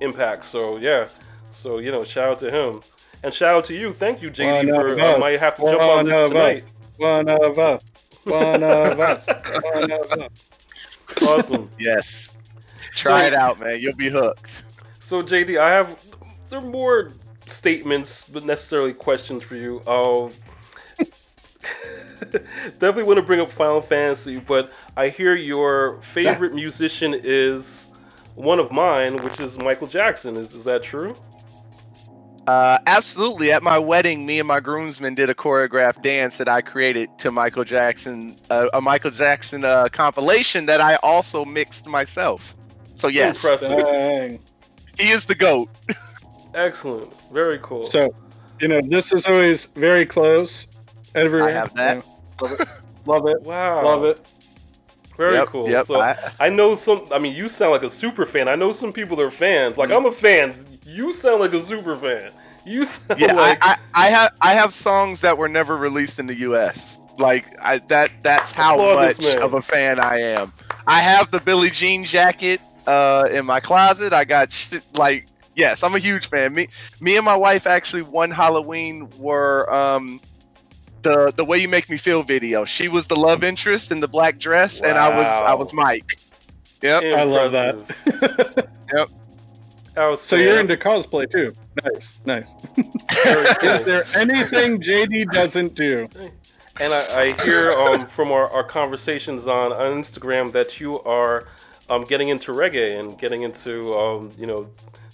Impact. 0.00 0.44
So, 0.44 0.78
yeah. 0.78 1.06
So, 1.52 1.78
you 1.78 1.92
know, 1.92 2.02
shout 2.04 2.28
out 2.30 2.40
to 2.40 2.50
him. 2.50 2.80
And 3.22 3.32
shout 3.32 3.54
out 3.54 3.64
to 3.66 3.74
you. 3.74 3.92
Thank 3.92 4.22
you, 4.22 4.30
JD, 4.30 4.72
One 4.72 4.94
for 4.94 5.00
I 5.00 5.16
might 5.18 5.40
have 5.40 5.56
to 5.56 5.62
jump 5.62 5.80
on 5.80 6.04
this 6.06 6.16
of 6.16 6.28
tonight. 6.32 6.64
One 6.96 7.28
of 7.28 7.58
us. 7.58 7.90
One 8.24 8.62
of 8.62 9.00
us. 9.00 9.26
One 9.26 9.92
of 9.92 10.12
us. 10.12 10.30
Awesome. 11.22 11.70
Yes. 11.78 12.36
Try 12.94 13.22
So- 13.22 13.26
it 13.28 13.34
out, 13.34 13.60
man. 13.60 13.80
You'll 13.80 13.96
be 13.96 14.08
hooked. 14.08 14.50
So 15.00 15.22
JD, 15.22 15.58
I 15.58 15.70
have 15.70 16.04
there 16.50 16.58
are 16.58 16.62
more 16.62 17.12
statements, 17.46 18.28
but 18.28 18.44
necessarily 18.44 18.92
questions 18.92 19.42
for 19.42 19.56
you. 19.56 19.80
Um, 19.86 20.30
definitely 22.78 23.04
want 23.04 23.18
to 23.18 23.22
bring 23.22 23.40
up 23.40 23.48
Final 23.48 23.80
Fantasy, 23.80 24.38
but 24.38 24.72
I 24.96 25.08
hear 25.08 25.34
your 25.34 26.00
favorite 26.02 26.54
musician 26.54 27.14
is 27.14 27.88
one 28.34 28.58
of 28.58 28.70
mine, 28.70 29.16
which 29.22 29.40
is 29.40 29.58
Michael 29.58 29.86
Jackson. 29.86 30.36
Is 30.36 30.54
is 30.54 30.64
that 30.64 30.82
true? 30.82 31.14
Uh, 32.46 32.78
absolutely. 32.86 33.50
At 33.50 33.62
my 33.62 33.78
wedding, 33.78 34.24
me 34.24 34.38
and 34.38 34.46
my 34.46 34.60
groomsmen 34.60 35.16
did 35.16 35.28
a 35.28 35.34
choreographed 35.34 36.02
dance 36.02 36.38
that 36.38 36.48
I 36.48 36.60
created 36.60 37.10
to 37.18 37.32
Michael 37.32 37.64
Jackson, 37.64 38.36
uh, 38.50 38.68
a 38.72 38.80
Michael 38.80 39.10
Jackson 39.10 39.64
uh, 39.64 39.88
compilation 39.90 40.66
that 40.66 40.80
I 40.80 40.96
also 40.96 41.44
mixed 41.44 41.86
myself. 41.86 42.54
So 42.94 43.08
yes, 43.08 43.36
Impressive. 43.36 43.78
Dang. 43.78 44.38
he 44.98 45.10
is 45.10 45.24
the 45.24 45.34
goat. 45.34 45.68
Excellent. 46.54 47.12
Very 47.32 47.58
cool. 47.62 47.90
So, 47.90 48.08
you 48.60 48.68
know, 48.68 48.80
this 48.80 49.12
is 49.12 49.26
always 49.26 49.66
very 49.66 50.06
close. 50.06 50.68
Everywhere. 51.16 51.48
I 51.48 51.52
have 51.52 51.74
that. 51.74 52.04
Love 52.40 52.60
it. 52.60 52.68
Love 53.06 53.26
it. 53.28 53.40
wow. 53.42 53.84
Love 53.84 54.04
it. 54.04 54.20
Very 55.16 55.34
Yep, 55.36 55.48
cool. 55.48 55.70
Yep. 55.70 55.86
So 55.86 56.00
I- 56.00 56.16
I 56.38 56.48
know 56.50 56.74
some. 56.74 57.06
I 57.12 57.18
mean, 57.18 57.34
you 57.34 57.48
sound 57.48 57.72
like 57.72 57.82
a 57.82 57.90
super 57.90 58.26
fan. 58.26 58.48
I 58.48 58.54
know 58.54 58.70
some 58.70 58.92
people 58.92 59.20
are 59.20 59.30
fans. 59.30 59.78
Like 59.78 59.90
I'm 59.90 60.04
a 60.06 60.12
fan. 60.12 60.54
You 60.84 61.12
sound 61.12 61.40
like 61.40 61.52
a 61.52 61.62
super 61.62 61.96
fan. 61.96 62.30
You 62.66 62.84
sound 62.84 63.18
yeah, 63.20 63.32
like 63.32 63.58
I, 63.64 63.78
I, 63.94 64.06
I 64.06 64.10
have 64.10 64.32
I 64.42 64.52
have 64.52 64.74
songs 64.74 65.20
that 65.22 65.38
were 65.38 65.48
never 65.48 65.76
released 65.76 66.18
in 66.18 66.26
the 66.26 66.34
U.S. 66.40 66.98
Like 67.18 67.46
I, 67.62 67.78
that 67.78 68.10
that's 68.22 68.50
how 68.50 68.76
much 68.76 69.24
of 69.24 69.54
a 69.54 69.62
fan 69.62 69.98
I 69.98 70.18
am. 70.20 70.52
I 70.86 71.00
have 71.00 71.30
the 71.30 71.40
Billie 71.40 71.70
Jean 71.70 72.04
jacket 72.04 72.60
uh, 72.86 73.28
in 73.30 73.46
my 73.46 73.60
closet. 73.60 74.12
I 74.12 74.24
got 74.24 74.52
shit, 74.52 74.84
like 74.98 75.26
yes, 75.54 75.82
I'm 75.82 75.94
a 75.94 75.98
huge 75.98 76.28
fan. 76.28 76.52
Me 76.52 76.68
me 77.00 77.16
and 77.16 77.24
my 77.24 77.36
wife 77.36 77.66
actually 77.66 78.02
one 78.02 78.30
Halloween 78.30 79.08
were 79.18 79.72
um 79.72 80.20
the 81.06 81.32
the 81.36 81.44
way 81.44 81.58
you 81.58 81.68
make 81.68 81.88
me 81.88 81.96
feel 81.96 82.22
video. 82.22 82.64
She 82.64 82.88
was 82.88 83.06
the 83.06 83.16
love 83.16 83.44
interest 83.44 83.92
in 83.92 84.00
the 84.00 84.08
black 84.08 84.38
dress, 84.38 84.80
and 84.80 84.98
I 84.98 85.08
was 85.08 85.26
I 85.26 85.54
was 85.54 85.72
Mike. 85.72 86.18
Yep. 86.82 87.02
I 87.02 87.22
love 87.22 87.52
that. 87.52 87.74
Impressive. 88.06 88.68
Yep. 88.94 89.08
So 90.18 90.36
you're 90.36 90.58
Outstanding. 90.58 90.58
into 90.58 90.76
cosplay 90.76 91.30
too. 91.30 91.54
Nice, 91.82 92.20
nice. 92.26 92.54
Is 93.62 93.84
there 93.84 94.04
anything 94.14 94.78
JD 94.80 95.30
doesn't 95.32 95.74
do? 95.74 96.06
And 96.78 96.92
I, 96.92 97.20
I 97.20 97.42
hear 97.44 97.72
um, 97.72 98.04
from 98.04 98.30
our, 98.30 98.50
our 98.50 98.62
conversations 98.62 99.46
on, 99.46 99.72
on 99.72 99.98
Instagram 99.98 100.52
that 100.52 100.80
you 100.80 101.00
are 101.04 101.48
um, 101.88 102.04
getting 102.04 102.28
into 102.28 102.52
reggae 102.52 103.00
and 103.00 103.18
getting 103.18 103.42
into 103.42 103.94
um, 103.94 104.30
you 104.38 104.46
know 104.46 104.68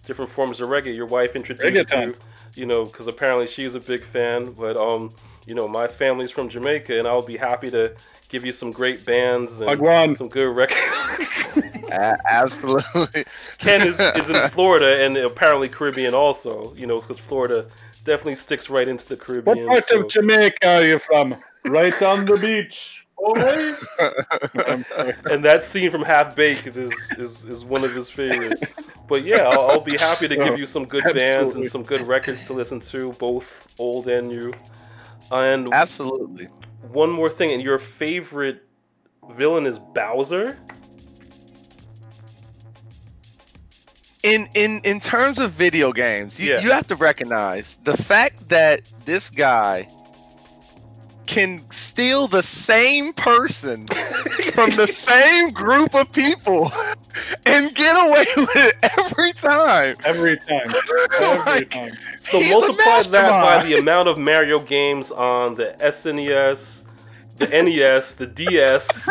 different 0.05 0.33
forms 0.33 0.61
of 0.61 0.69
reggae. 0.69 0.95
Your 0.95 1.07
wife 1.07 1.37
introduced 1.37 1.91
Reggaeton. 1.91 2.07
you, 2.07 2.15
you 2.55 2.67
know, 2.67 2.85
because 2.85 3.07
apparently 3.07 3.47
she's 3.47 3.77
a 3.77 3.81
big 3.81 4.03
fan. 4.03 4.51
But 4.53 4.77
um, 4.77 5.15
you 5.47 5.55
know, 5.55 5.67
my 5.67 5.87
family's 5.89 6.31
from 6.31 6.49
Jamaica, 6.49 6.99
and 6.99 7.07
I'll 7.07 7.23
be 7.23 7.37
happy 7.37 7.71
to 7.71 7.95
give 8.29 8.45
you 8.45 8.53
some 8.53 8.71
great 8.71 9.05
bands 9.05 9.61
and 9.61 9.69
Wagwan. 9.69 10.17
some 10.17 10.29
good 10.29 10.57
records. 10.57 10.81
A- 11.91 12.19
absolutely. 12.27 13.25
Ken 13.59 13.87
is, 13.87 14.01
is 14.01 14.31
in 14.31 14.49
Florida 14.51 15.05
and 15.05 15.17
apparently 15.17 15.69
Caribbean 15.69 16.15
also. 16.15 16.75
You 16.75 16.87
know, 16.87 17.01
because 17.01 17.19
Florida 17.19 17.67
definitely 18.05 18.37
sticks 18.37 18.71
right 18.71 18.89
into 18.89 19.07
the 19.09 19.17
Caribbean. 19.17 19.67
What 19.67 19.69
part 19.69 19.85
so- 19.85 20.01
of 20.01 20.09
Jamaica 20.09 20.67
are 20.67 20.85
you 20.85 20.99
from? 20.99 21.37
Right 21.65 22.01
on 22.03 22.25
the 22.25 22.37
beach. 22.37 23.05
Okay. 23.25 23.75
And 25.31 25.45
that 25.45 25.63
scene 25.63 25.91
from 25.91 26.03
Half 26.03 26.35
Baked 26.35 26.67
is, 26.67 26.93
is, 27.19 27.45
is 27.45 27.65
one 27.65 27.85
of 27.85 27.95
his 27.95 28.11
favorites. 28.11 28.63
But 29.09 29.25
yeah, 29.25 29.49
I'll, 29.49 29.71
I'll 29.71 29.81
be 29.81 29.97
happy 29.97 30.27
to 30.27 30.37
give 30.37 30.55
oh, 30.55 30.57
you 30.57 30.67
some 30.67 30.85
good 30.85 31.05
bands 31.15 31.55
and 31.55 31.65
some 31.65 31.83
good 31.83 32.03
records 32.03 32.45
to 32.47 32.53
listen 32.53 32.81
to, 32.81 33.13
both 33.13 33.73
old 33.79 34.09
and 34.09 34.27
new. 34.29 34.53
And 35.33 35.73
Absolutely. 35.73 36.49
one 36.83 37.11
more 37.11 37.31
thing, 37.31 37.53
and 37.53 37.63
your 37.63 37.79
favorite 37.79 38.63
villain 39.31 39.67
is 39.67 39.79
Bowser? 39.79 40.59
in 44.23 44.49
in 44.55 44.81
in 44.85 45.01
terms 45.01 45.39
of 45.41 45.51
video 45.53 45.93
games, 45.93 46.39
you, 46.39 46.51
Yeah. 46.53 46.61
you 46.61 46.71
have 46.71 46.87
to 46.89 46.95
recognize 46.95 47.79
the 47.85 47.97
fact 47.97 48.49
that 48.51 48.83
this 49.05 49.29
guy 49.31 49.89
can 51.27 51.63
steal 51.71 52.27
the 52.29 52.43
same 52.43 53.13
person 53.13 53.87
from 54.53 54.71
the 54.71 54.87
same 54.87 55.51
group 55.53 55.95
of 55.95 56.11
people 56.13 56.71
and 57.47 57.75
get 57.75 57.95
away 58.09 58.27
with 58.37 58.57
it 58.57 58.75
every 58.99 59.33
time. 59.33 59.97
Every 60.05 60.37
time. 60.37 60.73
Every 61.21 61.39
Like, 61.39 61.71
time. 61.71 61.93
So 62.21 62.41
multiply 62.41 63.03
that 63.03 63.31
by 63.43 63.65
the 63.65 63.79
amount 63.79 64.09
of 64.09 64.19
Mario 64.19 64.59
games 64.59 65.11
on 65.11 65.55
the 65.55 65.77
SNES, 65.81 66.85
the 67.37 67.47
NES, 67.47 68.15
the 68.15 68.27
DS, 68.27 69.09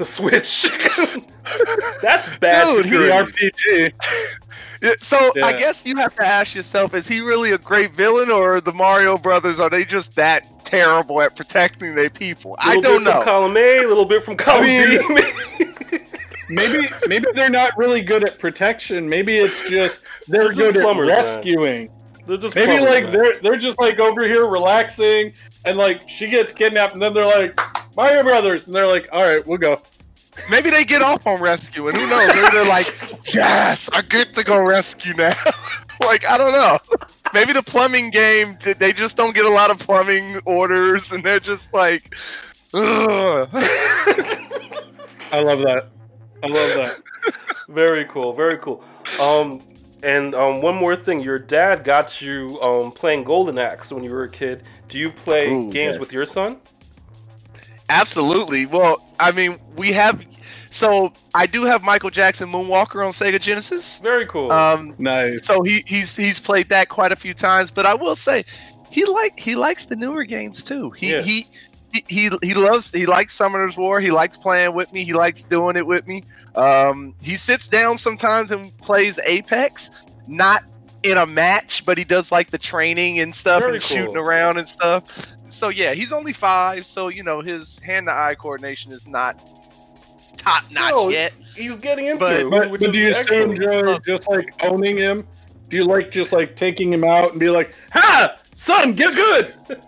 the 0.00 0.06
Switch. 0.06 0.68
That's 2.02 2.34
bad 2.38 2.66
Dude, 2.74 2.86
he- 2.86 2.90
security. 2.92 3.32
RPG. 3.32 3.92
Yeah, 4.82 4.92
So 4.98 5.30
I 5.44 5.52
guess 5.52 5.84
you 5.84 5.96
have 5.98 6.14
to 6.16 6.24
ask 6.24 6.54
yourself: 6.54 6.94
Is 6.94 7.06
he 7.06 7.20
really 7.20 7.52
a 7.52 7.58
great 7.58 7.90
villain, 7.94 8.30
or 8.30 8.62
the 8.62 8.72
Mario 8.72 9.18
Brothers 9.18 9.60
are 9.60 9.68
they 9.68 9.84
just 9.84 10.16
that 10.16 10.64
terrible 10.64 11.20
at 11.20 11.36
protecting 11.36 11.94
their 11.94 12.08
people? 12.08 12.56
I 12.58 12.80
don't 12.80 13.04
bit 13.04 13.04
know. 13.04 13.12
from 13.12 13.24
column 13.24 13.56
A, 13.58 13.78
a 13.80 13.86
little 13.86 14.06
bit 14.06 14.24
from 14.24 14.38
column 14.38 14.64
B. 14.64 14.98
Maybe 16.48 16.88
maybe 17.06 17.26
they're 17.34 17.50
not 17.50 17.76
really 17.76 18.00
good 18.00 18.24
at 18.24 18.38
protection. 18.38 19.06
Maybe 19.08 19.36
it's 19.36 19.62
just 19.68 20.00
they're, 20.26 20.44
They're 20.44 20.52
just 20.54 20.58
good 20.58 20.76
at 20.78 20.82
plumbers, 20.82 21.06
man. 21.08 21.16
rescuing. 21.18 21.90
They're 22.26 22.38
just 22.38 22.54
Maybe 22.54 22.78
plumbers, 22.78 22.90
like 22.94 23.04
man. 23.04 23.12
they're 23.12 23.36
they're 23.42 23.56
just 23.56 23.78
like 23.78 23.98
over 24.00 24.24
here 24.24 24.46
relaxing, 24.46 25.34
and 25.66 25.76
like 25.76 26.08
she 26.08 26.28
gets 26.30 26.52
kidnapped, 26.52 26.94
and 26.94 27.02
then 27.02 27.12
they're 27.12 27.26
like 27.26 27.60
Mario 27.96 28.22
Brothers, 28.22 28.66
and 28.66 28.74
they're 28.74 28.86
like, 28.86 29.08
all 29.12 29.22
right, 29.24 29.46
we'll 29.46 29.58
go. 29.58 29.80
Maybe 30.48 30.70
they 30.70 30.84
get 30.84 31.02
off 31.02 31.26
on 31.26 31.40
rescue, 31.40 31.88
and 31.88 31.96
Who 31.96 32.06
knows? 32.06 32.28
Maybe 32.28 32.48
they're 32.52 32.64
like, 32.66 32.94
yes, 33.34 33.88
I 33.92 34.02
get 34.02 34.34
to 34.34 34.44
go 34.44 34.62
rescue 34.62 35.14
now. 35.14 35.34
like, 36.00 36.26
I 36.26 36.38
don't 36.38 36.52
know. 36.52 36.78
Maybe 37.32 37.52
the 37.52 37.62
plumbing 37.62 38.10
game, 38.10 38.58
they 38.78 38.92
just 38.92 39.16
don't 39.16 39.34
get 39.34 39.44
a 39.44 39.50
lot 39.50 39.70
of 39.70 39.78
plumbing 39.78 40.40
orders, 40.46 41.12
and 41.12 41.24
they're 41.24 41.40
just 41.40 41.72
like, 41.72 42.14
ugh. 42.74 43.48
I 45.32 45.40
love 45.42 45.60
that. 45.60 45.88
I 46.42 46.46
love 46.46 46.74
that. 46.76 47.02
Very 47.68 48.04
cool, 48.06 48.32
very 48.32 48.58
cool. 48.58 48.82
Um, 49.20 49.60
and 50.02 50.34
um, 50.34 50.60
one 50.60 50.76
more 50.76 50.96
thing, 50.96 51.20
your 51.20 51.38
dad 51.38 51.84
got 51.84 52.20
you 52.20 52.58
um 52.62 52.90
playing 52.90 53.24
Golden 53.24 53.58
Axe 53.58 53.92
when 53.92 54.02
you 54.02 54.10
were 54.10 54.24
a 54.24 54.30
kid. 54.30 54.62
Do 54.88 54.98
you 54.98 55.10
play 55.10 55.48
Ooh, 55.52 55.70
games 55.70 55.94
yes. 55.94 55.98
with 55.98 56.12
your 56.12 56.26
son? 56.26 56.58
Absolutely. 57.90 58.66
Well, 58.66 59.04
I 59.18 59.32
mean, 59.32 59.58
we 59.76 59.92
have. 59.92 60.24
So 60.70 61.12
I 61.34 61.46
do 61.46 61.64
have 61.64 61.82
Michael 61.82 62.10
Jackson 62.10 62.50
Moonwalker 62.50 63.04
on 63.04 63.12
Sega 63.12 63.40
Genesis. 63.40 63.98
Very 63.98 64.26
cool. 64.26 64.52
Um, 64.52 64.94
Nice. 64.98 65.44
so 65.46 65.62
he 65.62 65.82
he's 65.86 66.14
he's 66.14 66.38
played 66.38 66.68
that 66.68 66.88
quite 66.88 67.12
a 67.12 67.16
few 67.16 67.34
times. 67.34 67.70
But 67.70 67.86
I 67.86 67.94
will 67.94 68.16
say, 68.16 68.44
he 68.90 69.04
like 69.04 69.38
he 69.38 69.56
likes 69.56 69.86
the 69.86 69.96
newer 69.96 70.24
games 70.24 70.62
too. 70.64 70.90
He 70.90 71.10
Yeah. 71.12 71.22
he. 71.22 71.46
He, 71.92 72.04
he, 72.06 72.30
he 72.40 72.54
loves 72.54 72.92
he 72.92 73.06
likes 73.06 73.34
Summoner's 73.34 73.76
War. 73.76 74.00
He 74.00 74.12
likes 74.12 74.36
playing 74.38 74.74
with 74.74 74.92
me. 74.92 75.02
He 75.02 75.12
likes 75.12 75.42
doing 75.42 75.74
it 75.74 75.84
with 75.84 76.06
me. 76.06 76.22
Um, 76.54 77.16
he 77.20 77.36
sits 77.36 77.66
down 77.66 77.98
sometimes 77.98 78.52
and 78.52 78.70
plays 78.78 79.18
Apex, 79.26 79.90
not 80.28 80.62
in 81.02 81.18
a 81.18 81.26
match, 81.26 81.84
but 81.84 81.98
he 81.98 82.04
does 82.04 82.30
like 82.30 82.52
the 82.52 82.58
training 82.58 83.18
and 83.18 83.34
stuff 83.34 83.62
Very 83.62 83.78
and 83.78 83.82
cool. 83.82 83.96
shooting 83.96 84.16
around 84.16 84.58
and 84.58 84.68
stuff. 84.68 85.32
So 85.48 85.68
yeah, 85.68 85.92
he's 85.94 86.12
only 86.12 86.32
five, 86.32 86.86
so 86.86 87.08
you 87.08 87.24
know 87.24 87.40
his 87.40 87.80
hand-to-eye 87.80 88.36
coordination 88.36 88.92
is 88.92 89.04
not 89.08 89.42
top 90.42 90.62
notch 90.72 90.88
Still, 90.88 91.10
yet. 91.12 91.32
he's- 91.32 91.46
He's 91.54 91.76
getting 91.76 92.06
into 92.06 92.18
But- 92.20 92.40
it, 92.40 92.50
but, 92.50 92.70
which 92.70 92.80
but 92.80 92.92
do 92.92 92.98
you 92.98 93.12
still 93.12 93.50
enjoy 93.50 93.98
just 93.98 94.28
like 94.28 94.46
owning 94.64 94.96
him? 94.96 95.26
Do 95.68 95.76
you 95.76 95.84
like 95.84 96.10
just 96.10 96.32
like 96.32 96.56
taking 96.56 96.92
him 96.92 97.04
out 97.04 97.30
and 97.32 97.38
be 97.40 97.50
like, 97.50 97.74
"Ha, 97.92 98.34
son, 98.54 98.92
get 98.92 99.14
good"? 99.14 99.52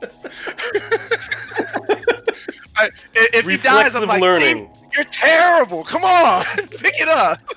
I, 2.76 2.84
i- 2.86 2.90
if 3.34 3.46
he 3.46 3.56
dies, 3.56 3.94
I'm 3.94 4.06
like, 4.06 4.20
learning. 4.20 4.70
You're 4.94 5.04
terrible. 5.04 5.84
Come 5.84 6.04
on, 6.04 6.44
pick 6.56 7.00
it 7.00 7.08
up. 7.08 7.38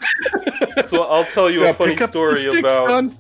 So 0.86 1.04
I'll 1.04 1.24
tell 1.26 1.50
you 1.50 1.64
Yeah, 1.64 1.70
a 1.70 1.74
funny 1.74 1.92
pick 1.94 2.02
up 2.02 2.08
the 2.10 2.12
story 2.14 2.38
stick, 2.38 2.60
about 2.60 2.86
son. 2.88 3.18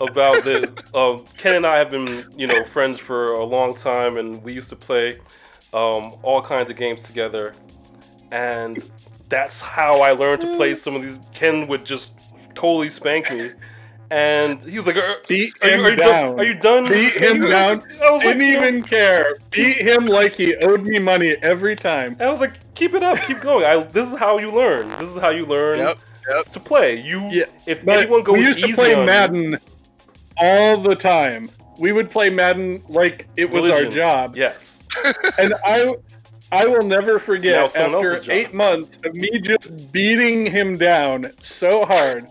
about 0.00 0.42
the 0.44 0.68
um, 0.94 1.24
Ken 1.36 1.54
and 1.56 1.66
I 1.66 1.76
have 1.78 1.90
been 1.90 2.24
you 2.36 2.46
know 2.48 2.64
friends 2.64 2.98
for 2.98 3.32
a 3.34 3.44
long 3.44 3.74
time, 3.74 4.16
and 4.16 4.42
we 4.42 4.52
used 4.52 4.68
to 4.70 4.76
play 4.76 5.18
um, 5.74 6.16
all 6.22 6.42
kinds 6.42 6.70
of 6.70 6.76
games 6.76 7.02
together, 7.04 7.54
and 8.32 8.78
that's 9.28 9.60
how 9.60 10.00
I 10.00 10.12
learned 10.12 10.42
to 10.42 10.56
play 10.56 10.74
some 10.74 10.94
of 10.96 11.02
these. 11.02 11.18
Ken 11.34 11.66
would 11.68 11.84
just 11.84 12.12
totally 12.54 12.88
spank 12.88 13.30
me, 13.30 13.52
and 14.10 14.62
he 14.64 14.76
was 14.78 14.86
like, 14.86 14.96
"Are, 14.96 15.16
Beat 15.28 15.54
are 15.62 15.68
you, 15.68 15.74
him 15.74 15.80
are 15.86 15.90
you 15.90 15.96
down. 15.96 16.08
done? 16.36 16.40
Are 16.40 16.44
you 16.44 16.54
done? 16.54 16.84
Beat 16.88 17.14
him 17.20 17.40
down. 17.42 17.82
I 18.04 18.10
was 18.10 18.22
Didn't 18.22 18.38
"No." 18.38 18.44
even 18.68 18.82
care. 18.82 19.36
Beat 19.50 19.76
him 19.76 20.06
like 20.06 20.34
he 20.34 20.56
owed 20.56 20.82
me 20.82 20.98
money 20.98 21.36
every 21.42 21.76
time. 21.76 22.16
I 22.20 22.28
was 22.30 22.40
like, 22.40 22.54
keep 22.74 22.94
it 22.94 23.02
up, 23.02 23.18
keep 23.26 23.40
going. 23.40 23.64
I, 23.64 23.78
this 23.84 24.10
is 24.10 24.16
how 24.18 24.38
you 24.38 24.50
learn. 24.50 24.88
This 24.98 25.10
is 25.10 25.18
how 25.20 25.30
you 25.30 25.44
learn 25.46 25.78
Yep, 25.78 25.98
yep. 26.30 26.46
to 26.46 26.60
play. 26.60 27.00
You, 27.00 27.20
Yeah, 27.30 27.44
if 27.66 27.84
But 27.84 27.98
anyone 27.98 28.22
goes 28.22 28.38
we 28.38 28.44
used 28.46 28.60
to 28.60 28.72
play 28.74 28.94
on 28.94 29.00
you- 29.00 29.06
Madden 29.06 29.58
all 30.38 30.78
the 30.78 30.94
time. 30.94 31.50
We 31.78 31.92
would 31.92 32.10
play 32.10 32.28
Madden 32.30 32.82
like 32.88 33.28
it 33.36 33.48
was 33.48 33.70
our 33.70 33.84
job. 33.84 34.36
yes, 34.36 34.82
and 35.38 35.54
I 35.64 35.94
I 36.50 36.66
will 36.66 36.82
never 36.82 37.18
forget 37.18 37.70
someone 37.70 38.06
after 38.06 38.32
eight 38.32 38.54
months 38.54 38.98
of 39.04 39.14
me 39.14 39.38
just 39.38 39.92
beating 39.92 40.46
him 40.46 40.78
down 40.78 41.30
so 41.40 41.84
hard. 41.84 42.26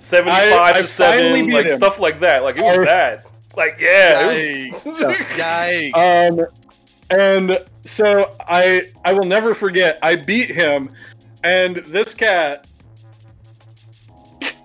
75 0.00 0.52
I- 0.52 0.70
I 0.70 0.72
to 0.82 0.86
7, 0.88 1.50
like 1.50 1.66
him. 1.66 1.76
stuff 1.76 2.00
like 2.00 2.18
that. 2.20 2.42
Like, 2.42 2.56
it 2.56 2.62
was 2.62 2.76
Or- 2.78 2.84
bad. 2.84 3.22
Like, 3.56 3.78
yeah. 3.80 4.30
it 4.30 4.72
Yikes. 5.94 6.40
Um, 6.40 6.46
and 7.10 7.58
so 7.84 8.34
I 8.48 8.82
I 9.04 9.12
will 9.12 9.24
never 9.24 9.54
forget. 9.54 9.98
I 10.02 10.16
beat 10.16 10.50
him, 10.50 10.90
and 11.42 11.76
this 11.76 12.14
cat. 12.14 12.66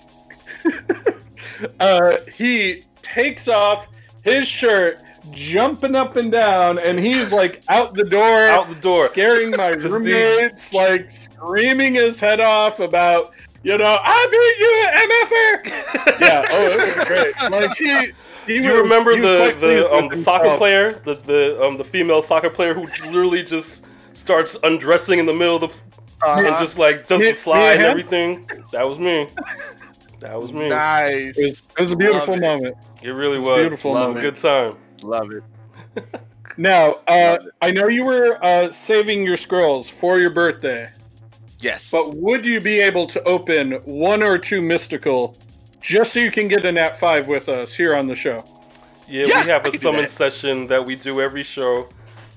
uh, 1.80 2.18
he 2.34 2.84
takes 3.02 3.48
off 3.48 3.88
his 4.24 4.48
shirt, 4.48 5.00
jumping 5.32 5.96
up 5.96 6.16
and 6.16 6.32
down, 6.32 6.78
and 6.80 7.00
he's 7.00 7.32
like 7.32 7.62
out 7.70 7.94
the 7.94 8.04
door, 8.04 8.48
out 8.48 8.68
the 8.70 8.76
door. 8.82 9.08
scaring 9.08 9.52
my 9.52 9.70
roommates, 9.74 10.74
like 10.74 11.10
screaming 11.10 11.96
his 11.96 12.20
head 12.20 12.40
off 12.40 12.80
about, 12.80 13.34
you 13.64 13.78
know, 13.78 13.98
I 14.02 14.28
beat 14.32 14.60
you, 14.60 16.16
MFer. 16.16 16.20
yeah, 16.22 16.46
oh, 16.50 16.68
it 16.68 16.98
was 16.98 17.06
great. 17.08 17.52
Like 17.52 17.78
he. 17.78 18.12
He 18.46 18.60
Do 18.60 18.68
you 18.68 18.74
was- 18.74 18.82
remember 18.84 19.16
the 19.20 19.56
the 19.60 19.92
um 19.92 20.08
the 20.08 20.16
soccer 20.16 20.44
himself. 20.44 20.58
player, 20.60 20.92
the 21.04 21.16
the 21.16 21.66
um 21.66 21.78
the 21.78 21.84
female 21.84 22.22
soccer 22.22 22.50
player 22.52 22.76
who 22.76 22.84
literally 23.08 23.42
just 23.42 23.86
starts 24.14 24.56
undressing 24.62 25.18
in 25.18 25.26
the 25.26 25.34
middle 25.34 25.56
of 25.56 25.62
the 25.62 25.68
and 26.28 26.46
Uh-huh. 26.48 26.62
just 26.64 26.78
like 26.78 27.08
does 27.08 27.20
Me- 27.22 27.30
the 27.30 27.34
slide 27.34 27.58
and 27.58 27.66
me 27.68 27.72
and 27.74 27.82
him? 27.82 27.90
everything? 27.90 28.50
That 28.72 28.88
was 28.88 29.00
me. 29.00 29.28
That 30.20 30.40
was 30.40 30.52
me. 30.52 30.70
nice. 30.70 31.36
It 31.38 31.42
was, 31.50 31.64
it 31.76 31.80
was 31.82 31.92
a 31.92 31.96
beautiful 31.96 32.34
Love 32.36 32.42
moment. 32.42 32.78
It 33.02 33.10
really 33.10 33.38
It's 33.38 33.46
was. 33.48 33.60
beautiful 33.62 33.92
It 33.92 33.94
was 33.96 34.04
a 34.04 34.08
moment. 34.10 34.22
good 34.22 34.36
time. 34.36 34.78
Love 35.06 35.32
it. 35.32 35.44
Now, 36.58 36.92
uh, 37.10 37.38
Love 37.40 37.48
it. 37.48 37.54
I 37.62 37.72
know 37.72 37.88
you 37.88 38.06
were 38.06 38.40
uh, 38.42 38.72
saving 38.72 39.26
your 39.26 39.36
scrolls 39.36 39.90
for 39.90 40.20
your 40.20 40.30
birthday, 40.30 40.90
Yes. 41.60 41.92
but 41.92 42.16
would 42.16 42.46
you 42.46 42.62
be 42.62 42.80
able 42.80 43.08
to 43.08 43.22
open 43.24 43.74
one 43.84 44.24
or 44.24 44.38
two 44.38 44.62
mystical 44.62 45.36
just 45.82 46.14
so 46.14 46.22
you 46.22 46.32
can 46.32 46.48
get 46.48 46.64
a 46.64 46.72
nat 46.72 46.98
5 46.98 47.28
with 47.28 47.50
us 47.50 47.74
here 47.74 47.94
on 47.94 48.08
the 48.08 48.16
show? 48.16 48.46
Yeah, 49.06 49.26
Yeah, 49.26 49.44
we 49.44 49.50
have 49.50 49.66
a 49.66 49.78
summon 49.78 50.04
that. 50.04 50.12
session 50.12 50.66
that 50.68 50.86
we 50.86 50.96
do 50.96 51.20
every 51.20 51.44
show. 51.44 51.90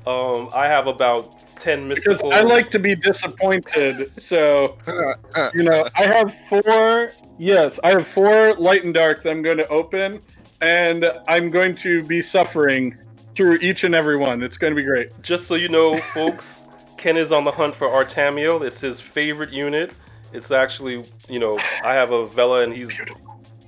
Um, 0.04 0.48
I 0.52 0.66
have 0.66 0.88
about 0.88 1.34
ten 1.60 1.88
Because. 1.88 2.20
I 2.22 2.40
like 2.40 2.70
to 2.70 2.78
be 2.80 2.96
disappointed, 2.96 4.10
so, 4.20 4.76
you 5.54 5.62
know, 5.62 5.86
I 5.96 6.02
have 6.06 6.34
four, 6.48 7.10
yes, 7.38 7.78
I 7.84 7.90
have 7.90 8.06
four 8.08 8.54
light 8.54 8.84
and 8.84 8.92
dark 8.94 9.22
that 9.22 9.30
I'm 9.30 9.42
going 9.42 9.58
to 9.58 9.68
open, 9.68 10.20
and 10.60 11.10
I'm 11.28 11.50
going 11.50 11.74
to 11.76 12.02
be 12.04 12.20
suffering 12.20 12.96
through 13.34 13.56
each 13.56 13.84
and 13.84 13.94
every 13.94 14.16
one. 14.16 14.42
It's 14.42 14.56
going 14.56 14.72
to 14.72 14.76
be 14.76 14.82
great. 14.84 15.10
Just 15.22 15.46
so 15.46 15.54
you 15.54 15.68
know, 15.68 15.96
folks, 15.98 16.64
Ken 16.96 17.16
is 17.16 17.30
on 17.32 17.44
the 17.44 17.50
hunt 17.52 17.74
for 17.74 17.86
Artamiel. 17.88 18.64
It's 18.64 18.80
his 18.80 19.00
favorite 19.00 19.52
unit. 19.52 19.92
It's 20.32 20.50
actually, 20.50 21.04
you 21.28 21.38
know, 21.38 21.58
I 21.84 21.94
have 21.94 22.10
a 22.10 22.26
Vela, 22.26 22.62
and 22.64 22.72
he's 22.72 22.90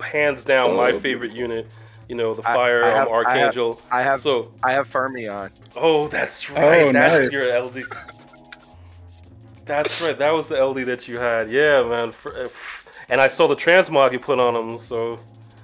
hands 0.03 0.43
down 0.43 0.71
So 0.71 0.77
my 0.77 0.91
beautiful. 0.91 0.99
favorite 1.01 1.31
unit. 1.33 1.67
You 2.09 2.15
know, 2.17 2.33
the 2.33 2.47
I- 2.47 2.53
fire 2.55 2.83
I 2.83 2.87
have- 2.89 3.07
um, 3.07 3.13
I 3.13 3.17
have- 3.17 3.25
Archangel. 3.27 3.81
I 3.89 4.01
have 4.01 4.19
so. 4.19 4.53
I 4.63 4.73
have 4.73 4.87
Fermion. 4.91 5.49
Oh, 5.77 6.07
that's 6.09 6.49
right. 6.49 6.81
Oh, 6.83 6.91
that's 6.91 7.23
nice. 7.23 7.31
your 7.31 7.47
LD. 7.63 7.83
That's 9.65 10.01
right. 10.01 10.17
That 10.19 10.31
was 10.33 10.49
the 10.49 10.57
LD 10.61 10.83
that 10.85 11.07
you 11.07 11.17
had. 11.19 11.49
Yeah, 11.49 11.83
man. 11.83 12.11
Uh, 12.25 12.47
And 13.09 13.19
I 13.19 13.27
saw 13.27 13.47
the 13.47 13.55
transmog 13.55 14.11
you 14.13 14.19
put 14.19 14.39
on 14.39 14.55
him. 14.55 14.77
So 14.79 15.19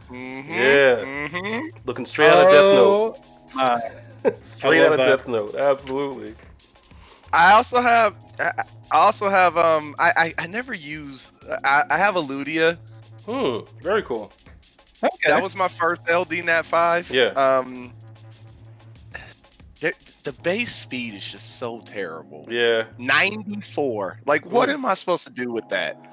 Mm-hmm. 0.10 0.50
Yeah. 0.52 1.28
Mm-hmm. 1.28 1.78
looking 1.86 2.06
straight 2.06 2.30
out 2.30 2.46
of 2.46 2.52
Death 2.52 2.74
Note. 2.74 3.18
Oh, 3.20 3.56
my. 3.56 3.82
Straight 4.42 4.82
I 4.82 4.86
out 4.86 4.92
of 4.94 4.98
that. 4.98 5.18
Death 5.18 5.28
Note. 5.28 5.56
Absolutely. 5.56 6.34
I 7.34 7.54
also 7.54 7.82
have. 7.82 8.16
I 8.40 8.52
I 8.92 8.98
also 8.98 9.30
have. 9.30 9.58
Um. 9.58 9.96
I. 10.00 10.12
I, 10.18 10.44
I 10.44 10.48
never 10.48 10.74
use. 10.74 11.32
I, 11.64 11.84
I 11.90 11.98
have 11.98 12.16
a 12.16 12.22
Eludia. 12.22 12.78
Hmm. 13.26 13.60
Very 13.82 14.04
cool. 14.04 14.32
Okay. 15.04 15.16
That 15.28 15.42
was 15.42 15.56
my 15.56 15.68
first 15.68 16.02
LD 16.10 16.46
Nat 16.46 16.64
five. 16.64 17.10
Yeah. 17.10 17.28
Um. 17.28 17.94
The, 19.80 19.94
the 20.24 20.32
base 20.32 20.76
speed 20.76 21.14
is 21.14 21.24
just 21.24 21.60
so 21.60 21.82
terrible. 21.82 22.48
Yeah. 22.50 22.86
94. 22.98 24.22
Like, 24.26 24.44
what 24.48 24.70
am 24.70 24.86
I 24.88 24.96
supposed 24.96 25.24
to 25.26 25.30
do 25.30 25.52
with 25.52 25.70
that? 25.70 26.04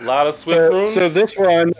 A 0.00 0.04
lot 0.04 0.26
of 0.26 0.34
Swift 0.34 0.58
so, 0.58 0.72
runes. 0.72 0.94
so 0.94 1.08
this 1.08 1.36
one, 1.36 1.72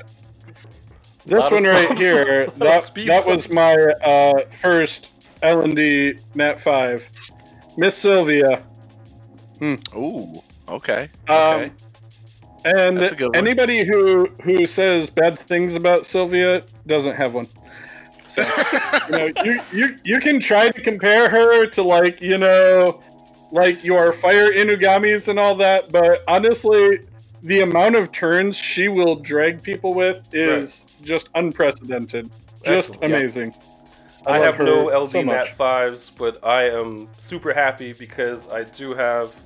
this 1.27 1.51
one 1.51 1.65
right 1.65 1.97
here, 1.99 2.47
that, 2.57 2.95
that 3.07 3.27
was 3.27 3.49
my 3.51 3.75
uh, 3.75 4.41
first 4.61 5.13
L 5.43 5.61
and 5.63 5.77
D 5.77 6.15
Nat 6.35 6.61
five, 6.61 7.09
Miss 7.77 7.97
Sylvia. 7.97 8.63
Ooh. 9.63 10.33
Okay. 10.69 11.09
Um, 11.29 11.37
Okay. 11.37 11.73
and 12.65 12.97
That's 12.99 13.13
a 13.13 13.17
good 13.17 13.27
one. 13.29 13.37
anybody 13.37 13.85
who 13.85 14.27
who 14.43 14.67
says 14.67 15.11
bad 15.11 15.39
things 15.39 15.75
about 15.75 16.07
Sylvia 16.07 16.63
doesn't 16.87 17.15
have 17.17 17.35
one. 17.35 17.47
So 18.29 18.43
you 19.09 19.17
know, 19.17 19.31
you, 19.45 19.61
you 19.73 19.97
you 20.05 20.21
can 20.21 20.41
try 20.41 20.69
to 20.69 20.81
compare 20.83 21.29
her 21.29 21.67
to 21.67 21.83
like 21.83 22.21
you 22.21 22.39
know, 22.39 23.01
like 23.53 23.83
your 23.85 24.13
fire 24.13 24.53
inugamis 24.53 25.29
and 25.29 25.39
all 25.39 25.55
that, 25.57 25.91
but 25.91 26.23
honestly, 26.29 27.01
the 27.47 27.61
amount 27.61 27.95
of 27.95 28.11
turns 28.11 28.57
she 28.57 28.89
will 28.89 29.15
drag 29.15 29.63
people 29.63 29.95
with 29.95 30.35
is 30.35 30.85
just 31.03 31.29
unprecedented, 31.37 32.29
just 32.65 32.91
Excellent. 32.91 33.05
amazing. 33.05 33.55
I, 34.27 34.39
love 34.39 34.57
have 34.57 34.67
no 34.67 34.89
her 34.91 34.99
LD 34.99 35.11
so 35.11 35.23
much. 35.23 35.37
Nat 35.37 35.57
fives, 35.57 36.11
but 36.11 36.45
I 36.45 36.69
am 36.69 37.09
super 37.17 37.53
happy 37.53 37.93
because 37.93 38.49
I 38.49 38.65
do 38.65 38.95
have 38.95 39.37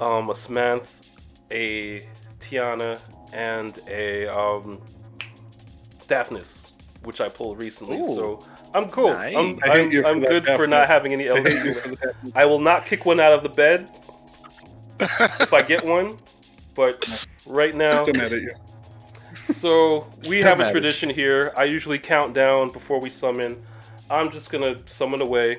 um, 0.00 0.30
a 0.30 0.32
Smanth, 0.32 1.10
a 1.50 2.06
Tiana, 2.38 3.00
and 3.32 3.80
a 3.88 4.26
um, 4.28 4.80
Daphnis, 6.06 6.72
which 7.02 7.20
I 7.20 7.28
pulled 7.28 7.58
recently. 7.58 7.98
Ooh. 7.98 8.14
So 8.14 8.46
I'm 8.74 8.88
cool. 8.90 9.08
Nice. 9.08 9.34
I'm, 9.34 9.58
I 9.64 9.70
hate 9.70 9.80
I'm, 9.80 9.90
for 9.90 10.06
I'm 10.06 10.20
that 10.20 10.28
good 10.28 10.46
for 10.46 10.68
not 10.68 10.86
having 10.86 11.12
any 11.12 11.28
I 11.28 11.32
LD. 11.32 11.48
hate 11.48 11.64
you 11.64 11.74
for 11.74 11.88
that. 11.96 12.14
I 12.36 12.44
will 12.44 12.60
not 12.60 12.86
kick 12.86 13.04
one 13.04 13.18
out 13.18 13.32
of 13.32 13.42
the 13.42 13.48
bed 13.48 13.90
if 15.00 15.52
I 15.52 15.60
get 15.62 15.84
one, 15.84 16.16
but 16.74 17.26
right 17.46 17.74
now. 17.74 18.02
Still 18.02 18.14
mad 18.14 18.32
at 18.32 18.40
you. 18.42 18.52
So 19.52 20.06
we 20.28 20.38
Still 20.38 20.48
have 20.48 20.58
a 20.58 20.62
matters. 20.62 20.72
tradition 20.72 21.10
here. 21.10 21.52
I 21.56 21.64
usually 21.64 21.98
count 21.98 22.34
down 22.34 22.70
before 22.70 23.00
we 23.00 23.10
summon. 23.10 23.62
I'm 24.10 24.30
just 24.30 24.50
gonna 24.50 24.76
summon 24.88 25.20
away, 25.22 25.58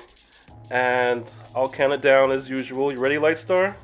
and 0.70 1.24
I'll 1.54 1.68
count 1.68 1.92
it 1.92 2.00
down 2.00 2.32
as 2.32 2.48
usual. 2.48 2.92
You 2.92 2.98
ready, 2.98 3.16
Lightstar? 3.16 3.74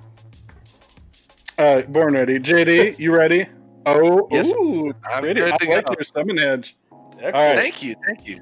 Uh, 1.58 1.82
born 1.82 2.14
ready. 2.14 2.38
JD, 2.38 2.98
you 2.98 3.14
ready? 3.14 3.46
Oh, 3.86 4.28
Yes, 4.30 4.48
ooh, 4.48 4.92
I'm 5.10 5.24
ready. 5.24 5.40
good 5.40 5.52
I 5.52 5.56
to 5.58 5.70
like 5.70 5.86
go. 5.86 5.92
your 5.94 6.04
summon 6.04 6.38
edge. 6.38 6.76
Excellent. 7.20 7.34
right. 7.34 7.60
Thank 7.60 7.82
you. 7.82 7.94
Thank 8.06 8.26
you. 8.26 8.40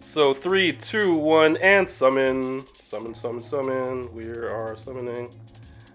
So 0.00 0.32
three, 0.34 0.72
two, 0.72 1.14
one, 1.14 1.56
and 1.58 1.88
summon, 1.88 2.64
summon, 2.74 3.14
summon, 3.14 3.42
summon. 3.42 4.14
We 4.14 4.26
are 4.28 4.76
summoning. 4.76 5.30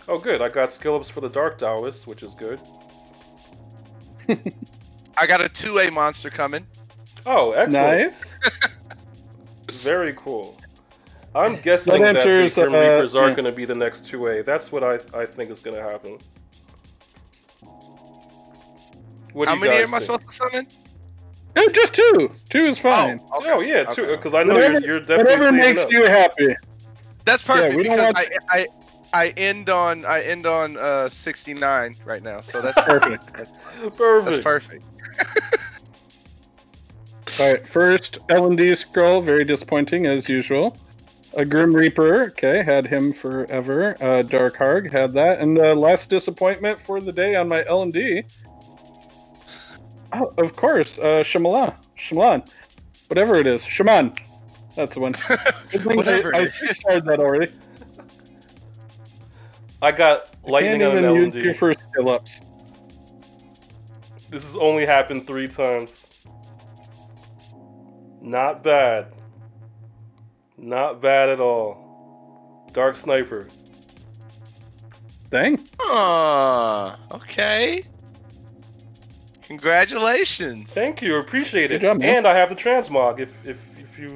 Oh, 0.10 0.18
good. 0.18 0.42
I 0.42 0.50
got 0.50 0.72
skill 0.72 0.96
ups 0.96 1.08
for 1.08 1.22
the 1.22 1.30
Dark 1.30 1.60
Taoist, 1.60 2.08
which 2.08 2.24
is 2.24 2.34
good. 2.34 2.60
I 5.18 5.28
got 5.28 5.40
a 5.40 5.50
2A 5.50 5.92
monster 5.94 6.30
coming. 6.32 6.66
Oh, 7.28 7.52
excellent. 7.52 8.02
Nice. 8.02 8.36
Very 9.84 10.14
cool. 10.14 10.58
I'm 11.36 11.58
guessing 11.62 12.02
That 12.02 12.16
that, 12.16 12.24
the 12.24 12.50
Grim 12.56 12.74
uh, 12.74 12.80
Reapers 12.80 13.14
are 13.14 13.30
yeah. 13.30 13.36
going 13.36 13.46
to 13.46 13.52
be 13.52 13.66
the 13.66 13.76
next 13.76 14.06
2A. 14.12 14.44
That's 14.44 14.72
what 14.72 14.84
I, 14.84 14.96
I 15.20 15.26
think 15.26 15.52
is 15.52 15.60
going 15.60 15.76
to 15.78 15.84
happen. 15.84 16.18
What 19.34 19.46
do 19.46 19.50
How 19.50 19.56
you 19.56 19.62
many 19.62 19.74
guys 19.78 19.88
am 19.88 19.94
I 19.94 20.00
supposed 20.00 20.28
to 20.28 20.36
summon? 20.36 20.68
Eh, 21.56 21.68
just 21.72 21.94
two. 21.94 22.34
Two 22.50 22.64
is 22.66 22.80
fine. 22.80 23.20
Oh, 23.32 23.38
okay. 23.40 23.52
Oh 23.52 23.60
yeah, 23.62 23.84
too, 23.84 24.04
Okay. 24.04 24.16
because 24.16 24.34
I 24.34 24.42
know 24.44 24.56
Whatever- 24.56 24.74
you're, 24.80 24.88
you're 24.88 25.00
definitely 25.02 25.24
Whatever 25.36 25.52
makes 25.52 25.84
up. 25.86 25.92
you 25.92 26.04
happy. 26.06 26.56
That's 27.26 27.44
perfect 27.44 27.72
Yeah, 27.74 27.78
we 27.78 27.84
don't 27.84 27.98
want- 28.00 28.18
I, 28.18 28.28
I 28.50 28.68
I 29.14 29.30
end 29.38 29.70
on 29.70 30.06
I 30.06 30.22
end 30.22 30.46
on 30.46 30.78
uh 30.78 31.10
69 31.10 31.96
right 32.06 32.22
now, 32.22 32.42
so 32.42 32.62
that's 32.62 32.80
Perfect. 32.82 33.34
That's 33.36 33.52
perfect. 33.98 34.44
perfect. 34.44 34.84
All 37.40 37.54
right, 37.54 37.68
first 37.68 38.18
L 38.30 38.48
and 38.48 38.58
D 38.58 38.74
scroll, 38.76 39.22
very 39.22 39.46
disappointing 39.46 40.06
as 40.08 40.28
usual. 40.28 40.76
A 41.38 41.46
Grim 41.46 41.74
Reaper, 41.76 42.24
okay, 42.24 42.64
had 42.64 42.88
him 42.88 43.14
forever. 43.14 43.96
Uh, 44.02 44.24
Dark 44.24 44.58
Harg 44.58 44.92
had 44.92 45.14
that, 45.14 45.40
and 45.40 45.56
the 45.56 45.76
last 45.76 46.10
disappointment 46.10 46.80
for 46.80 47.00
the 47.00 47.12
day 47.12 47.36
on 47.36 47.48
my 47.48 47.64
L 47.68 47.84
and 47.84 47.94
D. 47.94 48.24
Oh, 50.12 50.34
of 50.40 50.56
course, 50.56 50.98
uh, 50.98 51.22
Shyamalan, 51.24 51.76
Shyamalan, 51.96 52.50
whatever 53.10 53.36
it 53.36 53.46
is, 53.46 53.64
Shaman. 53.64 54.16
That's 54.76 54.96
the 54.96 55.02
one. 55.02 55.12
Good 55.72 55.84
thing 55.84 55.98
Whatever 55.98 56.36
I, 56.36 56.40
it 56.40 56.42
I 56.42 56.44
is. 56.68 56.78
started 56.78 57.06
that 57.06 57.20
already. 57.20 57.52
I 59.82 59.92
got 59.92 60.22
lightning 60.44 60.82
Can't 60.82 60.98
on 60.98 61.06
an 61.06 61.16
even 61.16 61.26
use 61.26 61.36
your 61.36 61.54
first 61.54 61.80
skill 61.80 62.10
ups. 62.10 62.42
This 64.30 64.44
has 64.44 64.56
only 64.56 64.86
happened 64.86 65.26
three 65.26 65.48
times. 65.48 66.06
Not 68.22 68.64
bad. 68.64 69.14
Not 70.58 71.02
bad 71.02 71.30
at 71.30 71.40
all. 71.40 72.70
Dark 72.74 72.96
Sniper. 72.96 73.48
Dang. 75.32 75.60
Oh, 75.80 76.96
okay. 77.12 77.84
Congratulations. 79.44 80.70
Thank 80.70 81.02
you, 81.02 81.16
appreciate 81.16 81.72
it. 81.72 81.80
Good 81.80 81.88
job, 81.88 82.00
man. 82.00 82.18
and 82.18 82.28
I 82.28 82.36
have 82.36 82.50
the 82.50 82.56
transmog 82.56 83.20
if 83.20 83.48
if 83.48 83.80
if 83.80 83.98
you 83.98 84.16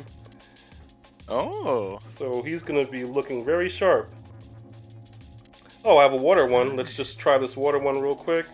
Oh, 1.30 2.00
so 2.16 2.44
he's 2.44 2.62
gonna 2.62 2.86
be 2.86 3.04
looking 3.04 3.44
very 3.44 3.70
sharp. 3.70 4.12
Oh, 5.86 5.98
I 5.98 6.04
have 6.04 6.14
a 6.14 6.18
water 6.18 6.46
one. 6.46 6.78
Let's 6.78 6.96
just 6.96 7.20
try 7.20 7.38
this 7.38 7.58
water 7.58 7.78
one 7.78 8.00
real 8.00 8.16
quick. 8.16 8.46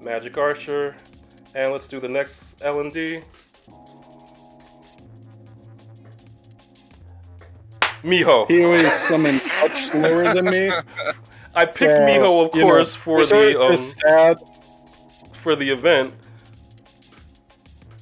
Magic 0.00 0.38
Archer. 0.38 0.94
And 1.54 1.72
let's 1.72 1.88
do 1.88 1.98
the 1.98 2.08
next 2.08 2.62
L 2.62 2.80
and 2.80 2.92
D. 2.92 3.20
Miho. 8.04 8.48
He 8.48 8.64
always 8.64 8.92
summoned 9.08 9.42
much 9.60 9.86
slower 9.86 10.34
than 10.34 10.44
me. 10.46 10.70
I 11.54 11.64
picked 11.64 11.78
so, 11.78 12.00
Miho, 12.00 12.46
of 12.46 12.54
you 12.54 12.62
know, 12.62 12.68
course, 12.68 12.94
for 12.94 13.26
the 13.26 13.60
um, 13.60 13.76
sad. 13.76 14.38
for 15.42 15.54
the 15.54 15.68
event. 15.68 16.14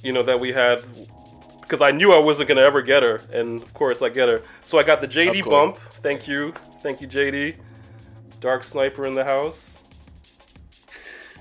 You 0.03 0.13
know 0.13 0.23
that 0.23 0.39
we 0.39 0.51
had 0.51 0.81
because 1.61 1.81
I 1.81 1.91
knew 1.91 2.13
I 2.13 2.19
wasn't 2.19 2.47
gonna 2.47 2.61
ever 2.61 2.81
get 2.81 3.03
her, 3.03 3.21
and 3.31 3.61
of 3.61 3.73
course 3.73 4.01
I 4.01 4.09
get 4.09 4.29
her. 4.29 4.41
So 4.61 4.79
I 4.79 4.83
got 4.83 5.01
the 5.01 5.07
JD 5.07 5.45
bump. 5.45 5.77
Thank 6.01 6.27
you, 6.27 6.53
thank 6.81 7.01
you, 7.01 7.07
JD. 7.07 7.55
Dark 8.41 8.63
Sniper 8.65 9.05
in 9.07 9.15
the 9.15 9.23
house. 9.23 9.83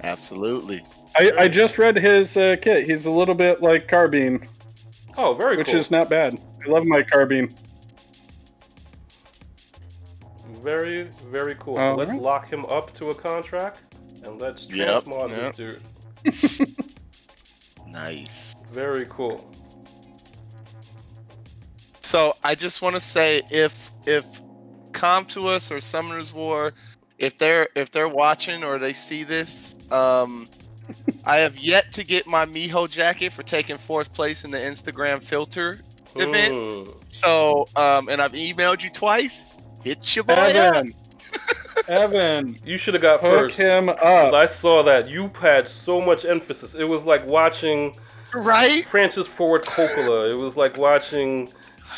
absolutely. 0.04 0.80
I, 1.18 1.32
I 1.36 1.48
just 1.48 1.76
read 1.78 1.96
his 1.96 2.36
uh, 2.36 2.54
kit. 2.62 2.86
He's 2.86 3.06
a 3.06 3.10
little 3.10 3.34
bit 3.34 3.60
like 3.62 3.88
Carbine, 3.88 4.46
Oh, 5.18 5.34
very 5.34 5.56
cool. 5.56 5.58
which 5.58 5.66
cool. 5.68 5.76
is 5.80 5.90
not 5.90 6.08
bad. 6.08 6.38
I 6.64 6.70
love 6.70 6.84
my 6.86 7.02
Carbine. 7.02 7.52
very, 10.62 11.02
very 11.30 11.56
cool. 11.58 11.76
So 11.76 11.80
All 11.80 11.96
let's 11.96 12.12
right. 12.12 12.20
lock 12.20 12.48
him 12.50 12.64
up 12.66 12.92
to 12.94 13.10
a 13.10 13.14
contract, 13.14 13.82
and 14.24 14.40
let's 14.40 14.68
Yep, 14.68 15.04
transmod 15.04 15.30
yep. 15.30 15.54
this 15.56 16.58
dude. 16.58 16.68
Nice. 17.88 18.54
Very 18.70 19.04
cool. 19.10 19.52
So 22.02 22.36
I 22.44 22.54
just 22.54 22.82
want 22.82 22.94
to 22.94 23.00
say 23.00 23.42
if 23.50 23.90
if 24.06 24.24
Com2uS 24.92 25.72
or 25.72 25.78
Summoners 25.78 26.32
War, 26.32 26.72
if 27.20 27.38
they're 27.38 27.68
if 27.76 27.92
they're 27.92 28.08
watching 28.08 28.64
or 28.64 28.78
they 28.80 28.92
see 28.94 29.22
this, 29.22 29.76
um, 29.92 30.48
I 31.24 31.36
have 31.36 31.56
yet 31.58 31.92
to 31.92 32.02
get 32.04 32.26
my 32.26 32.46
Miho 32.46 32.90
jacket 32.90 33.32
for 33.32 33.44
taking 33.44 33.76
fourth 33.76 34.12
place 34.12 34.42
in 34.44 34.50
the 34.50 34.58
Instagram 34.58 35.22
filter 35.22 35.78
event. 36.16 36.56
Hmm. 36.88 36.90
So 37.06 37.68
um, 37.76 38.08
and 38.08 38.20
I've 38.20 38.32
emailed 38.32 38.82
you 38.82 38.90
twice. 38.90 39.54
Hit 39.84 40.16
your 40.16 40.24
boy 40.24 40.32
up. 40.34 40.54
Evan. 40.74 40.94
Evan, 41.88 42.56
You 42.64 42.76
should 42.76 42.94
have 42.94 43.02
got 43.02 43.20
hook 43.20 43.30
first. 43.50 43.56
him 43.56 43.86
'Cause 43.86 43.96
up. 44.02 44.34
I 44.34 44.46
saw 44.46 44.82
that 44.82 45.08
you 45.08 45.30
had 45.40 45.66
so 45.68 46.00
much 46.00 46.24
emphasis. 46.24 46.74
It 46.74 46.84
was 46.84 47.04
like 47.04 47.24
watching 47.26 47.94
right. 48.34 48.84
Francis 48.86 49.26
Ford 49.26 49.64
Coppola. 49.64 50.30
It 50.30 50.34
was 50.36 50.56
like 50.56 50.76
watching 50.76 51.48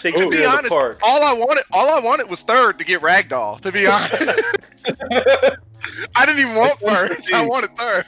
To 0.02 0.28
be 0.30 0.44
honest, 0.44 0.64
the 0.64 0.68
Park. 0.68 0.98
all 1.02 1.22
I 1.22 1.32
wanted, 1.32 1.64
all 1.72 1.90
I 1.90 2.00
wanted 2.00 2.28
was 2.28 2.40
third 2.42 2.78
to 2.78 2.84
get 2.84 3.00
Ragdoll. 3.00 3.60
To 3.60 3.70
be 3.72 3.86
honest, 3.88 4.14
I 6.16 6.26
didn't 6.26 6.40
even 6.40 6.54
want 6.56 6.78
That's 6.80 6.82
one 6.82 7.08
for 7.08 7.14
first. 7.14 7.32
I 7.34 7.42
me. 7.42 7.48
wanted 7.48 7.70
third. 7.76 8.04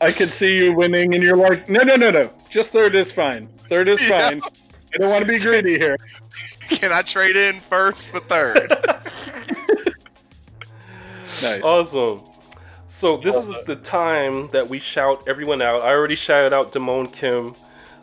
I 0.00 0.10
could 0.10 0.30
see 0.30 0.56
you 0.56 0.72
winning, 0.72 1.14
and 1.14 1.22
you're 1.22 1.36
like, 1.36 1.68
no, 1.68 1.82
no, 1.82 1.94
no, 1.94 2.10
no. 2.10 2.28
Just 2.50 2.70
third 2.70 2.94
is 2.94 3.12
fine. 3.12 3.46
Third 3.68 3.88
is 3.88 4.02
Yeah. 4.08 4.30
fine. 4.30 4.40
I 4.94 4.98
don't 4.98 5.10
want 5.10 5.24
to 5.24 5.30
be 5.30 5.38
greedy 5.38 5.78
here. 5.78 5.96
Can 6.68 6.90
I 6.92 7.02
trade 7.02 7.36
in 7.36 7.60
first 7.60 8.08
for 8.10 8.18
third? 8.20 8.70
Nice. 11.42 11.62
Awesome. 11.62 12.22
So 12.88 13.16
this 13.16 13.34
is 13.36 13.54
the 13.66 13.76
time 13.76 14.48
that 14.48 14.68
we 14.68 14.78
shout 14.78 15.22
everyone 15.26 15.62
out. 15.62 15.80
I 15.80 15.92
already 15.92 16.14
shouted 16.14 16.52
out 16.52 16.72
Damone 16.72 17.10
Kim. 17.12 17.54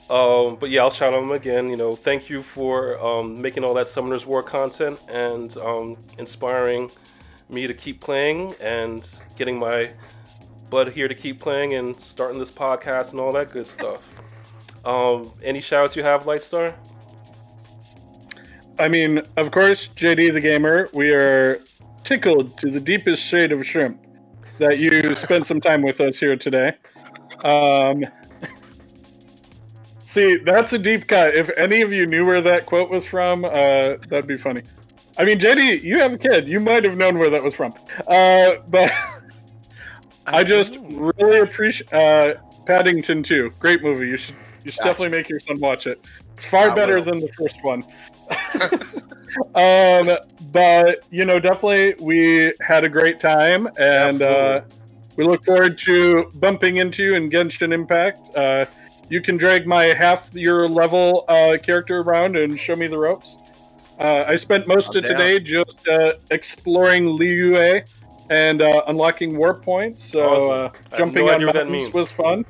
Um, 0.10 0.58
but 0.60 0.72
yeah, 0.72 0.82
I'll 0.82 0.90
shout 0.92 1.14
out 1.14 1.24
him 1.24 1.32
again. 1.32 1.68
You 1.70 1.76
know, 1.76 1.92
thank 1.94 2.30
you 2.30 2.42
for 2.42 3.00
um, 3.04 3.40
making 3.40 3.64
all 3.64 3.74
that 3.76 3.88
Summoners 3.88 4.26
War 4.26 4.42
content 4.42 5.00
and 5.10 5.56
um, 5.58 5.98
inspiring 6.18 6.90
me 7.50 7.68
to 7.68 7.74
keep 7.74 8.02
playing 8.02 8.54
and 8.62 9.08
getting 9.36 9.60
my 9.60 9.92
butt 10.70 10.92
here 10.92 11.08
to 11.08 11.16
keep 11.16 11.40
playing 11.40 11.76
and 11.76 11.96
starting 12.00 12.40
this 12.40 12.52
podcast 12.52 13.12
and 13.12 13.20
all 13.20 13.32
that 13.34 13.52
good 13.52 13.68
stuff. 13.68 14.16
Um, 14.86 15.34
any 15.44 15.60
shout 15.60 15.84
outs 15.84 15.98
you 15.98 16.04
have, 16.04 16.24
Lightstar? 16.24 16.74
I 18.80 18.88
mean, 18.88 19.22
of 19.36 19.52
course, 19.52 19.90
JD 19.90 20.32
the 20.32 20.40
gamer, 20.40 20.88
we 20.94 21.12
are 21.12 21.60
tickled 22.06 22.58
to 22.60 22.72
the 22.72 22.80
deepest 22.80 23.22
shade 23.22 23.52
of 23.52 23.66
shrimp 23.66 24.02
that 24.58 24.80
you 24.80 25.14
spent 25.16 25.46
some 25.46 25.60
time 25.60 25.82
with 25.82 26.00
us 26.00 26.18
here 26.18 26.38
today. 26.38 26.78
Um, 27.44 28.06
see, 30.10 30.38
that's 30.38 30.74
a 30.74 30.80
deep 30.80 31.08
cut. 31.08 31.36
If 31.36 31.52
any 31.56 31.82
of 31.82 31.94
you 31.94 32.08
knew 32.08 32.26
where 32.26 32.42
that 32.42 32.66
quote 32.66 32.90
was 32.90 33.06
from, 33.06 33.46
uh, 33.46 33.98
that'd 34.10 34.28
be 34.28 34.38
funny. 34.38 34.64
I 35.18 35.26
mean, 35.26 35.40
JD, 35.40 35.84
you 35.84 36.00
have 36.00 36.14
a 36.14 36.18
kid. 36.18 36.48
You 36.48 36.60
might 36.60 36.84
have 36.84 36.98
known 36.98 37.20
where 37.20 37.30
that 37.30 37.44
was 37.44 37.54
from. 37.54 37.74
Uh, 38.08 38.56
but 38.70 38.92
I 40.26 40.44
just 40.44 40.78
really 40.82 41.40
appreciate 41.40 41.94
uh, 41.94 42.36
Paddington 42.66 43.22
2. 43.22 43.52
Great 43.60 43.84
movie. 43.84 44.08
You 44.08 44.18
should 44.18 44.36
you 44.66 44.72
should 44.72 44.80
Gotcha. 44.80 44.90
definitely 44.90 45.18
make 45.18 45.30
your 45.30 45.40
son 45.40 45.60
watch 45.60 45.88
it. 45.88 46.06
It's 46.34 46.46
far 46.46 46.72
I 46.72 46.76
better 46.76 46.96
will. 46.96 47.04
than 47.04 47.20
the 47.20 47.30
first 47.38 47.58
one. 47.62 47.84
um, 49.56 50.18
but 50.52 51.06
you 51.12 51.26
know, 51.26 51.40
definitely 51.40 51.96
we 52.04 52.54
had 52.62 52.84
a 52.84 52.90
great 52.90 53.20
time, 53.20 53.68
and 53.80 54.22
uh, 54.22 54.62
we 55.18 55.24
look 55.24 55.46
forward 55.46 55.78
to 55.80 56.32
bumping 56.36 56.78
into 56.78 57.04
you 57.04 57.16
in 57.16 57.30
Genshin 57.30 57.74
Impact. 57.74 58.36
Uh, 58.36 58.66
you 59.10 59.22
can 59.22 59.38
drag 59.38 59.66
my 59.66 59.86
half 59.86 60.34
your 60.34 60.68
level 60.68 61.26
uh, 61.28 61.58
character 61.62 62.02
around 62.02 62.38
and 62.38 62.60
show 62.60 62.76
me 62.76 62.88
the 62.88 62.98
ropes. 62.98 63.38
Uh, 64.00 64.24
I 64.28 64.36
spent 64.36 64.68
most 64.68 64.96
I'm 64.96 65.04
of 65.04 65.10
today 65.10 65.40
just 65.40 65.88
uh, 65.88 66.14
exploring 66.32 67.06
Liyue 67.06 67.84
and 68.30 68.62
uh, 68.62 68.84
unlocking 68.88 69.36
warp 69.38 69.64
points. 69.64 70.04
So 70.04 70.24
Awesome. 70.24 70.92
Uh, 70.94 70.98
jumping 70.98 71.26
no 71.26 71.34
on 71.34 71.46
mountains 71.46 71.94
was 71.94 72.12
fun. 72.12 72.46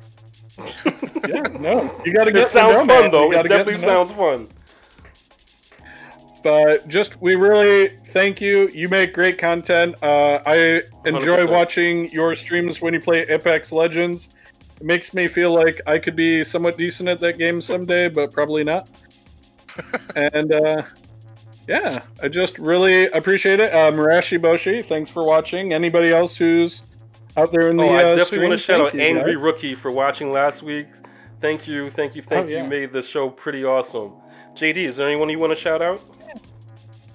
yeah, 1.27 1.41
no, 1.59 2.01
you 2.05 2.13
got 2.13 2.25
to 2.25 2.31
get 2.31 2.43
It 2.43 2.49
sounds 2.49 2.85
fun 2.87 3.11
though. 3.11 3.31
It 3.31 3.47
definitely 3.47 3.77
sounds 3.77 4.11
fun. 4.11 4.47
But 6.43 6.87
just 6.87 7.19
we 7.21 7.35
really 7.35 7.89
thank 8.07 8.41
you. 8.41 8.69
You 8.69 8.89
make 8.89 9.13
great 9.13 9.37
content. 9.37 9.95
Uh, 10.01 10.39
I 10.45 10.81
enjoy 11.05 11.45
100%. 11.45 11.49
watching 11.49 12.11
your 12.11 12.35
streams 12.35 12.81
when 12.81 12.93
you 12.93 12.99
play 12.99 13.21
Apex 13.21 13.71
Legends. 13.71 14.35
It 14.79 14.85
makes 14.85 15.13
me 15.13 15.27
feel 15.27 15.53
like 15.53 15.81
I 15.85 15.97
could 15.99 16.15
be 16.15 16.43
somewhat 16.43 16.77
decent 16.77 17.09
at 17.09 17.19
that 17.19 17.37
game 17.37 17.61
someday, 17.61 18.07
but 18.07 18.31
probably 18.31 18.63
not. 18.63 18.89
and 20.15 20.53
uh, 20.53 20.83
yeah, 21.67 21.99
I 22.23 22.27
just 22.27 22.57
really 22.57 23.07
appreciate 23.07 23.59
it. 23.59 23.73
Uh, 23.73 23.91
Marashi 23.91 24.39
Boshi, 24.39 24.85
thanks 24.85 25.09
for 25.09 25.25
watching. 25.25 25.73
Anybody 25.73 26.11
else 26.11 26.35
who's 26.37 26.81
out 27.37 27.51
there 27.51 27.69
in 27.69 27.77
the 27.77 27.83
Oh, 27.83 27.93
I 27.93 28.03
uh, 28.03 28.15
definitely 28.15 28.47
want 28.47 28.59
to 28.59 28.65
shout 28.65 28.81
out 28.81 28.95
Angry 28.95 29.35
guys. 29.35 29.43
Rookie 29.43 29.75
for 29.75 29.91
watching 29.91 30.31
last 30.31 30.63
week. 30.63 30.87
Thank 31.41 31.67
you, 31.67 31.89
thank 31.89 32.15
you, 32.15 32.21
thank 32.21 32.45
Oh, 32.45 32.49
you. 32.49 32.55
yeah. 32.57 32.63
You 32.63 32.69
made 32.69 32.91
the 32.91 33.01
show 33.01 33.29
pretty 33.29 33.63
awesome. 33.63 34.13
JD, 34.55 34.77
is 34.87 34.95
there 34.97 35.07
anyone 35.09 35.29
you 35.29 35.39
want 35.39 35.51
to 35.51 35.55
shout 35.55 35.81
out? 35.81 36.01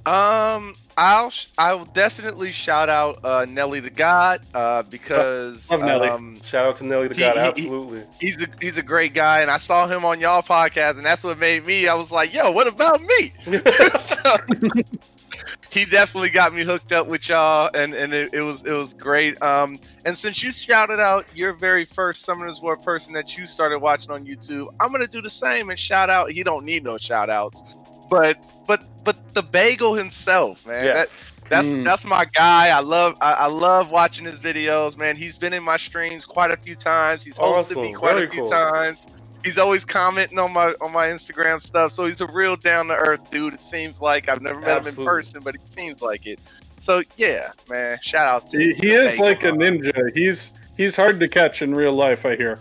Um, 0.06 0.74
I'll 0.96 1.30
sh- 1.30 1.46
I 1.58 1.74
will 1.74 1.86
definitely 1.86 2.52
shout 2.52 2.88
out 2.88 3.18
uh, 3.24 3.46
Nelly 3.48 3.80
the 3.80 3.90
God 3.90 4.40
uh, 4.54 4.82
because 4.84 5.68
Love 5.70 5.80
Nelly. 5.80 6.08
um, 6.08 6.40
Shout 6.44 6.66
out 6.68 6.76
to 6.78 6.86
Nelly 6.86 7.08
the 7.08 7.14
He- 7.14 7.20
God, 7.20 7.34
he- 7.34 7.40
absolutely. 7.64 8.02
he's 8.20 8.40
a 8.42 8.46
he's 8.60 8.78
a 8.78 8.82
great 8.82 9.12
guy, 9.14 9.40
and 9.40 9.50
I 9.50 9.58
saw 9.58 9.86
him 9.88 10.04
on 10.04 10.20
y'all 10.20 10.42
podcast, 10.42 10.96
and 10.96 11.04
that's 11.04 11.24
what 11.24 11.38
made 11.38 11.66
me. 11.66 11.88
I 11.88 11.94
was 11.94 12.10
like, 12.10 12.32
yo, 12.32 12.50
what 12.52 12.66
about 12.68 13.00
me? 13.02 13.32
So, 13.44 14.36
he 15.70 15.84
definitely 15.84 16.30
got 16.30 16.54
me 16.54 16.62
hooked 16.62 16.92
up 16.92 17.08
with 17.08 17.28
y'all, 17.28 17.70
and 17.74 17.92
and 17.92 18.14
it, 18.14 18.32
it 18.32 18.42
was 18.42 18.62
it 18.64 18.72
was 18.72 18.94
great. 18.94 19.40
Um, 19.42 19.78
and 20.04 20.16
since 20.16 20.42
you 20.42 20.52
shouted 20.52 21.00
out 21.00 21.26
your 21.36 21.52
very 21.54 21.84
first 21.84 22.24
Summoners 22.26 22.62
War 22.62 22.76
person 22.76 23.12
that 23.14 23.36
you 23.36 23.46
started 23.46 23.80
watching 23.80 24.10
on 24.12 24.24
YouTube, 24.24 24.68
I'm 24.80 24.92
gonna 24.92 25.06
do 25.08 25.20
the 25.20 25.30
same 25.30 25.70
and 25.70 25.78
shout 25.78 26.08
out. 26.08 26.30
He 26.30 26.42
don't 26.44 26.64
need 26.64 26.84
no 26.84 26.98
shout 26.98 27.30
outs, 27.30 27.76
but 28.10 28.36
but 28.66 28.82
but 29.04 29.34
the 29.34 29.42
bagel 29.42 29.94
himself, 29.94 30.66
man. 30.66 30.84
That, 30.86 31.08
that's 31.48 31.68
Mm. 31.68 31.84
that's 31.84 32.04
my 32.04 32.24
guy. 32.24 32.68
I 32.70 32.80
love 32.80 33.16
I, 33.20 33.32
I 33.34 33.46
love 33.46 33.90
watching 33.90 34.24
his 34.24 34.40
videos, 34.40 34.96
man. 34.96 35.14
He's 35.16 35.36
been 35.36 35.52
in 35.52 35.62
my 35.62 35.76
streams 35.76 36.24
quite 36.24 36.50
a 36.50 36.56
few 36.56 36.74
times. 36.74 37.22
He's 37.24 37.36
hosted 37.36 37.80
me 37.82 37.92
quite 37.92 38.14
Very 38.14 38.26
a 38.26 38.30
few 38.30 38.42
cool. 38.42 38.50
times. 38.50 39.02
He's 39.44 39.58
always 39.58 39.84
commenting 39.84 40.38
on 40.38 40.54
my 40.54 40.72
on 40.80 40.90
my 40.92 41.08
Instagram 41.08 41.60
stuff. 41.62 41.92
So 41.92 42.06
he's 42.06 42.22
a 42.22 42.26
real 42.28 42.56
down 42.56 42.86
to 42.86 42.94
earth 42.94 43.30
dude. 43.30 43.52
It 43.52 43.62
seems 43.62 44.00
like 44.00 44.30
I've 44.30 44.40
never 44.40 44.58
met 44.58 44.78
him 44.78 44.86
in 44.86 45.04
person, 45.04 45.42
but 45.44 45.54
it 45.54 45.60
seems 45.70 46.00
like 46.00 46.26
it. 46.26 46.40
So 46.78 47.02
yeah, 47.18 47.50
man. 47.68 47.98
Shout 48.02 48.26
out 48.26 48.48
to 48.50 48.58
He, 48.58 48.72
he 48.72 48.92
is 48.92 49.18
Bagel 49.18 49.24
like 49.26 49.44
a 49.44 49.48
ninja. 49.50 50.16
He's 50.16 50.50
he's 50.78 50.96
hard 50.96 51.20
to 51.20 51.28
catch 51.28 51.60
in 51.60 51.74
real 51.74 51.92
life. 51.92 52.24
I 52.24 52.36
hear. 52.36 52.58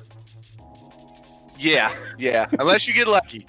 Yeah, 1.58 1.94
yeah. 2.18 2.48
Unless 2.60 2.86
you 2.88 2.94
get 2.94 3.08
lucky. 3.08 3.46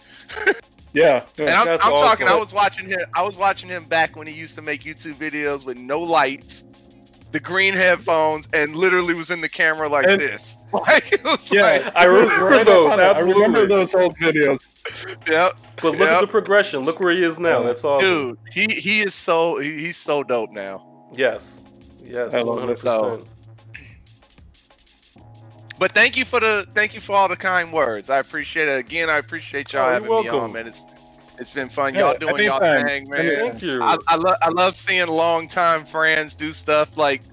Yeah. 0.94 1.26
And. 1.38 1.50
I'm, 1.50 1.68
I'm 1.68 1.78
talking. 1.78 2.26
I 2.28 2.36
was 2.36 2.54
watching 2.54 2.88
him. 2.88 3.00
I 3.14 3.22
was 3.22 3.36
watching 3.36 3.68
him 3.68 3.84
back 3.84 4.16
when 4.16 4.26
he 4.26 4.32
used 4.34 4.54
to 4.54 4.62
make 4.62 4.82
YouTube 4.84 5.14
videos 5.16 5.66
with 5.66 5.76
no 5.76 6.00
lights, 6.00 6.64
the 7.32 7.40
green 7.40 7.74
headphones, 7.74 8.46
and 8.54 8.74
literally 8.76 9.12
was 9.12 9.30
in 9.30 9.40
the 9.40 9.48
camera 9.48 9.88
like 9.88 10.06
And- 10.06 10.20
this. 10.20 10.56
Like, 10.74 11.20
Yeah. 11.52 11.62
like, 11.84 11.96
I 11.96 12.04
remember 12.04 12.46
Right 12.46 12.66
those, 12.66 12.90
on 12.92 12.98
it. 12.98 13.02
I 13.04 13.20
remember 13.20 13.64
those 13.68 13.94
old 13.94 14.16
videos. 14.18 14.58
yep, 15.28 15.52
But 15.80 15.92
look 15.96 16.08
at 16.08 16.20
the 16.20 16.26
progression. 16.26 16.80
Look 16.80 16.98
where 16.98 17.12
he 17.12 17.22
is 17.22 17.38
now. 17.38 17.62
That's 17.62 17.84
awesome. 17.84 18.04
dude. 18.08 18.38
He 18.50 18.66
he 18.80 19.00
is 19.02 19.14
so 19.14 19.58
he, 19.60 19.78
he's 19.78 19.96
so 19.96 20.24
dope 20.24 20.50
now. 20.50 21.08
Yes. 21.14 21.60
Yes. 22.04 22.34
I 22.34 22.40
love 22.42 22.56
One 22.56 22.70
it. 22.70 23.24
Hundred 25.78 25.80
percent. 25.80 25.80
But 25.80 25.94
thank 25.94 26.16
you 26.16 26.24
for 26.26 26.40
the 26.40 26.66
thank 26.74 26.94
you 26.94 27.00
for 27.02 27.16
all 27.16 27.28
the 27.28 27.36
kind 27.36 27.72
words. 27.72 28.10
I 28.10 28.18
appreciate 28.18 28.68
it. 28.68 28.78
Again, 28.80 29.10
I 29.10 29.18
appreciate 29.18 29.72
y'all 29.72 29.88
Oh, 29.88 29.90
you're 29.90 30.02
having 30.02 30.14
me 30.14 30.28
on, 30.28 30.52
man. 30.52 30.68
It's 30.68 30.84
it's 31.38 31.50
been 31.52 31.70
fun. 31.70 31.94
Yeah, 31.94 32.02
Y'all 32.04 32.14
doing 32.14 32.44
y'all 32.44 32.62
thing, 32.72 33.08
man. 33.08 33.28
Anytime. 33.28 33.34
Thank 33.34 33.62
you. 33.62 33.80
I, 33.80 33.98
I 34.08 34.16
love 34.16 34.36
I 34.42 34.50
love 34.50 34.76
seeing 34.76 35.08
longtime 35.08 35.86
friends 35.86 36.36
do 36.36 36.52
stuff 36.52 36.96
like 36.96 37.24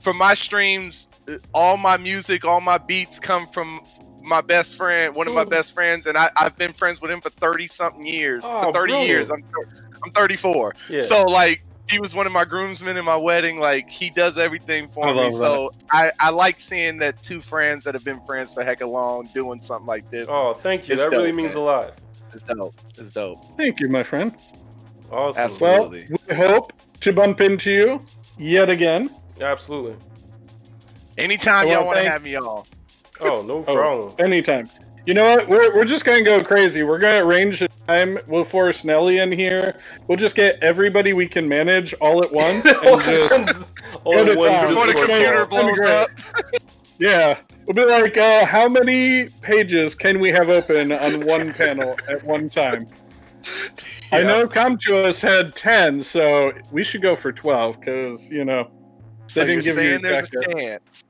for 0.00 0.14
my 0.14 0.34
streams. 0.34 1.08
uh, 1.30 1.36
All 1.54 1.78
my 1.78 1.98
music, 1.98 2.44
all 2.46 2.60
my 2.62 2.78
beats 2.78 3.20
come 3.20 3.48
from 3.52 3.80
my 4.22 4.42
best 4.42 4.76
friend, 4.76 5.14
one 5.16 5.28
of 5.28 5.34
my 5.34 5.44
best 5.44 5.72
friends, 5.72 6.06
and 6.06 6.18
I, 6.18 6.30
I've 6.36 6.56
been 6.58 6.74
friends 6.74 7.00
with 7.02 7.10
him 7.12 7.22
for 7.22 7.30
thirty 7.40 7.68
something 7.68 8.06
years. 8.06 8.48
Oh, 8.48 8.60
for 8.60 8.66
thirty 8.68 8.94
brilliant. 8.94 8.94
years, 8.94 9.30
I'm 9.30 9.42
I'm 10.04 10.12
34. 10.12 10.74
yeah. 10.88 11.00
So 11.00 11.24
like 11.24 11.62
he 11.90 11.98
was 11.98 12.14
one 12.14 12.26
of 12.26 12.32
my 12.32 12.44
groomsmen 12.44 12.96
in 12.96 13.04
my 13.04 13.16
wedding. 13.16 13.58
Like 13.60 13.88
he 13.88 14.10
does 14.10 14.36
everything 14.38 14.88
for 14.88 15.06
I 15.06 15.12
me. 15.12 15.30
So 15.32 15.70
I, 15.90 16.10
I 16.20 16.30
like 16.30 16.60
seeing 16.60 16.98
that 16.98 17.22
two 17.22 17.40
friends 17.40 17.84
that 17.84 17.94
have 17.94 18.04
been 18.04 18.20
friends 18.26 18.52
for 18.52 18.62
heck 18.62 18.80
of 18.80 18.90
long 18.90 19.28
doing 19.34 19.60
something 19.60 19.86
like 19.86 20.10
this. 20.10 20.26
oh, 20.28 20.54
thank 20.54 20.88
you. 20.88 20.94
It's 20.94 21.02
that 21.02 21.10
really 21.10 21.32
means 21.32 21.54
man. 21.54 21.58
a 21.58 21.66
lot. 21.66 21.94
It's 22.34 22.42
dope. 22.42 22.74
It's 22.98 23.10
dope. 23.10 23.42
Thank 23.56 23.80
you, 23.80 23.88
my 23.88 24.02
friend. 24.02 24.34
Awesome. 25.10 25.42
Absolutely. 25.50 26.06
Well, 26.10 26.18
we 26.28 26.34
hope 26.34 26.72
to 27.00 27.12
bump 27.12 27.40
into 27.40 27.70
you 27.72 28.04
yet 28.38 28.68
again. 28.68 29.08
Absolutely. 29.40 29.96
Anytime 31.16 31.66
I 31.68 31.72
y'all 31.72 31.86
wanna 31.86 32.00
thank- 32.00 32.10
have 32.12 32.22
me 32.22 32.36
on. 32.36 32.64
Oh, 33.20 33.42
no 33.42 33.64
Oh, 33.66 33.74
problem. 33.74 34.12
Anytime. 34.18 34.68
You 35.08 35.14
know 35.14 35.24
what? 35.36 35.48
We're, 35.48 35.74
we're 35.74 35.86
just 35.86 36.04
going 36.04 36.22
to 36.22 36.24
go 36.30 36.44
crazy. 36.44 36.82
We're 36.82 36.98
going 36.98 37.18
to 37.18 37.26
arrange 37.26 37.60
the 37.60 37.68
time. 37.86 38.18
We'll 38.26 38.44
force 38.44 38.84
Nelly 38.84 39.20
in 39.20 39.32
here. 39.32 39.74
We'll 40.06 40.18
just 40.18 40.36
get 40.36 40.62
everybody 40.62 41.14
we 41.14 41.26
can 41.26 41.48
manage 41.48 41.94
all 41.94 42.22
at 42.22 42.30
once. 42.30 42.66
and 42.66 42.76
just, 43.46 43.70
All 44.04 44.12
Go 44.12 44.18
in 44.20 44.26
to 44.26 44.34
town. 44.36 44.68
Before 44.68 44.86
the 44.86 44.92
computer 44.92 45.46
call. 45.46 45.64
That'd 45.64 45.74
be 45.74 45.80
blows 45.80 45.88
up. 45.88 46.10
yeah. 46.98 47.40
We'll 47.66 47.86
be 47.86 47.90
like, 47.90 48.18
uh, 48.18 48.44
how 48.44 48.68
many 48.68 49.28
pages 49.40 49.94
can 49.94 50.20
we 50.20 50.28
have 50.28 50.50
open 50.50 50.92
on 50.92 51.24
one 51.24 51.54
panel 51.54 51.96
at 52.06 52.22
one 52.22 52.50
time? 52.50 52.86
I 54.12 54.18
Yeah. 54.20 54.26
know 54.26 54.46
Com2uS 54.46 55.22
had 55.22 55.56
10, 55.56 56.02
so 56.02 56.52
we 56.70 56.84
should 56.84 57.00
go 57.00 57.16
for 57.16 57.32
12 57.32 57.80
because, 57.80 58.30
you 58.30 58.44
know, 58.44 58.70
So 59.26 59.40
they 59.40 59.54
didn't 59.54 59.64
you're 59.64 59.74
give 59.74 59.82
you 59.82 60.00
saying 60.00 60.02
there's 60.02 60.28
a 60.34 60.52
chance. 60.52 61.04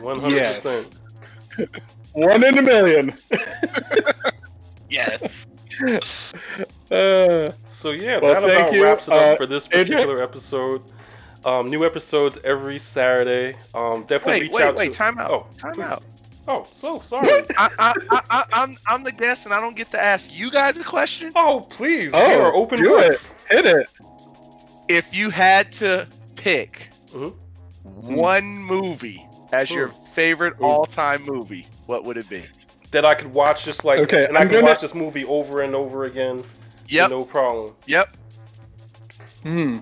One 0.00 0.20
hundred 0.20 0.44
percent. 0.44 1.01
One 2.12 2.44
in 2.44 2.58
a 2.58 2.62
million. 2.62 3.14
Yes. 4.88 5.22
Uh, 6.90 7.50
So 7.70 7.92
yeah, 7.92 8.18
Well, 8.18 8.34
that 8.34 8.42
thank 8.42 8.58
about 8.60 8.72
you, 8.74 8.84
wraps 8.84 9.08
it 9.08 9.14
up 9.14 9.22
uh, 9.34 9.36
for 9.36 9.46
this 9.46 9.66
AJ? 9.68 9.70
particular 9.88 10.22
episode. 10.22 10.82
Um, 11.46 11.66
new 11.66 11.84
episodes 11.86 12.38
every 12.44 12.78
Saturday. 12.78 13.56
Um, 13.74 14.02
definitely 14.04 14.32
Wait, 14.32 14.42
reach 14.42 14.52
wait, 14.52 14.64
out 14.64 14.74
wait. 14.76 14.92
to. 14.92 14.98
Time 14.98 15.18
out. 15.18 15.30
Oh, 15.30 15.46
time 15.56 15.72
please. 15.74 15.82
out. 15.84 16.04
Oh, 16.46 16.66
so 16.72 16.98
sorry. 16.98 17.26
I, 17.58 17.68
I, 17.78 17.94
I, 18.10 18.20
I, 18.30 18.44
I'm, 18.52 18.76
I'm 18.88 19.02
the 19.02 19.12
guest, 19.12 19.46
and 19.46 19.54
I 19.54 19.60
don't 19.60 19.76
get 19.76 19.90
to 19.92 19.98
ask 20.00 20.28
you 20.30 20.50
guys 20.50 20.76
a 20.76 20.84
question. 20.84 21.32
oh, 21.36 21.60
please. 21.70 22.10
Oh, 22.14 22.28
we 22.28 22.34
are 22.34 22.54
open 22.54 22.78
do 22.82 22.88
books. 22.90 23.34
hit 23.50 23.64
it. 23.64 23.88
If 24.88 25.14
you 25.14 25.30
had 25.30 25.72
to 25.72 26.06
pick 26.36 26.90
Mhm. 27.12 27.34
one 27.86 28.44
movie 28.44 29.26
as 29.52 29.70
your 29.70 29.88
favorite 29.88 30.54
all-time 30.60 31.22
movie, 31.24 31.66
what 31.86 32.04
would 32.04 32.16
it 32.16 32.28
be? 32.28 32.42
That 32.90 33.04
I 33.04 33.14
could 33.14 33.32
watch 33.32 33.64
just 33.64 33.84
like, 33.84 34.00
Okay, 34.00 34.24
and 34.26 34.36
I 34.36 34.40
I'm 34.40 34.48
can 34.48 34.56
gonna- 34.56 34.66
watch 34.66 34.80
this 34.80 34.94
movie 34.94 35.24
over 35.24 35.62
and 35.62 35.74
over 35.74 36.04
again. 36.04 36.44
Yep. 36.88 37.10
No 37.10 37.24
problem. 37.24 37.74
Yep. 37.86 38.16
Hmm. 39.42 39.78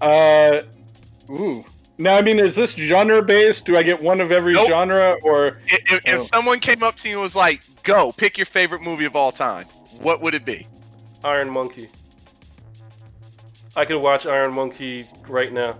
Uh, 0.00 0.62
ooh. 1.30 1.64
Now, 1.98 2.16
I 2.16 2.22
mean, 2.22 2.38
is 2.38 2.54
this 2.54 2.74
genre 2.74 3.22
based? 3.22 3.64
Do 3.64 3.76
I 3.78 3.82
get 3.82 4.02
one 4.02 4.20
of 4.20 4.30
every 4.30 4.52
Nope. 4.52 4.68
genre, 4.68 5.16
or 5.22 5.58
If, 5.68 5.80
if, 5.92 6.06
if 6.06 6.20
Oh. 6.20 6.24
someone 6.24 6.60
came 6.60 6.82
up 6.82 6.96
to 6.96 7.08
you 7.08 7.14
and 7.14 7.22
was 7.22 7.34
like, 7.34 7.62
"Go 7.82 8.12
pick 8.12 8.36
your 8.36 8.44
favorite 8.44 8.82
movie 8.82 9.06
of 9.06 9.16
all 9.16 9.32
time," 9.32 9.64
what 10.02 10.20
would 10.20 10.34
it 10.34 10.44
be? 10.44 10.66
Iron 11.24 11.50
Monkey. 11.50 11.88
I 13.74 13.86
could 13.86 14.02
watch 14.02 14.26
Iron 14.26 14.52
Monkey 14.52 15.06
right 15.26 15.50
now. 15.50 15.78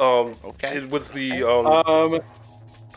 Um, 0.00 0.34
Okay. 0.44 0.76
it 0.78 0.90
was 0.90 1.10
the 1.12 1.42
um, 1.44 1.66
um, 1.66 2.20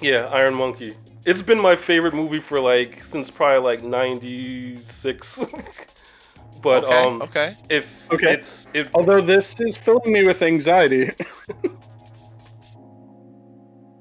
yeah 0.01 0.25
Iron 0.31 0.53
Monkey. 0.55 0.95
It's 1.25 1.41
been 1.41 1.61
my 1.61 1.75
favorite 1.75 2.13
movie 2.13 2.39
for 2.39 2.59
like 2.59 3.03
since 3.03 3.29
probably 3.29 3.59
like 3.59 3.83
'96. 3.83 5.39
but 6.61 6.83
okay. 6.85 6.97
um, 6.97 7.21
okay. 7.21 7.55
if 7.69 8.11
Okay. 8.11 8.33
it's 8.33 8.67
it, 8.73 8.89
although 8.93 9.21
this 9.21 9.59
is 9.59 9.77
filling 9.77 10.11
me 10.11 10.23
with 10.25 10.41
anxiety. 10.41 11.11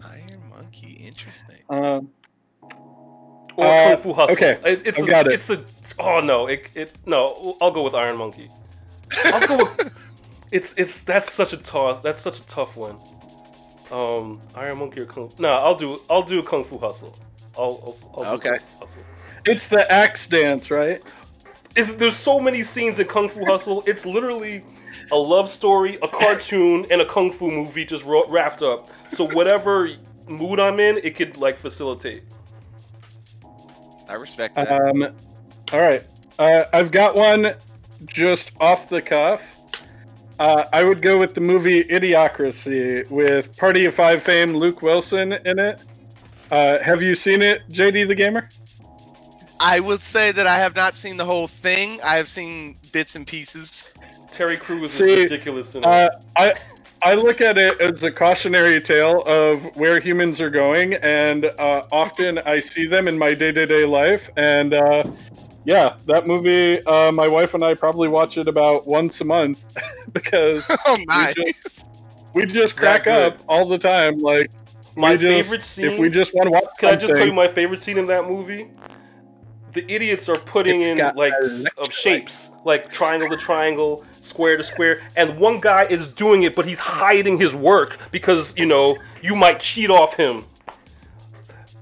Iron 0.03 0.43
Monkey. 0.49 0.93
Interesting. 1.07 1.59
um, 1.69 2.11
or 3.57 3.67
Uh, 3.67 3.95
Kung 3.97 4.03
Fu 4.03 4.13
Hustle. 4.13 4.33
okay, 4.35 4.59
It, 4.65 4.87
it's 4.87 4.99
I've 4.99 5.05
a, 5.07 5.11
got 5.11 5.27
it. 5.27 5.33
it's 5.35 5.51
a 5.51 5.65
oh 5.99 6.21
no 6.21 6.47
it 6.47 6.71
it 6.75 6.93
no 7.07 7.57
I'll 7.61 7.71
go 7.73 7.83
with 7.83 7.95
Iron 7.95 8.17
Monkey. 8.19 8.51
I'll 9.25 9.47
go 9.49 9.57
with 9.59 9.93
it's 10.53 10.75
it's 10.77 11.01
that's 11.01 11.33
such 11.33 11.53
a 11.53 11.57
toss 11.57 12.01
that's 12.01 12.21
such 12.21 12.39
a 12.39 12.47
tough 12.47 12.77
one. 12.77 12.97
Um, 13.91 14.41
Iron 14.57 14.79
Monkey 14.79 15.01
or 15.03 15.07
Kung? 15.07 15.31
No, 15.39 15.49
I'll 15.49 15.75
do 15.77 16.01
I'll 16.11 16.23
do 16.23 16.43
Kung 16.43 16.65
Fu 16.65 16.79
Hustle. 16.79 17.17
I'll, 17.59 17.97
I'll, 18.15 18.25
I'll 18.25 18.35
Okay. 18.35 18.51
Kung 18.51 18.59
Fu 18.59 18.79
Hustle. 18.85 19.03
it's 19.45 19.69
the 19.69 19.91
axe 19.93 20.27
dance, 20.27 20.71
right? 20.71 21.01
It's, 21.77 21.93
there's 21.95 22.17
so 22.17 22.41
many 22.41 22.63
scenes 22.63 22.99
in 22.99 23.07
Kung 23.07 23.29
Fu 23.29 23.45
Hustle. 23.45 23.83
It's 23.87 24.05
literally 24.07 24.65
a 25.13 25.17
love 25.17 25.51
story, 25.51 25.99
a 26.03 26.09
cartoon, 26.09 26.87
and 26.91 27.01
a 27.03 27.07
kung 27.07 27.31
fu 27.31 27.51
movie 27.51 27.85
just 27.85 28.05
ro- 28.05 28.27
wrapped 28.29 28.63
up. 28.63 28.89
So 29.11 29.29
whatever 29.29 29.91
mood 30.27 30.59
I'm 30.59 30.81
in, 30.81 30.99
it 31.05 31.17
could 31.17 31.37
like 31.37 31.59
facilitate. 31.59 32.23
I 34.09 34.15
respect 34.15 34.55
that. 34.55 34.71
Um, 34.71 35.03
all 35.73 35.81
right. 35.81 36.03
Uh, 36.39 36.65
I've 36.73 36.91
got 36.91 37.15
one 37.15 37.55
just 38.07 38.53
off 38.61 38.89
the 38.89 39.03
cuff. 39.03 39.56
Uh, 40.39 40.65
I 40.73 40.85
would 40.85 41.01
go 41.01 41.19
with 41.19 41.35
the 41.35 41.41
movie 41.41 41.85
Idiocracy 41.85 43.09
with 43.11 43.57
Party 43.57 43.87
of 43.87 43.95
Five 43.95 44.23
fame 44.23 44.55
Luke 44.55 44.83
Wilson 44.83 45.33
in 45.33 45.59
it. 45.59 45.83
Uh, 46.51 46.79
have 46.79 47.03
you 47.03 47.15
seen 47.15 47.43
it, 47.43 47.69
JD 47.71 48.07
the 48.09 48.15
Gamer? 48.15 48.49
I 49.59 49.81
would 49.81 50.03
say 50.03 50.33
that 50.33 50.47
I 50.47 50.57
have 50.57 50.77
not 50.77 50.95
seen 50.95 51.17
the 51.17 51.25
whole 51.25 51.49
thing. 51.49 52.01
I 52.03 52.17
have 52.17 52.29
seen 52.29 52.77
bits 52.93 53.17
and 53.17 53.27
pieces. 53.27 53.93
Terry 54.31 54.59
Crews 54.59 54.93
See, 54.93 55.05
is 55.05 55.31
ridiculous 55.31 55.75
in 55.75 55.85
it. 55.85 55.87
Uh, 55.87 56.11
I 56.37 56.55
I 57.03 57.15
look 57.15 57.41
at 57.41 57.57
it 57.57 57.81
as 57.81 58.03
a 58.03 58.11
cautionary 58.11 58.81
tale 58.81 59.23
of 59.23 59.77
where 59.77 59.99
humans 59.99 60.41
are 60.41 60.51
going, 60.51 60.95
and 60.95 61.47
uh, 61.47 61.83
often 61.91 62.39
I 62.39 62.61
see 62.61 62.87
them 62.87 63.09
in 63.09 63.19
my 63.19 63.33
day 63.33 63.53
to 63.53 63.67
day 63.67 63.85
life. 63.85 64.29
And 64.37 64.75
uh, 64.75 65.05
yeah, 65.67 65.97
that 66.07 66.29
movie, 66.29 66.81
uh, 66.87 67.11
my 67.11 67.27
wife 67.27 67.55
and 67.55 67.65
I 67.65 67.75
probably 67.75 68.07
watch 68.07 68.39
it 68.39 68.47
about 68.47 68.87
once 68.87 69.21
a 69.21 69.25
month 69.25 69.63
because 70.13 70.65
Oh, 70.87 70.97
we 70.97 71.35
just, 71.35 71.85
we 72.35 72.47
just 72.47 72.77
crack 72.77 73.05
good. 73.05 73.33
up 73.33 73.41
all 73.49 73.67
the 73.67 73.77
time. 73.77 74.19
Like 74.19 74.51
my 74.97 75.17
just, 75.17 75.49
favorite 75.49 75.65
scene. 75.65 75.87
if 75.87 75.99
we 75.99 76.09
just 76.09 76.35
want 76.35 76.47
to 76.47 76.53
watch, 76.53 76.65
Can 76.79 76.91
I 76.91 76.97
just 76.97 77.17
tell 77.17 77.27
you 77.27 77.33
my 77.33 77.49
favorite 77.49 77.83
scene 77.83 77.99
in 77.99 78.07
that 78.07 78.29
movie? 78.29 78.69
The 79.73 79.93
idiots 79.93 80.29
are 80.29 80.37
putting 80.37 80.81
It's 80.81 81.01
in 81.01 81.17
like 81.17 81.35
of 81.77 81.93
shapes, 81.93 82.51
like 82.65 82.93
triangle 82.93 83.29
to 83.29 83.37
triangle, 83.37 84.05
square 84.23 84.57
to 84.57 84.63
square, 84.65 85.03
and 85.17 85.37
one 85.37 85.59
guy 85.59 85.85
is 85.87 86.09
doing 86.09 86.45
it, 86.45 86.55
but 86.55 86.65
he's 86.65 86.79
hiding 86.79 87.39
his 87.39 87.55
work 87.55 87.99
because 88.13 88.57
you 88.57 88.67
know 88.67 88.97
you 89.21 89.35
might 89.35 89.59
cheat 89.59 89.91
off 89.91 90.15
him. 90.15 90.45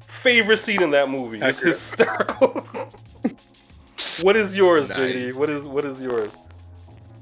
Favorite 0.08 0.56
scene 0.56 0.82
in 0.82 0.90
that 0.90 1.10
movie. 1.10 1.36
It's 1.36 1.58
Accurate. 1.58 1.74
hysterical. 1.74 2.66
what 4.22 4.36
is 4.36 4.56
yours, 4.56 4.88
Nice. 4.90 4.98
JD? 4.98 5.34
What 5.34 5.50
is 5.50 5.64
what 5.64 5.84
is 5.84 6.00
yours? 6.00 6.34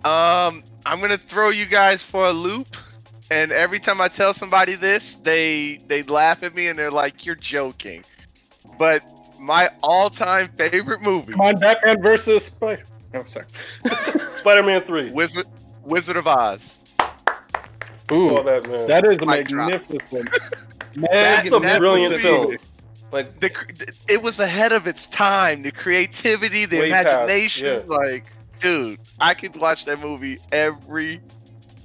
Um, 0.05 0.63
I'm 0.87 1.01
gonna 1.01 1.17
throw 1.19 1.51
you 1.51 1.67
guys 1.67 2.03
for 2.03 2.27
a 2.27 2.33
loop, 2.33 2.77
and 3.31 3.53
every 3.53 3.79
time 3.79 4.01
I 4.01 4.09
tell 4.09 4.35
somebody 4.35 4.75
this, 4.75 5.15
they 5.23 5.79
they 5.87 6.03
laugh 6.05 6.43
at 6.43 6.55
me 6.55 6.69
and 6.69 6.79
they're 6.79 6.91
like, 6.91 7.25
"You're 7.25 7.35
joking." 7.37 8.05
But 8.79 9.03
my 9.39 9.69
all-time 9.83 10.49
favorite 10.57 11.03
movie, 11.03 11.33
Come 11.33 11.41
on, 11.41 11.59
Batman 11.59 12.01
versus 12.03 12.45
Spider. 12.47 12.83
Oh, 13.15 13.25
sorry. 13.27 13.47
Spider-Man 14.37 14.81
Three. 14.83 15.11
Wizard 15.11 15.47
Wizard 15.85 16.17
of 16.17 16.27
Oz. 16.27 16.79
Ooh, 18.11 18.29
Saw 18.31 18.43
that 18.43 18.69
man. 18.69 18.87
that 18.89 19.05
is 19.05 19.19
a 19.19 19.43
drop. 19.43 19.71
magnificent. 19.71 20.29
That's 20.95 21.51
a 21.51 21.61
Magnificent 21.61 21.79
brilliant 21.79 22.17
film. 22.21 22.57
Like 23.13 23.39
the 23.41 23.51
it 24.09 24.23
was 24.23 24.39
ahead 24.39 24.73
of 24.73 24.87
its 24.87 25.07
time. 25.09 25.63
The 25.63 25.71
creativity, 25.73 26.65
the 26.65 26.81
Way 26.81 26.91
past, 26.91 27.09
imagination, 27.09 27.67
yeah. 27.67 27.83
like, 27.97 28.25
dude, 28.61 28.99
I 29.21 29.35
could 29.35 29.55
watch 29.57 29.85
that 29.85 30.01
movie 30.01 30.39
every, 30.51 31.21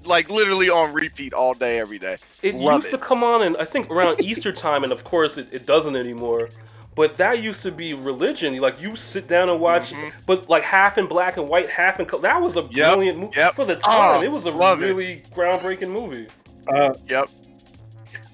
like, 0.05 0.29
literally 0.29 0.69
on 0.69 0.93
repeat 0.93 1.33
all 1.33 1.53
day, 1.53 1.79
every 1.79 1.99
day. 1.99 2.15
It 2.41 2.55
Love 2.55 2.75
used 2.83 2.87
it. 2.93 2.97
to 2.97 3.03
come 3.03 3.23
on, 3.23 3.43
and 3.43 3.57
I 3.57 3.65
think 3.65 3.89
around 3.89 4.21
Easter 4.21 4.53
time, 4.53 4.83
and 4.85 4.93
of 4.93 5.03
course 5.03 5.37
it, 5.37 5.47
it 5.51 5.65
doesn't 5.65 5.95
anymore. 5.97 6.49
But 6.95 7.15
that 7.17 7.43
used 7.43 7.61
to 7.61 7.71
be 7.71 7.93
religion. 7.93 8.57
Like 8.59 8.81
you 8.81 8.95
sit 8.95 9.27
down 9.27 9.49
and 9.49 9.59
watch, 9.59 9.91
Mhm. 9.91 10.13
but 10.25 10.49
like 10.49 10.63
half 10.63 10.97
in 10.97 11.05
black 11.05 11.37
and 11.37 11.47
white, 11.47 11.69
half 11.69 11.99
in 11.99 12.07
color. 12.07 12.23
That 12.23 12.41
was 12.41 12.55
a 12.55 12.63
brilliant 12.63 13.19
movie 13.19 13.33
yep. 13.37 13.53
for 13.53 13.65
the 13.65 13.75
time. 13.75 14.19
Oh, 14.19 14.21
it 14.23 14.31
was 14.31 14.45
a 14.45 14.49
love 14.49 14.81
it. 14.81 14.87
really 14.87 15.21
groundbreaking 15.35 15.89
movie. 15.91 16.25
Uh, 16.67 16.93
Yep. 17.07 17.29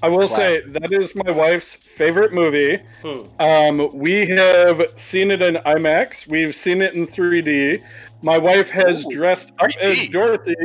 I 0.04 0.10
will 0.10 0.28
say 0.28 0.62
that 0.68 0.92
is 0.92 1.16
my 1.16 1.32
wife's 1.32 1.74
favorite 1.76 2.34
movie. 2.34 2.78
Hmm. 3.02 3.22
Um, 3.42 3.90
we 3.98 4.26
have 4.28 4.82
seen 4.98 5.32
it 5.32 5.42
in 5.42 5.56
IMAX. 5.56 6.28
We've 6.28 6.54
seen 6.54 6.82
it 6.82 6.94
in 6.96 7.08
3D. 7.08 7.82
My 8.22 8.38
wife 8.38 8.70
has 8.70 9.06
Ooh, 9.06 9.10
dressed 9.10 9.52
up 9.60 9.72
as 9.82 9.98
3D. 9.98 10.12
Dorothy. 10.12 10.56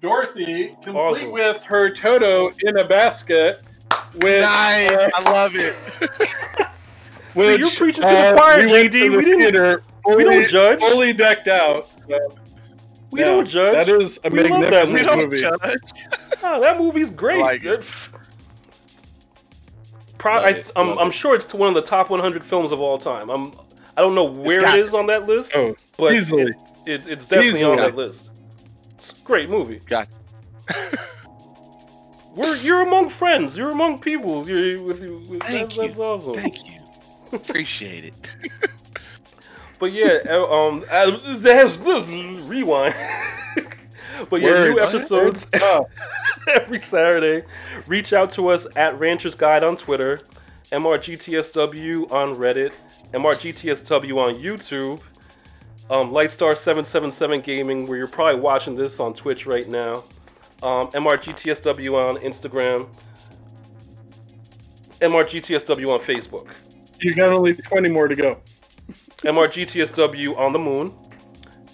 Dorothy, 0.00 0.68
complete 0.82 0.94
Awesome. 0.96 1.32
with 1.32 1.62
her 1.64 1.90
Toto 1.90 2.50
in 2.62 2.76
a 2.78 2.84
basket. 2.84 3.60
With, 4.14 4.42
Nice. 4.42 4.90
uh, 4.90 5.10
I 5.14 5.30
love 5.30 5.54
it. 5.54 5.74
which, 7.34 7.58
you're 7.60 7.70
preaching 7.70 8.02
to 8.02 8.08
the 8.08 8.28
uh, 8.28 8.36
choir, 8.36 8.64
we 8.64 8.70
JD. 8.72 8.90
to 8.92 9.10
the 9.10 9.16
We 9.16 9.24
didn't- 9.24 9.40
theater 9.40 9.82
we 10.16 10.24
don't 10.24 10.48
judge. 10.48 10.80
Fully 10.80 11.12
decked 11.12 11.46
out. 11.48 11.86
So, 12.08 12.18
We 13.12 13.20
yeah, 13.20 13.26
don't 13.26 13.46
judge. 13.48 13.74
That 13.86 13.88
is 13.88 14.18
a 14.24 14.30
We 14.30 14.42
love 14.42 14.60
that 14.62 14.70
magnificent 14.88 14.92
We 15.00 15.02
don't 15.06 15.18
movie. 15.18 15.40
judge. 15.40 15.80
Oh, 16.42 16.60
that 16.60 16.76
movie's 16.78 17.10
great. 17.12 17.38
Like 17.40 17.62
it. 17.64 17.74
It's- 17.74 18.01
Pro- 20.22 20.34
I, 20.38 20.50
it, 20.50 20.70
I'm, 20.76 20.96
I'm 20.98 21.10
sure 21.10 21.34
it's 21.34 21.46
to 21.46 21.56
one 21.56 21.68
of 21.68 21.74
the 21.74 21.82
top 21.82 22.08
100 22.08 22.44
films 22.44 22.70
of 22.70 22.80
all 22.80 22.96
time. 22.96 23.28
I'm, 23.28 23.50
I 23.96 24.00
don't 24.00 24.14
know 24.14 24.22
where 24.24 24.64
it 24.64 24.78
is 24.78 24.94
on 24.94 25.06
that 25.06 25.26
list, 25.26 25.50
Oh, 25.56 25.74
but 25.98 26.14
easily. 26.14 26.44
It, 26.44 26.56
it, 26.86 27.08
it's 27.08 27.26
definitely 27.26 27.58
Easily. 27.60 27.72
on 27.72 27.76
that 27.78 27.96
list. 27.96 28.30
It's 28.92 29.20
a 29.20 29.24
great 29.24 29.50
movie. 29.50 29.80
Got. 29.84 30.08
We're, 32.36 32.54
you're 32.56 32.82
among 32.82 33.08
friends. 33.08 33.56
You're 33.56 33.72
among 33.72 33.98
people. 33.98 34.48
You're 34.48 34.80
with, 34.84 35.00
with, 35.00 35.42
Thank 35.42 35.74
that's, 35.74 35.76
you. 35.76 35.82
that's 35.82 35.98
awesome. 35.98 36.34
Thank 36.34 36.66
you. 36.70 36.80
Appreciate 37.32 38.04
it. 38.04 38.14
But 39.82 39.90
yeah, 39.90 40.18
uh, 40.28 40.46
um, 40.46 40.84
uh, 40.88 41.18
there's, 41.38 41.76
there's 41.76 42.06
rewind. 42.06 42.94
but 44.30 44.40
yeah, 44.40 44.68
new 44.68 44.78
episodes 44.78 45.48
Oh, 45.54 45.88
every 46.48 46.78
Saturday. 46.78 47.46
Reach 47.86 48.12
out 48.12 48.32
to 48.32 48.48
us 48.48 48.66
at 48.76 48.98
Ranchers 48.98 49.34
Guide 49.34 49.64
on 49.64 49.76
Twitter, 49.76 50.20
MRGTSW 50.70 52.10
on 52.12 52.34
Reddit, 52.34 52.72
MRGTSW 53.12 54.16
on 54.16 54.34
YouTube, 54.34 55.00
um, 55.90 56.10
Lightstar777 56.10 57.42
Gaming, 57.44 57.86
where 57.86 57.98
you're 57.98 58.08
probably 58.08 58.40
watching 58.40 58.74
this 58.74 59.00
on 59.00 59.12
Twitch 59.12 59.46
right 59.46 59.68
now, 59.68 60.04
um, 60.62 60.88
MRGTSW 60.90 61.94
on 61.94 62.18
Instagram, 62.22 62.88
MRGTSW 65.00 65.92
on 65.92 66.00
Facebook, 66.00 66.48
you 67.00 67.14
got 67.14 67.32
only 67.32 67.54
20 67.54 67.88
more 67.88 68.08
to 68.08 68.14
go. 68.14 68.40
MRGTSW 69.18 70.38
on 70.38 70.52
the 70.52 70.58
Moon, 70.58 70.92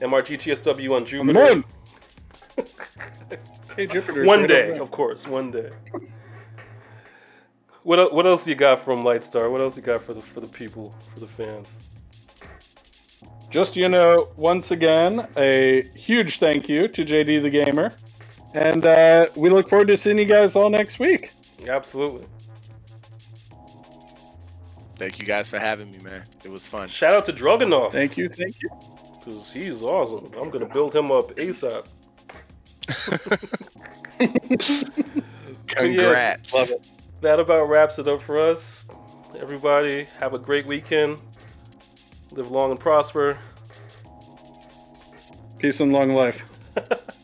MRGTSW 0.01 0.97
on 0.97 1.05
Jupiter. 1.05 1.33
moon. 1.33 1.64
hey, 3.79 3.87
Jupiter. 3.87 4.24
One 4.24 4.47
day, 4.47 4.76
of 4.79 4.91
course, 4.91 5.26
one 5.26 5.51
day. 5.51 5.70
What 7.85 8.12
what 8.12 8.26
else 8.26 8.47
you 8.47 8.55
got 8.55 8.81
from 8.81 9.05
Lightstar? 9.05 9.51
What 9.51 9.61
else 9.61 9.76
you 9.76 9.83
got 9.83 10.03
for 10.03 10.12
the 10.12 10.20
for 10.20 10.41
the 10.41 10.49
people, 10.49 10.95
for 11.14 11.20
the 11.20 11.26
fans? 11.26 11.72
Just 13.51 13.76
you 13.76 13.89
know, 13.89 14.29
once 14.37 14.72
again, 14.72 15.26
a 15.37 15.83
huge 15.95 16.39
thank 16.39 16.68
you 16.68 16.89
to 16.89 17.05
JD 17.05 17.41
the 17.43 17.51
Gamer, 17.51 17.93
and 18.53 18.85
uh, 18.85 19.26
we 19.37 19.49
look 19.49 19.68
forward 19.68 19.89
to 19.89 19.97
seeing 19.97 20.18
you 20.18 20.26
guys 20.26 20.55
all 20.57 20.68
next 20.68 20.99
week. 20.99 21.31
Absolutely. 21.66 22.26
Thank 24.97 25.20
you 25.20 25.24
guys 25.24 25.49
for 25.49 25.61
having 25.61 25.91
me, 25.93 25.99
man. 25.99 26.24
It 26.45 26.51
was 26.51 26.66
fun. 26.66 26.89
Shout 26.89 27.14
out 27.14 27.24
to 27.26 27.33
Dragunov 27.33 27.93
Thank 27.93 28.16
you, 28.16 28.29
thank 28.29 28.61
you. 28.61 28.68
because 29.18 29.53
he's 29.53 29.83
awesome. 29.83 30.33
I'm 30.37 30.51
gonna 30.51 30.66
build 30.66 30.95
him 30.95 31.12
up 31.12 31.35
ASAP. 31.37 31.87
Congrats. 35.66 36.55
Love 36.55 36.70
it. 36.70 36.89
That 37.20 37.41
about 37.41 37.68
wraps 37.68 37.99
it 37.99 38.09
up 38.09 38.22
for 38.22 38.39
us. 38.39 38.84
Everybody, 39.39 40.07
have 40.18 40.34
a 40.34 40.39
great 40.39 40.66
weekend. 40.66 41.20
Live 42.32 42.51
long 42.51 42.70
and 42.70 42.80
prosper. 42.80 43.39
Peace 45.59 45.80
and 45.80 45.93
long 45.93 46.12
life. 46.12 46.43